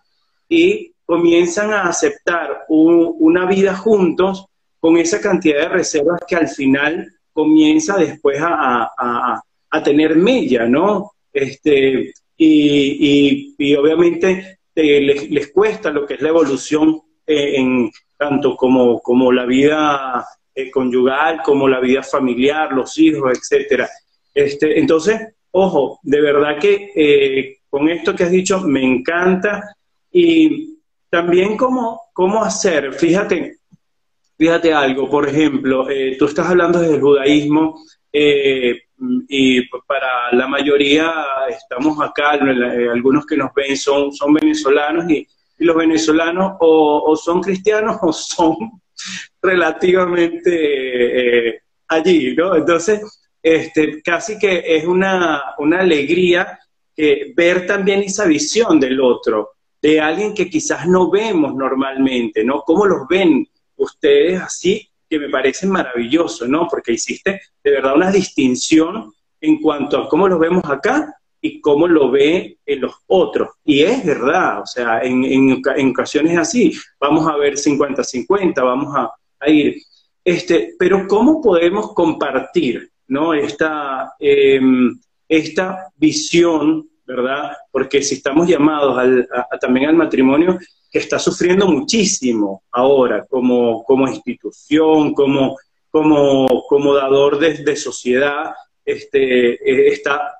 y 0.47 0.93
comienzan 1.05 1.73
a 1.73 1.83
aceptar 1.83 2.65
una 2.69 3.45
vida 3.47 3.75
juntos 3.75 4.45
con 4.79 4.97
esa 4.97 5.19
cantidad 5.19 5.61
de 5.61 5.69
reservas 5.69 6.21
que 6.27 6.35
al 6.35 6.47
final 6.47 7.11
comienza 7.33 7.97
después 7.97 8.39
a, 8.39 8.89
a, 8.97 9.83
tener 9.83 10.15
mella, 10.15 10.65
¿no? 10.65 11.11
Este, 11.33 12.13
y, 12.41 13.55
y, 13.57 13.75
obviamente 13.75 14.59
les, 14.73 15.29
les, 15.29 15.51
cuesta 15.51 15.91
lo 15.91 16.05
que 16.05 16.13
es 16.13 16.21
la 16.21 16.29
evolución 16.29 17.01
eh, 17.27 17.57
en 17.57 17.91
tanto 18.15 18.55
como, 18.55 19.01
como 19.01 19.31
la 19.31 19.45
vida 19.45 20.25
eh, 20.55 20.71
conyugal, 20.71 21.41
como 21.43 21.67
la 21.67 21.81
vida 21.81 22.01
familiar, 22.01 22.71
los 22.71 22.97
hijos, 22.97 23.37
etcétera. 23.37 23.89
Este, 24.33 24.79
entonces, 24.79 25.19
ojo, 25.51 25.99
de 26.03 26.21
verdad 26.21 26.57
que 26.59 26.91
eh, 26.95 27.57
con 27.69 27.89
esto 27.89 28.15
que 28.15 28.23
has 28.23 28.31
dicho 28.31 28.61
me 28.61 28.83
encanta 28.83 29.75
y 30.11 30.77
también 31.09 31.57
cómo, 31.57 32.03
cómo 32.13 32.41
hacer, 32.43 32.93
fíjate, 32.93 33.57
fíjate 34.37 34.73
algo, 34.73 35.09
por 35.09 35.27
ejemplo, 35.27 35.89
eh, 35.89 36.15
tú 36.17 36.25
estás 36.25 36.47
hablando 36.47 36.79
del 36.79 37.01
judaísmo 37.01 37.81
y 39.27 39.67
para 39.87 40.31
la 40.33 40.47
mayoría 40.47 41.11
estamos 41.49 42.01
acá, 42.01 42.31
algunos 42.31 43.25
que 43.25 43.37
nos 43.37 43.53
ven 43.53 43.77
son, 43.77 44.11
son 44.11 44.33
venezolanos 44.33 45.09
y, 45.09 45.27
los 45.59 45.75
venezolanos 45.75 46.53
o, 46.61 47.17
son 47.17 47.41
cristianos 47.41 47.97
o 48.01 48.13
son 48.13 48.55
relativamente 49.41 51.49
eh, 51.49 51.61
allí, 51.89 52.33
¿no? 52.33 52.55
Entonces, 52.55 53.01
este, 53.43 54.01
casi 54.01 54.39
que 54.39 54.63
es 54.65 54.85
una, 54.85 55.43
una 55.57 55.79
alegría 55.79 56.59
eh, 56.95 57.33
ver 57.35 57.65
también 57.65 58.03
esa 58.03 58.25
visión 58.25 58.79
del 58.79 59.01
otro, 59.01 59.51
de 59.81 59.99
alguien 59.99 60.33
que 60.33 60.49
quizás 60.49 60.87
no 60.87 61.09
vemos 61.09 61.55
normalmente, 61.55 62.43
¿no? 62.43 62.61
¿Cómo 62.61 62.85
los 62.85 63.07
ven 63.07 63.47
ustedes 63.77 64.41
así? 64.41 64.88
Que 65.09 65.19
me 65.19 65.29
parece 65.29 65.67
maravilloso, 65.67 66.47
¿no? 66.47 66.67
Porque 66.67 66.93
hiciste 66.93 67.41
de 67.63 67.71
verdad 67.71 67.95
una 67.95 68.11
distinción 68.11 69.11
en 69.41 69.59
cuanto 69.61 69.97
a 69.97 70.09
cómo 70.09 70.27
los 70.27 70.39
vemos 70.39 70.63
acá 70.65 71.15
y 71.41 71.61
cómo 71.61 71.87
lo 71.87 72.11
ve 72.11 72.57
en 72.65 72.81
los 72.81 72.93
otros. 73.07 73.49
Y 73.63 73.81
es 73.81 74.05
verdad, 74.05 74.61
o 74.61 74.65
sea, 74.65 75.01
en, 75.01 75.23
en 75.23 75.89
ocasiones 75.89 76.37
así, 76.37 76.73
vamos 76.99 77.27
a 77.27 77.37
ver 77.37 77.53
50-50, 77.55 78.55
vamos 78.55 78.95
a, 78.95 79.09
a 79.39 79.49
ir. 79.49 79.81
Este, 80.23 80.75
pero 80.77 81.07
¿cómo 81.07 81.41
podemos 81.41 81.93
compartir 81.93 82.91
¿no? 83.07 83.33
esta, 83.33 84.13
em, 84.19 84.99
esta 85.27 85.91
visión, 85.95 86.88
¿verdad? 87.09 87.53
Porque 87.71 88.03
si 88.03 88.15
estamos 88.15 88.47
llamados 88.47 88.95
al, 88.95 89.27
también 89.59 89.89
al 89.89 89.95
matrimonio, 89.95 90.59
que 90.91 90.99
está 90.99 91.17
sufriendo 91.17 91.67
muchísimo 91.67 92.65
ahora 92.71 93.25
como, 93.27 93.83
como 93.83 94.07
institución, 94.07 95.15
como, 95.15 95.57
como, 95.89 96.63
como 96.67 96.93
dador 96.93 97.39
de, 97.39 97.75
sociedad, 97.75 98.53
este, 98.85 99.53
eh, 99.53 99.87
está, 99.87 100.35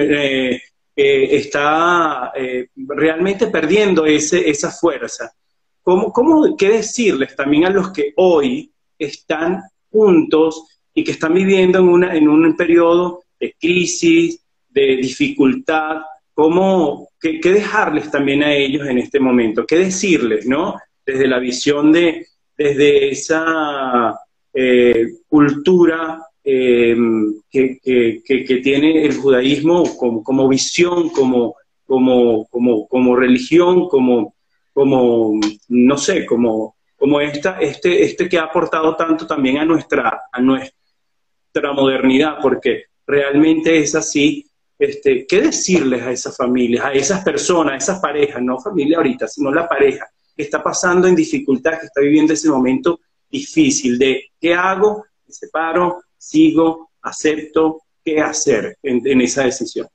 eh, 0.00 0.60
eh, 0.96 1.28
está 1.30 2.32
realmente 2.74 3.46
perdiendo 3.46 4.04
ese, 4.04 4.50
esa 4.50 4.72
fuerza. 4.72 5.32
¿Cómo, 5.80 6.12
cómo, 6.12 6.56
qué 6.56 6.70
decirles 6.70 7.36
también 7.36 7.66
a 7.66 7.70
los 7.70 7.92
que 7.92 8.14
hoy 8.16 8.72
están 8.98 9.62
juntos 9.92 10.64
y 10.92 11.04
que 11.04 11.12
están 11.12 11.34
viviendo 11.34 11.78
en, 11.78 11.88
una, 11.88 12.16
en 12.16 12.28
un 12.28 12.56
periodo 12.56 13.22
de 13.38 13.54
crisis, 13.58 14.40
de 14.70 14.96
dificultad? 14.96 16.02
¿Cómo, 16.32 17.08
qué, 17.20 17.40
dejarles 17.42 18.10
también 18.10 18.42
a 18.42 18.54
ellos 18.54 18.86
en 18.88 18.98
este 18.98 19.20
momento? 19.20 19.66
¿Qué 19.66 19.78
decirles, 19.78 20.46
no? 20.46 20.76
Desde 21.04 21.28
la 21.28 21.38
visión 21.38 21.92
de, 21.92 22.26
desde 22.56 23.10
esa 23.10 24.18
eh, 24.54 25.06
cultura 25.28 26.22
em, 26.42 27.34
que, 27.50 28.60
tiene 28.62 29.04
el 29.04 29.16
judaísmo 29.16 29.84
como, 29.96 30.48
visión, 30.48 31.10
como, 31.10 31.56
como, 31.84 32.46
como, 32.46 32.88
como 32.88 33.16
religión, 33.16 33.88
como, 33.88 34.34
como, 34.72 35.38
no 35.68 35.98
sé, 35.98 36.24
como, 36.24 36.76
como 36.96 37.20
esta, 37.20 37.58
este, 37.60 38.02
este 38.02 38.28
que 38.28 38.38
ha 38.38 38.44
aportado 38.44 38.94
tanto 38.96 39.26
también 39.26 39.58
a 39.58 39.64
nuestra, 39.64 40.22
a 40.30 40.40
nuestra 40.40 41.72
modernidad, 41.74 42.38
porque 42.40 42.84
realmente 43.06 43.78
es 43.78 43.94
así. 43.94 44.49
Este, 44.80 45.26
¿Qué 45.26 45.42
decirles 45.42 46.02
a 46.02 46.10
esas 46.10 46.34
familias, 46.34 46.82
a 46.86 46.92
esas 46.92 47.22
personas, 47.22 47.74
a 47.74 47.76
esas 47.76 48.00
parejas, 48.00 48.40
no 48.40 48.58
familia 48.58 48.96
ahorita, 48.96 49.28
sino 49.28 49.52
la 49.52 49.68
pareja 49.68 50.08
que 50.34 50.42
está 50.42 50.62
pasando 50.62 51.06
en 51.06 51.14
dificultad, 51.14 51.78
que 51.78 51.84
está 51.84 52.00
viviendo 52.00 52.32
ese 52.32 52.48
momento 52.48 52.98
difícil 53.30 53.98
de 53.98 54.30
qué 54.40 54.54
hago, 54.54 55.04
me 55.26 55.34
separo, 55.34 56.02
sigo, 56.16 56.92
acepto, 57.02 57.82
qué 58.02 58.22
hacer 58.22 58.78
en, 58.82 59.20
esa 59.20 59.44
decisión? 59.44 59.86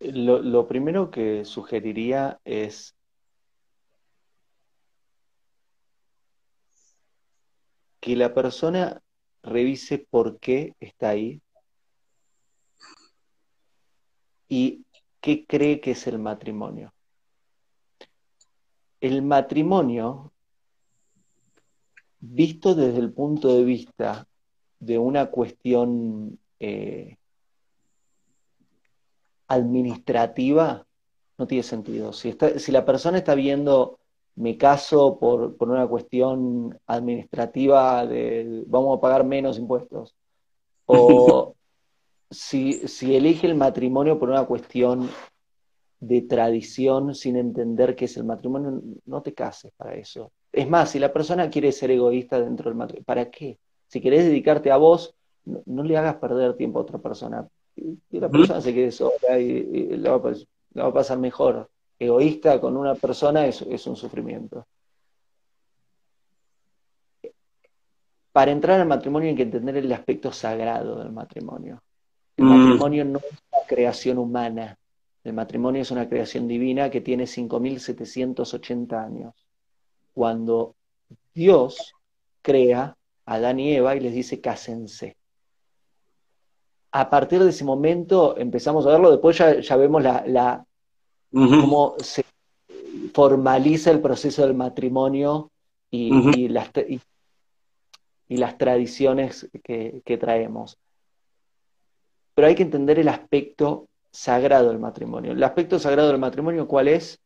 Lo, 0.00 0.66
primero 0.66 1.12
que 1.12 1.44
sugeriría 1.44 2.40
es 2.44 2.96
que 8.00 8.16
la 8.16 8.34
persona 8.34 9.00
revise 9.44 10.04
por 10.10 10.40
qué 10.40 10.74
está 10.80 11.10
ahí 11.10 11.40
y 14.54 14.84
qué 15.20 15.44
cree 15.46 15.80
que 15.80 15.90
es 15.90 16.06
el 16.06 16.20
matrimonio. 16.20 16.94
El 19.00 19.20
matrimonio 19.22 20.32
visto 22.20 22.76
desde 22.76 23.00
el 23.00 23.12
punto 23.12 23.52
de 23.52 23.64
vista 23.64 24.28
de 24.78 24.96
una 24.96 25.26
cuestión 25.26 26.38
eh, 26.60 27.16
administrativa, 29.48 30.86
no 31.36 31.48
tiene 31.48 31.64
sentido. 31.64 32.12
Si, 32.12 32.32
la 32.68 32.84
persona 32.84 33.18
está 33.18 33.34
viendo 33.34 33.98
me 34.36 34.56
caso 34.56 35.18
por, 35.18 35.56
una 35.58 35.88
cuestión 35.88 36.78
administrativa 36.86 38.06
de 38.06 38.62
vamos 38.68 38.98
a 38.98 39.00
pagar 39.00 39.24
menos 39.24 39.58
impuestos, 39.58 40.14
o 40.86 41.56
si, 42.30 42.86
si 42.88 43.14
elige 43.14 43.46
el 43.46 43.54
matrimonio 43.54 44.18
por 44.18 44.30
una 44.30 44.44
cuestión 44.44 45.08
de 46.00 46.22
tradición 46.22 47.14
sin 47.14 47.36
entender 47.36 47.96
qué 47.96 48.04
es 48.06 48.16
el 48.16 48.24
matrimonio, 48.24 48.82
no 49.06 49.22
te 49.22 49.32
cases 49.32 49.72
para 49.76 49.94
eso. 49.94 50.32
Es 50.52 50.68
más, 50.68 50.90
si 50.90 50.98
la 50.98 51.12
persona 51.12 51.50
quiere 51.50 51.72
ser 51.72 51.90
egoísta 51.90 52.40
dentro 52.40 52.70
del 52.70 52.76
matrimonio, 52.76 53.04
¿para 53.04 53.30
qué? 53.30 53.58
Si 53.88 54.00
querés 54.00 54.24
dedicarte 54.24 54.70
a 54.70 54.76
vos, 54.76 55.14
no, 55.44 55.82
le 55.82 55.96
hagas 55.96 56.16
perder 56.16 56.56
tiempo 56.56 56.78
a 56.78 56.82
otra 56.82 56.98
persona. 56.98 57.46
Y, 57.76 57.98
la 58.10 58.28
persona 58.28 58.60
se 58.60 58.74
quede 58.74 58.92
sola 58.92 59.38
y, 59.38 59.96
la, 59.96 60.16
va 60.16 60.32
a, 60.86 60.92
pasar 60.92 61.18
mejor. 61.18 61.68
Egoísta 61.98 62.60
con 62.60 62.76
una 62.76 62.94
persona 62.94 63.46
es, 63.46 63.62
un 63.86 63.96
sufrimiento. 63.96 64.66
Para 68.32 68.50
entrar 68.50 68.80
al 68.80 68.88
matrimonio 68.88 69.28
hay 69.28 69.36
que 69.36 69.42
entender 69.42 69.76
el 69.76 69.92
aspecto 69.92 70.32
sagrado 70.32 70.98
del 70.98 71.12
matrimonio. 71.12 71.80
El 72.36 72.44
mm. 72.44 72.48
matrimonio 72.48 73.04
no 73.04 73.18
es 73.18 73.24
una 73.52 73.66
creación 73.66 74.18
humana. 74.18 74.78
El 75.22 75.32
matrimonio 75.32 75.82
es 75.82 75.90
una 75.90 76.08
creación 76.08 76.46
divina 76.46 76.90
que 76.90 77.00
tiene 77.00 77.24
5.780 77.24 79.04
años 79.04 79.34
cuando 80.12 80.76
Dios 81.34 81.94
crea 82.42 82.96
a 83.26 83.34
Adán 83.34 83.58
y 83.58 83.74
Eva 83.74 83.96
y 83.96 84.00
les 84.00 84.14
dice 84.14 84.40
cásense. 84.40 85.16
A 86.92 87.10
partir 87.10 87.42
de 87.42 87.50
ese 87.50 87.64
momento 87.64 88.36
empezamos 88.38 88.86
a 88.86 88.90
verlo, 88.90 89.10
después 89.10 89.36
ya, 89.36 89.76
vemos 89.76 90.02
la, 90.02 90.64
cómo 91.32 91.96
se 91.98 92.24
formaliza 93.12 93.90
el 93.90 94.00
proceso 94.00 94.42
del 94.42 94.54
matrimonio 94.54 95.50
y, 95.90 96.48
las, 96.48 96.70
y 98.28 98.36
las, 98.36 98.56
tradiciones 98.58 99.48
que, 99.64 100.02
que 100.04 100.18
traemos. 100.18 100.78
Pero 102.34 102.48
hay 102.48 102.54
que 102.54 102.62
entender 102.62 102.98
el 102.98 103.08
aspecto 103.08 103.88
sagrado 104.10 104.68
del 104.68 104.78
matrimonio. 104.78 105.32
El 105.32 105.42
aspecto 105.42 105.78
sagrado 105.78 106.08
del 106.08 106.18
matrimonio, 106.18 106.68
¿cuál 106.68 106.88
es? 106.88 107.20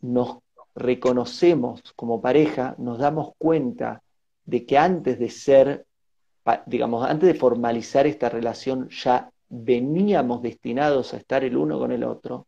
Nos 0.00 0.38
reconocemos 0.74 1.92
como 1.96 2.20
pareja, 2.20 2.74
nos 2.78 2.98
damos 2.98 3.32
cuenta 3.38 4.02
de 4.44 4.64
que 4.64 4.78
antes 4.78 5.18
de 5.18 5.30
ser, 5.30 5.86
digamos, 6.66 7.08
antes 7.08 7.26
de 7.26 7.34
formalizar 7.34 8.06
esta 8.06 8.28
relación, 8.28 8.88
ya 8.90 9.30
veníamos 9.48 10.42
destinados 10.42 11.14
a 11.14 11.16
estar 11.16 11.44
el 11.44 11.56
uno 11.56 11.78
con 11.78 11.92
el 11.92 12.04
otro, 12.04 12.46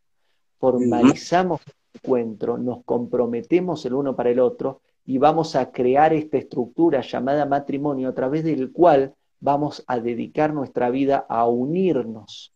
formalizamos 0.58 1.60
el 1.66 1.72
encuentro, 1.94 2.58
nos 2.58 2.84
comprometemos 2.84 3.84
el 3.86 3.94
uno 3.94 4.14
para 4.14 4.30
el 4.30 4.40
otro 4.40 4.80
y 5.04 5.18
vamos 5.18 5.56
a 5.56 5.70
crear 5.70 6.12
esta 6.12 6.38
estructura 6.38 7.00
llamada 7.00 7.46
matrimonio 7.46 8.08
a 8.08 8.14
través 8.14 8.44
del 8.44 8.70
cual 8.70 9.14
vamos 9.40 9.82
a 9.86 9.98
dedicar 9.98 10.52
nuestra 10.52 10.90
vida 10.90 11.26
a 11.28 11.46
unirnos 11.46 12.52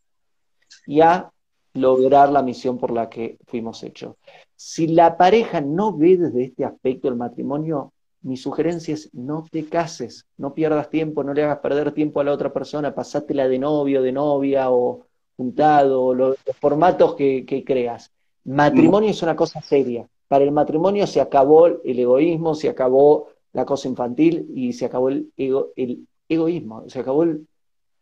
y 0.86 1.00
a 1.00 1.30
lograr 1.72 2.30
la 2.30 2.42
misión 2.42 2.78
por 2.78 2.92
la 2.92 3.08
que 3.08 3.38
fuimos 3.46 3.82
hechos. 3.82 4.16
Si 4.54 4.86
la 4.86 5.16
pareja 5.16 5.60
no 5.60 5.96
ve 5.96 6.16
desde 6.16 6.44
este 6.44 6.64
aspecto 6.64 7.08
el 7.08 7.16
matrimonio, 7.16 7.92
mi 8.22 8.36
sugerencia 8.36 8.94
es 8.94 9.10
no 9.12 9.44
te 9.50 9.66
cases, 9.66 10.26
no 10.38 10.54
pierdas 10.54 10.88
tiempo, 10.88 11.24
no 11.24 11.34
le 11.34 11.42
hagas 11.42 11.58
perder 11.58 11.92
tiempo 11.92 12.20
a 12.20 12.24
la 12.24 12.32
otra 12.32 12.52
persona, 12.52 12.94
pasátela 12.94 13.48
de 13.48 13.58
novio, 13.58 14.00
de 14.02 14.12
novia 14.12 14.70
o 14.70 15.06
juntado, 15.36 16.14
los, 16.14 16.36
formatos 16.60 17.16
que, 17.16 17.64
creas. 17.66 18.12
Matrimonio 18.44 19.10
es 19.10 19.22
una 19.22 19.36
cosa 19.36 19.60
seria. 19.60 20.08
Para 20.28 20.44
el 20.44 20.52
matrimonio 20.52 21.06
se 21.06 21.20
acabó 21.20 21.66
el 21.66 21.98
egoísmo, 21.98 22.54
se 22.54 22.68
acabó 22.68 23.28
la 23.52 23.64
cosa 23.64 23.88
infantil 23.88 24.50
y 24.54 24.72
se 24.72 24.86
acabó 24.86 25.08
el, 25.08 25.30
el 25.36 26.06
egoísmo, 26.28 26.88
se 26.88 27.00
acabó 27.00 27.22
el 27.24 27.46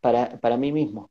para, 0.00 0.38
para 0.40 0.56
mí 0.56 0.72
mismo. 0.72 1.10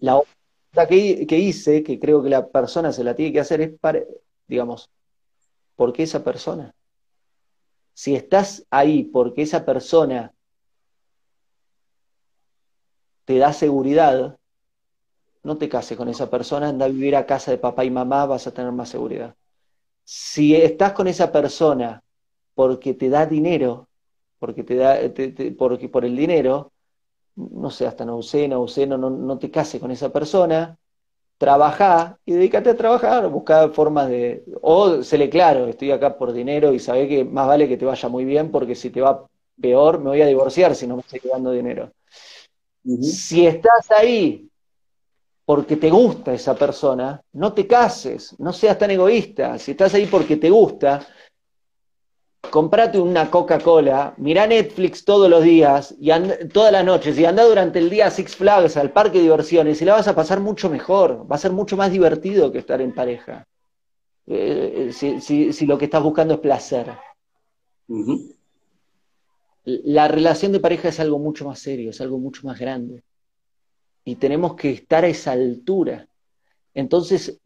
La 0.00 0.86
que, 0.88 1.26
que, 1.26 1.38
hice, 1.38 1.82
que 1.82 1.98
creo 1.98 2.22
que 2.22 2.28
la 2.28 2.48
persona 2.48 2.92
se 2.92 3.04
la 3.04 3.14
tiene 3.14 3.32
que 3.32 3.40
hacer, 3.40 3.60
es 3.60 3.78
para, 3.78 4.00
digamos, 4.46 4.90
¿por 5.76 5.92
qué 5.92 6.02
esa 6.02 6.22
persona? 6.22 6.74
Si 7.94 8.14
estás 8.14 8.66
ahí 8.70 9.04
porque 9.04 9.42
esa 9.42 9.64
persona 9.64 10.32
te 13.24 13.38
da 13.38 13.52
seguridad, 13.52 14.36
no 15.42 15.56
te 15.56 15.68
cases 15.68 15.96
con 15.96 16.08
esa 16.08 16.28
persona, 16.28 16.68
anda 16.68 16.86
a 16.86 16.88
vivir 16.88 17.16
a 17.16 17.26
casa 17.26 17.50
de 17.50 17.58
papá 17.58 17.84
y 17.84 17.90
mamá, 17.90 18.26
vas 18.26 18.46
a 18.46 18.52
tener 18.52 18.72
más 18.72 18.88
seguridad. 18.88 19.34
Si 20.04 20.54
estás 20.54 20.92
con 20.92 21.06
esa 21.06 21.32
persona 21.32 22.02
porque 22.54 22.94
te 22.94 23.08
da 23.08 23.26
dinero, 23.26 23.88
porque 24.44 24.62
te 24.62 24.74
da, 24.74 24.98
porque 25.56 25.88
por 25.88 26.04
el 26.04 26.14
dinero, 26.14 26.70
no 27.36 27.70
sé, 27.70 27.86
hasta 27.86 28.04
no 28.04 28.18
usé, 28.18 28.46
no 28.46 28.66
no, 28.98 29.08
no 29.08 29.38
te 29.38 29.50
cases 29.50 29.80
con 29.80 29.90
esa 29.90 30.12
persona, 30.12 30.76
trabajá 31.38 32.18
y 32.26 32.32
dedícate 32.34 32.68
a 32.68 32.76
trabajar, 32.76 33.26
buscar 33.30 33.70
formas 33.72 34.10
de, 34.10 34.44
o 34.60 35.02
se 35.02 35.16
le 35.16 35.30
claro, 35.30 35.66
estoy 35.66 35.92
acá 35.92 36.18
por 36.18 36.34
dinero 36.34 36.74
y 36.74 36.78
sabe 36.78 37.08
que 37.08 37.24
más 37.24 37.46
vale 37.46 37.66
que 37.66 37.78
te 37.78 37.86
vaya 37.86 38.06
muy 38.10 38.26
bien 38.26 38.50
porque 38.50 38.74
si 38.74 38.90
te 38.90 39.00
va 39.00 39.26
peor 39.58 39.98
me 39.98 40.10
voy 40.10 40.20
a 40.20 40.26
divorciar 40.26 40.74
si 40.74 40.86
no 40.86 40.96
me 40.96 41.00
estoy 41.00 41.20
quedando 41.20 41.50
dinero. 41.50 41.90
Si 43.00 43.46
estás 43.46 43.90
ahí 43.92 44.46
porque 45.46 45.76
te 45.76 45.88
gusta 45.88 46.34
esa 46.34 46.54
persona, 46.54 47.18
no 47.32 47.54
te 47.54 47.66
cases, 47.66 48.38
no 48.38 48.52
seas 48.52 48.76
tan 48.76 48.90
egoísta. 48.90 49.58
Si 49.58 49.70
estás 49.70 49.94
ahí 49.94 50.04
porque 50.04 50.36
te 50.36 50.50
gusta, 50.50 51.00
comprate 52.50 53.00
una 53.00 53.30
Coca-Cola, 53.30 54.14
mira 54.16 54.46
Netflix 54.46 55.04
todos 55.04 55.28
los 55.28 55.42
días, 55.42 55.94
y 55.98 56.10
todas 56.48 56.72
las 56.72 56.84
noches, 56.84 57.18
y 57.18 57.24
anda 57.24 57.44
durante 57.44 57.78
el 57.78 57.90
día 57.90 58.06
a 58.06 58.10
Six 58.10 58.36
Flags, 58.36 58.76
al 58.76 58.92
parque 58.92 59.18
de 59.18 59.24
diversiones, 59.24 59.80
y 59.80 59.84
la 59.84 59.94
vas 59.94 60.08
a 60.08 60.14
pasar 60.14 60.40
mucho 60.40 60.70
mejor, 60.70 61.30
va 61.30 61.36
a 61.36 61.38
ser 61.38 61.52
mucho 61.52 61.76
más 61.76 61.90
divertido 61.90 62.52
que 62.52 62.58
estar 62.58 62.80
en 62.80 62.94
pareja. 62.94 63.46
Eh, 64.26 64.90
si, 64.92 65.66
lo 65.66 65.76
que 65.76 65.84
estás 65.84 66.02
buscando 66.02 66.34
es 66.34 66.40
placer. 66.40 66.86
La 69.64 70.08
relación 70.08 70.52
de 70.52 70.60
pareja 70.60 70.88
es 70.88 71.00
algo 71.00 71.18
mucho 71.18 71.44
más 71.44 71.58
serio, 71.58 71.90
es 71.90 72.00
algo 72.00 72.18
mucho 72.18 72.46
más 72.46 72.58
grande. 72.58 73.02
Y 74.04 74.16
tenemos 74.16 74.54
que 74.54 74.70
estar 74.70 75.04
a 75.04 75.08
esa 75.08 75.32
altura. 75.32 76.06
Entonces, 76.74 77.38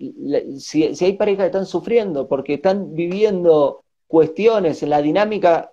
si, 0.59 0.95
si 0.95 1.05
hay 1.05 1.13
parejas 1.15 1.45
que 1.45 1.47
están 1.47 1.67
sufriendo 1.67 2.29
porque 2.29 2.55
están 2.55 2.95
viviendo 2.95 3.85
cuestiones 4.09 4.83
en 4.83 4.91
la 4.91 5.01
dinámica 5.01 5.71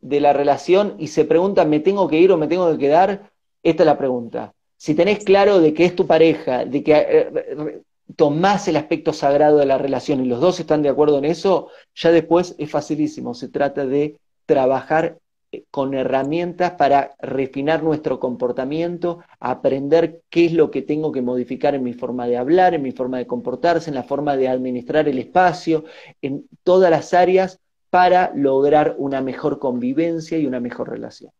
de 0.00 0.20
la 0.20 0.32
relación 0.32 0.96
y 0.98 1.06
se 1.06 1.24
preguntan, 1.24 1.70
¿me 1.70 1.78
tengo 1.78 2.08
que 2.08 2.18
ir 2.18 2.32
o 2.32 2.36
me 2.36 2.48
tengo 2.48 2.70
que 2.72 2.78
quedar? 2.78 3.30
Esta 3.62 3.82
es 3.84 3.86
la 3.86 3.98
pregunta. 3.98 4.52
Si 4.76 4.96
tenés 4.96 5.22
claro 5.24 5.60
de 5.60 5.72
que 5.72 5.84
es 5.84 5.94
tu 5.94 6.08
pareja, 6.08 6.64
de 6.64 6.82
que 6.82 6.92
eh, 6.96 7.82
tomás 8.16 8.66
el 8.66 8.76
aspecto 8.76 9.12
sagrado 9.12 9.58
de 9.58 9.66
la 9.66 9.78
relación 9.78 10.24
y 10.24 10.28
los 10.28 10.40
dos 10.40 10.58
están 10.58 10.82
de 10.82 10.88
acuerdo 10.88 11.18
en 11.18 11.24
eso, 11.24 11.68
ya 11.94 12.10
después 12.10 12.56
es 12.58 12.68
facilísimo. 12.68 13.34
Se 13.34 13.48
trata 13.48 13.86
de 13.86 14.18
trabajar 14.44 15.18
con 15.70 15.94
herramientas 15.94 16.72
para 16.72 17.14
refinar 17.20 17.82
nuestro 17.82 18.18
comportamiento, 18.18 19.20
aprender 19.38 20.22
qué 20.30 20.46
es 20.46 20.52
lo 20.52 20.70
que 20.70 20.82
tengo 20.82 21.12
que 21.12 21.22
modificar 21.22 21.74
en 21.74 21.82
mi 21.82 21.92
forma 21.92 22.26
de 22.26 22.38
hablar, 22.38 22.74
en 22.74 22.82
mi 22.82 22.92
forma 22.92 23.18
de 23.18 23.26
comportarse, 23.26 23.90
en 23.90 23.94
la 23.94 24.02
forma 24.02 24.36
de 24.36 24.48
administrar 24.48 25.08
el 25.08 25.18
espacio, 25.18 25.84
en 26.22 26.46
todas 26.62 26.90
las 26.90 27.12
áreas 27.12 27.60
para 27.90 28.32
lograr 28.34 28.94
una 28.96 29.20
mejor 29.20 29.58
convivencia 29.58 30.38
y 30.38 30.46
una 30.46 30.60
mejor 30.60 30.88
relación. 30.88 31.30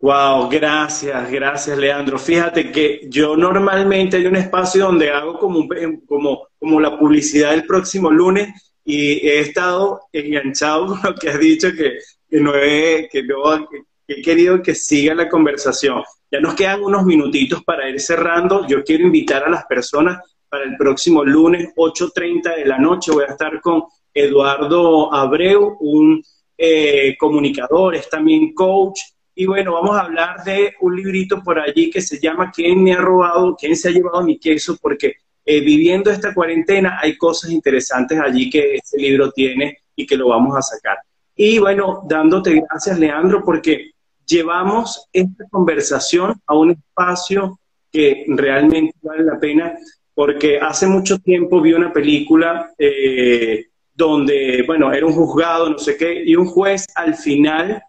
Wow, 0.00 0.48
gracias, 0.48 1.30
gracias 1.30 1.78
Leandro. 1.78 2.18
Fíjate 2.18 2.72
que 2.72 3.02
yo 3.08 3.36
normalmente 3.36 4.16
hay 4.16 4.26
un 4.26 4.34
espacio 4.34 4.86
donde 4.86 5.10
hago 5.10 5.38
como, 5.38 5.68
como, 6.06 6.48
como 6.58 6.80
la 6.80 6.98
publicidad 6.98 7.50
del 7.50 7.66
próximo 7.66 8.10
lunes 8.10 8.71
y 8.84 9.26
he 9.26 9.40
estado 9.40 10.02
enganchado 10.12 10.86
con 10.86 11.00
lo 11.02 11.14
que 11.14 11.30
has 11.30 11.38
dicho, 11.38 11.68
que, 11.72 11.98
no, 12.40 12.54
he, 12.54 13.08
que 13.10 13.22
no 13.22 13.68
he 14.06 14.22
querido 14.22 14.62
que 14.62 14.74
siga 14.74 15.14
la 15.14 15.28
conversación. 15.28 16.02
Ya 16.30 16.40
nos 16.40 16.54
quedan 16.54 16.82
unos 16.82 17.04
minutitos 17.04 17.62
para 17.64 17.88
ir 17.88 18.00
cerrando. 18.00 18.66
Yo 18.66 18.82
quiero 18.82 19.04
invitar 19.04 19.44
a 19.44 19.50
las 19.50 19.64
personas 19.66 20.18
para 20.48 20.64
el 20.64 20.76
próximo 20.76 21.24
lunes, 21.24 21.72
8.30 21.76 22.56
de 22.56 22.66
la 22.66 22.78
noche. 22.78 23.12
Voy 23.12 23.24
a 23.24 23.32
estar 23.32 23.60
con 23.60 23.84
Eduardo 24.12 25.12
Abreu, 25.12 25.76
un 25.80 26.22
eh, 26.56 27.16
comunicador, 27.18 27.94
es 27.94 28.08
también 28.08 28.52
coach. 28.54 29.00
Y 29.34 29.46
bueno, 29.46 29.72
vamos 29.72 29.96
a 29.96 30.02
hablar 30.02 30.44
de 30.44 30.74
un 30.80 30.94
librito 30.94 31.42
por 31.42 31.58
allí 31.58 31.90
que 31.90 32.02
se 32.02 32.20
llama 32.20 32.50
¿Quién 32.54 32.82
me 32.82 32.92
ha 32.92 33.00
robado? 33.00 33.56
¿Quién 33.58 33.76
se 33.76 33.88
ha 33.88 33.92
llevado 33.92 34.22
mi 34.22 34.38
queso? 34.38 34.76
Porque 34.80 35.14
eh, 35.44 35.60
viviendo 35.60 36.10
esta 36.10 36.32
cuarentena 36.32 36.98
hay 37.00 37.16
cosas 37.16 37.50
interesantes 37.50 38.18
allí 38.18 38.48
que 38.48 38.76
este 38.76 38.98
libro 38.98 39.30
tiene 39.32 39.78
y 39.96 40.06
que 40.06 40.16
lo 40.16 40.28
vamos 40.28 40.56
a 40.56 40.62
sacar. 40.62 40.98
Y 41.34 41.58
bueno, 41.58 42.02
dándote 42.08 42.62
gracias, 42.68 42.98
Leandro, 42.98 43.42
porque 43.44 43.90
llevamos 44.26 45.08
esta 45.12 45.44
conversación 45.50 46.40
a 46.46 46.54
un 46.54 46.70
espacio 46.72 47.58
que 47.90 48.24
realmente 48.28 48.94
vale 49.02 49.24
la 49.24 49.38
pena, 49.38 49.74
porque 50.14 50.58
hace 50.58 50.86
mucho 50.86 51.18
tiempo 51.18 51.60
vi 51.60 51.72
una 51.74 51.92
película 51.92 52.72
eh, 52.78 53.66
donde, 53.94 54.64
bueno, 54.66 54.92
era 54.92 55.06
un 55.06 55.12
juzgado, 55.12 55.70
no 55.70 55.78
sé 55.78 55.96
qué, 55.96 56.22
y 56.24 56.34
un 56.34 56.46
juez 56.46 56.86
al 56.94 57.14
final 57.14 57.82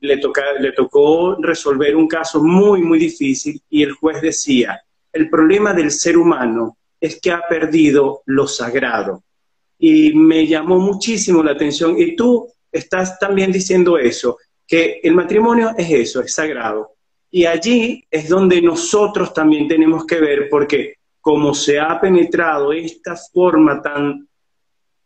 le, 0.00 0.16
tocó 0.72 1.36
resolver 1.40 1.94
un 1.94 2.08
caso 2.08 2.42
muy, 2.42 2.82
muy 2.82 2.98
difícil 2.98 3.60
y 3.68 3.82
el 3.82 3.92
juez 3.92 4.22
decía, 4.22 4.80
el 5.12 5.28
problema 5.28 5.74
del 5.74 5.90
ser 5.90 6.16
humano 6.16 6.78
es 7.00 7.20
que 7.20 7.30
ha 7.30 7.42
perdido 7.48 8.22
lo 8.26 8.46
sagrado. 8.46 9.24
Y 9.78 10.12
me 10.14 10.46
llamó 10.46 10.78
muchísimo 10.78 11.42
la 11.42 11.52
atención. 11.52 11.98
Y 11.98 12.14
tú 12.14 12.46
estás 12.70 13.18
también 13.18 13.50
diciendo 13.50 13.98
eso, 13.98 14.38
que 14.66 15.00
el 15.02 15.14
matrimonio 15.14 15.72
es 15.76 15.90
eso, 15.90 16.20
es 16.20 16.34
sagrado. 16.34 16.92
Y 17.30 17.46
allí 17.46 18.04
es 18.10 18.28
donde 18.28 18.60
nosotros 18.60 19.32
también 19.32 19.66
tenemos 19.66 20.04
que 20.04 20.20
ver, 20.20 20.48
porque 20.50 20.96
como 21.20 21.54
se 21.54 21.78
ha 21.78 22.00
penetrado 22.00 22.72
esta 22.72 23.16
forma 23.16 23.80
tan 23.80 24.28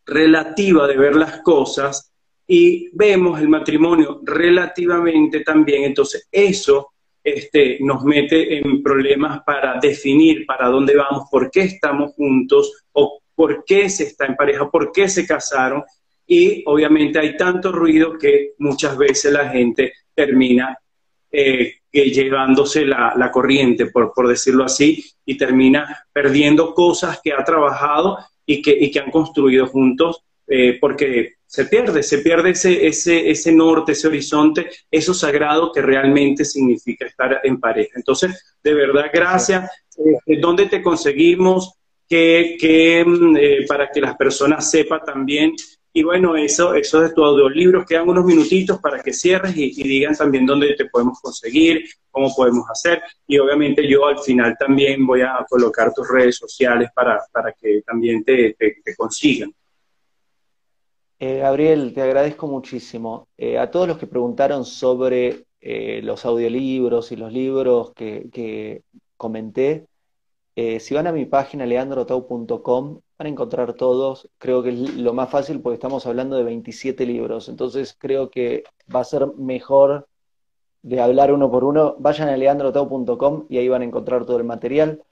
relativa 0.07 0.86
de 0.86 0.97
ver 0.97 1.16
las 1.16 1.40
cosas 1.40 2.11
y 2.47 2.90
vemos 2.97 3.40
el 3.40 3.49
matrimonio 3.49 4.20
relativamente 4.22 5.40
también, 5.40 5.84
entonces 5.84 6.28
eso 6.30 6.92
este, 7.25 7.79
nos 7.81 8.05
mete 8.05 8.59
en 8.59 8.83
problemas 8.83 9.43
para 9.45 9.81
definir 9.81 10.45
para 10.45 10.68
dónde 10.68 10.95
vamos, 10.95 11.25
por 11.31 11.51
qué 11.51 11.62
estamos 11.62 12.12
juntos 12.12 12.85
o 12.93 13.18
por 13.35 13.64
qué 13.64 13.89
se 13.89 14.05
está 14.05 14.27
en 14.27 14.37
pareja, 14.37 14.70
por 14.70 14.93
qué 14.93 15.09
se 15.09 15.27
casaron. 15.27 15.83
Y 16.27 16.62
obviamente 16.66 17.18
hay 17.18 17.37
tanto 17.37 17.72
ruido 17.72 18.18
que 18.18 18.53
muchas 18.59 18.97
veces 18.99 19.33
la 19.33 19.49
gente 19.49 19.93
termina 20.14 20.79
eh, 21.33 21.77
llevándose 21.91 22.85
la, 22.85 23.31
corriente, 23.33 23.87
por, 23.87 24.12
por, 24.14 24.29
decirlo 24.29 24.64
así, 24.64 25.05
y 25.25 25.37
termina 25.37 26.07
perdiendo 26.12 26.75
cosas 26.75 27.20
que 27.22 27.33
ha 27.33 27.43
trabajado 27.43 28.18
y 28.47 28.61
que, 28.62 28.77
y 28.79 28.91
que 28.91 29.01
han 29.01 29.11
construido 29.11 29.66
juntos, 29.66 30.22
eh, 30.47 30.78
porque 30.80 31.34
se 31.55 31.66
pierde, 31.66 32.03
se 32.03 32.18
pierde 32.18 32.51
ese, 32.51 32.84
ese, 32.84 33.30
ese 33.30 33.53
norte, 33.53 33.92
ese 33.92 34.09
horizonte, 34.09 34.70
eso 34.90 35.14
sagrado 35.14 35.70
que 35.72 35.80
realmente 35.80 36.45
significa 36.45 37.07
estar 37.07 37.40
en 37.45 37.61
pareja. 37.61 37.92
Entonces, 37.95 38.57
de 38.61 38.74
verdad, 38.74 39.07
gracias. 39.12 39.70
Eh, 40.26 40.40
¿Dónde 40.40 40.66
te 40.66 40.82
conseguimos? 40.82 41.74
Que, 42.09 43.05
mm, 43.07 43.36
eh, 43.36 43.66
para 43.68 43.88
que 43.88 44.01
las 44.01 44.16
personas 44.16 44.68
sepan 44.68 45.01
también. 45.07 45.53
Y 45.92 46.03
bueno, 46.03 46.36
eso, 46.36 46.74
eso 46.74 47.01
de 47.01 47.11
tu 47.11 47.22
audiolibro, 47.22 47.84
quedan 47.86 48.09
unos 48.09 48.24
minutitos 48.24 48.80
para 48.80 49.01
que 49.01 49.12
cierres 49.12 49.57
y, 49.57 49.70
digan 49.80 50.16
también 50.16 50.45
dónde 50.45 50.74
te 50.74 50.86
podemos 50.86 51.20
conseguir, 51.20 51.84
cómo 52.11 52.34
podemos 52.34 52.68
hacer. 52.68 53.01
Y 53.28 53.38
obviamente 53.38 53.88
yo 53.88 54.07
al 54.07 54.18
final 54.18 54.57
también 54.59 55.07
voy 55.07 55.20
a 55.20 55.47
colocar 55.49 55.95
tus 55.95 56.09
redes 56.09 56.36
sociales 56.36 56.90
para, 56.92 57.20
para 57.30 57.53
que 57.53 57.80
también 57.86 58.24
te, 58.24 58.55
te, 58.59 58.78
te 58.84 58.97
consigan. 58.97 59.55
Eh, 61.27 61.39
Gabriel, 61.39 61.95
te 61.95 62.03
agradezco 62.03 62.47
muchísimo. 62.47 63.29
Eh, 63.39 63.59
a 63.59 63.70
todos 63.70 63.89
los 63.89 63.97
que 63.97 64.07
preguntaron 64.07 64.66
sobre 64.66 65.47
eh, 65.59 66.03
los 66.03 66.27
audiolibros 66.27 67.12
y 67.12 67.16
los 67.16 67.33
libros 67.33 67.93
que, 67.95 68.83
comenté, 69.16 69.87
si 70.55 70.95
van 70.95 71.07
a 71.07 71.12
mi 71.12 71.25
página 71.25 71.64
leandrotau.com 71.64 73.01
van 73.18 73.27
a 73.27 73.31
encontrar 73.31 73.72
todos. 73.72 74.29
Creo 74.37 74.62
que 74.62 74.70
es 74.70 74.97
lo 74.97 75.14
más 75.14 75.31
fácil 75.31 75.62
porque 75.62 75.77
estamos 75.77 76.07
hablando 76.07 76.37
de 76.37 76.45
27 76.45 77.07
libros. 77.07 77.49
Entonces 77.49 77.97
creo 77.99 78.29
que 78.29 78.64
va 78.95 79.01
a 79.01 79.05
ser 79.05 79.27
mejor 79.39 80.07
de 80.83 81.01
hablar 81.01 81.33
uno 81.33 81.51
por 81.51 81.64
uno. 81.64 81.97
Vayan 81.99 82.29
a 82.29 82.37
leandrotau.com 82.37 83.47
y 83.49 83.57
ahí 83.59 83.68
van 83.68 83.81
a 83.81 83.87
encontrar 83.87 84.27
todo 84.27 84.37
el 84.37 84.45
material. 84.45 85.03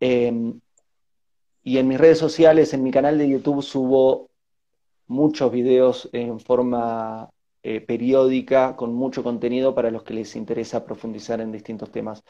Em, 0.00 0.60
y 1.62 1.78
en 1.78 1.88
mis 1.88 1.98
redes 1.98 2.18
sociales, 2.18 2.74
en 2.74 2.82
mi 2.82 2.90
canal 2.90 3.16
de 3.18 3.28
YouTube, 3.28 3.62
subo 3.62 4.28
muchos 5.06 5.52
videos 5.52 6.08
en 6.12 6.40
forma 6.40 7.30
eh, 7.62 7.80
periódica, 7.80 8.76
con 8.76 8.94
mucho 8.94 9.22
contenido 9.22 9.74
para 9.74 9.90
los 9.90 10.02
que 10.02 10.14
les 10.14 10.36
interesa 10.36 10.84
profundizar 10.84 11.40
en 11.40 11.52
distintos 11.52 11.90
temas. 11.90 12.22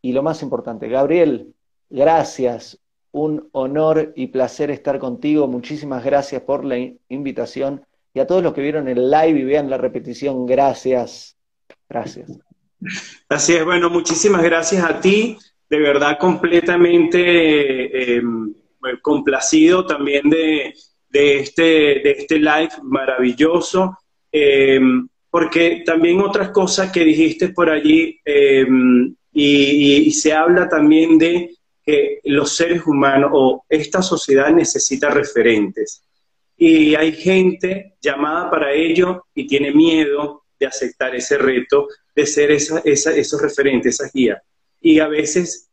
Y 0.00 0.12
lo 0.12 0.22
más 0.22 0.42
importante, 0.42 0.88
Gabriel, 0.88 1.54
gracias, 1.90 2.78
un 3.10 3.48
honor 3.52 4.12
y 4.16 4.28
placer 4.28 4.70
estar 4.70 4.98
contigo, 4.98 5.48
muchísimas 5.48 6.04
gracias 6.04 6.42
por 6.42 6.64
la 6.64 6.76
invitación. 7.08 7.84
Y 8.12 8.20
a 8.20 8.26
todos 8.26 8.42
los 8.42 8.54
que 8.54 8.60
vieron 8.60 8.86
el 8.86 9.10
live 9.10 9.40
y 9.40 9.44
vean 9.44 9.70
la 9.70 9.78
repetición, 9.78 10.46
gracias, 10.46 11.36
gracias. 11.88 12.30
Así 13.28 13.54
es, 13.54 13.64
bueno, 13.64 13.90
muchísimas 13.90 14.42
gracias 14.42 14.84
a 14.84 15.00
ti, 15.00 15.36
de 15.68 15.78
verdad 15.78 16.18
completamente 16.18 17.16
eh, 17.18 18.16
em, 18.18 18.54
complacido 19.02 19.86
también 19.86 20.28
de, 20.30 20.74
de 21.14 21.38
este, 21.38 21.62
de 21.62 22.16
este 22.18 22.38
live 22.40 22.72
maravilloso, 22.82 23.96
eh, 24.32 24.80
porque 25.30 25.84
también 25.86 26.20
otras 26.20 26.50
cosas 26.50 26.90
que 26.90 27.04
dijiste 27.04 27.50
por 27.50 27.70
allí, 27.70 28.18
eh, 28.24 28.66
y, 29.32 30.10
se 30.10 30.32
habla 30.32 30.68
también 30.68 31.16
de 31.16 31.54
que 31.84 32.18
los 32.24 32.56
seres 32.56 32.84
humanos 32.84 33.30
o 33.32 33.64
esta 33.68 34.02
sociedad 34.02 34.50
necesita 34.50 35.08
referentes. 35.08 36.02
Y 36.56 36.96
hay 36.96 37.12
gente 37.12 37.94
llamada 38.00 38.50
para 38.50 38.72
ello 38.72 39.26
y 39.34 39.46
tiene 39.46 39.70
miedo 39.72 40.42
de 40.58 40.66
aceptar 40.66 41.14
ese 41.14 41.38
reto, 41.38 41.86
de 42.14 42.26
ser 42.26 42.50
esa, 42.50 42.80
esos 42.80 43.40
referentes, 43.40 44.00
esa 44.00 44.10
guía. 44.12 44.42
Y 44.80 44.98
a 44.98 45.06
veces 45.06 45.68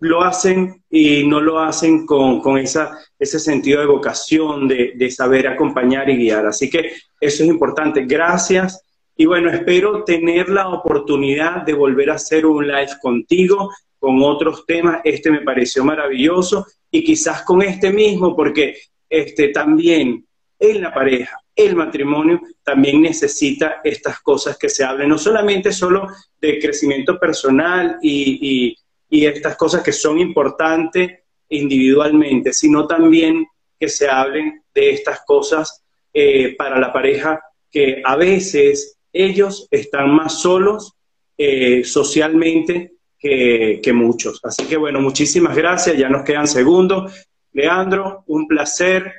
lo 0.00 0.22
hacen 0.22 0.84
y 0.88 1.24
no 1.26 1.40
lo 1.40 1.58
hacen 1.58 2.06
con, 2.06 2.40
con 2.40 2.58
esa, 2.58 2.98
ese 3.18 3.38
sentido 3.38 3.80
de 3.80 3.86
vocación, 3.86 4.68
de, 4.68 4.92
de, 4.94 5.10
saber 5.10 5.48
acompañar 5.48 6.08
y 6.08 6.16
guiar. 6.16 6.46
Así 6.46 6.70
que 6.70 6.92
eso 7.20 7.42
es 7.42 7.48
importante. 7.48 8.04
Gracias. 8.04 8.82
Y 9.16 9.26
bueno, 9.26 9.50
espero 9.50 10.04
tener 10.04 10.48
la 10.48 10.68
oportunidad 10.68 11.62
de 11.62 11.72
volver 11.72 12.10
a 12.10 12.14
hacer 12.14 12.46
un 12.46 12.66
live 12.66 12.92
contigo 13.02 13.70
con 13.98 14.22
otros 14.22 14.64
temas. 14.66 15.00
Este 15.02 15.30
me 15.30 15.40
pareció 15.40 15.84
maravilloso 15.84 16.66
y 16.90 17.02
quizás 17.02 17.42
con 17.42 17.62
este 17.62 17.90
mismo, 17.90 18.36
porque 18.36 18.76
este, 19.08 19.48
también 19.48 20.24
en 20.60 20.82
la 20.82 20.92
pareja, 20.92 21.40
el 21.54 21.74
matrimonio 21.74 22.40
también 22.62 23.02
necesita 23.02 23.80
estas 23.82 24.20
cosas 24.20 24.56
que 24.56 24.68
se 24.68 24.84
hablen, 24.84 25.08
no 25.08 25.18
solamente 25.18 25.72
solo 25.72 26.08
de 26.40 26.58
crecimiento 26.60 27.18
personal 27.18 27.98
y, 28.00 28.38
y 28.40 28.76
y 29.10 29.26
estas 29.26 29.56
cosas 29.56 29.82
que 29.82 29.92
son 29.92 30.18
importantes 30.18 31.20
individualmente, 31.48 32.52
sino 32.52 32.86
también 32.86 33.46
que 33.78 33.88
se 33.88 34.08
hablen 34.08 34.62
de 34.74 34.90
estas 34.90 35.20
cosas 35.24 35.84
eh, 36.12 36.54
para 36.56 36.78
la 36.78 36.92
pareja 36.92 37.40
que 37.70 38.02
a 38.04 38.16
veces 38.16 38.98
ellos 39.12 39.68
están 39.70 40.10
más 40.10 40.40
solos 40.40 40.94
eh, 41.36 41.84
socialmente 41.84 42.92
que, 43.18 43.92
muchos. 43.92 44.40
Así 44.44 44.64
que 44.66 44.76
bueno, 44.76 45.00
muchísimas 45.00 45.56
gracias, 45.56 45.96
ya 45.96 46.08
nos 46.08 46.24
quedan 46.24 46.46
segundos. 46.46 47.26
Leandro, 47.52 48.24
un 48.26 48.46
placer, 48.46 49.12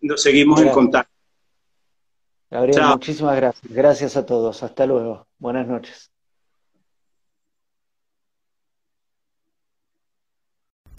nos 0.00 0.22
seguimos 0.22 0.60
en 0.60 0.70
contacto. 0.70 1.12
Gabriel, 2.50 2.82
muchísimas 2.82 3.36
gracias. 3.36 3.72
Gracias 3.72 4.16
a 4.16 4.26
todos. 4.26 4.62
Hasta 4.62 4.86
luego. 4.86 5.26
Buenas 5.38 5.66
noches. 5.66 6.11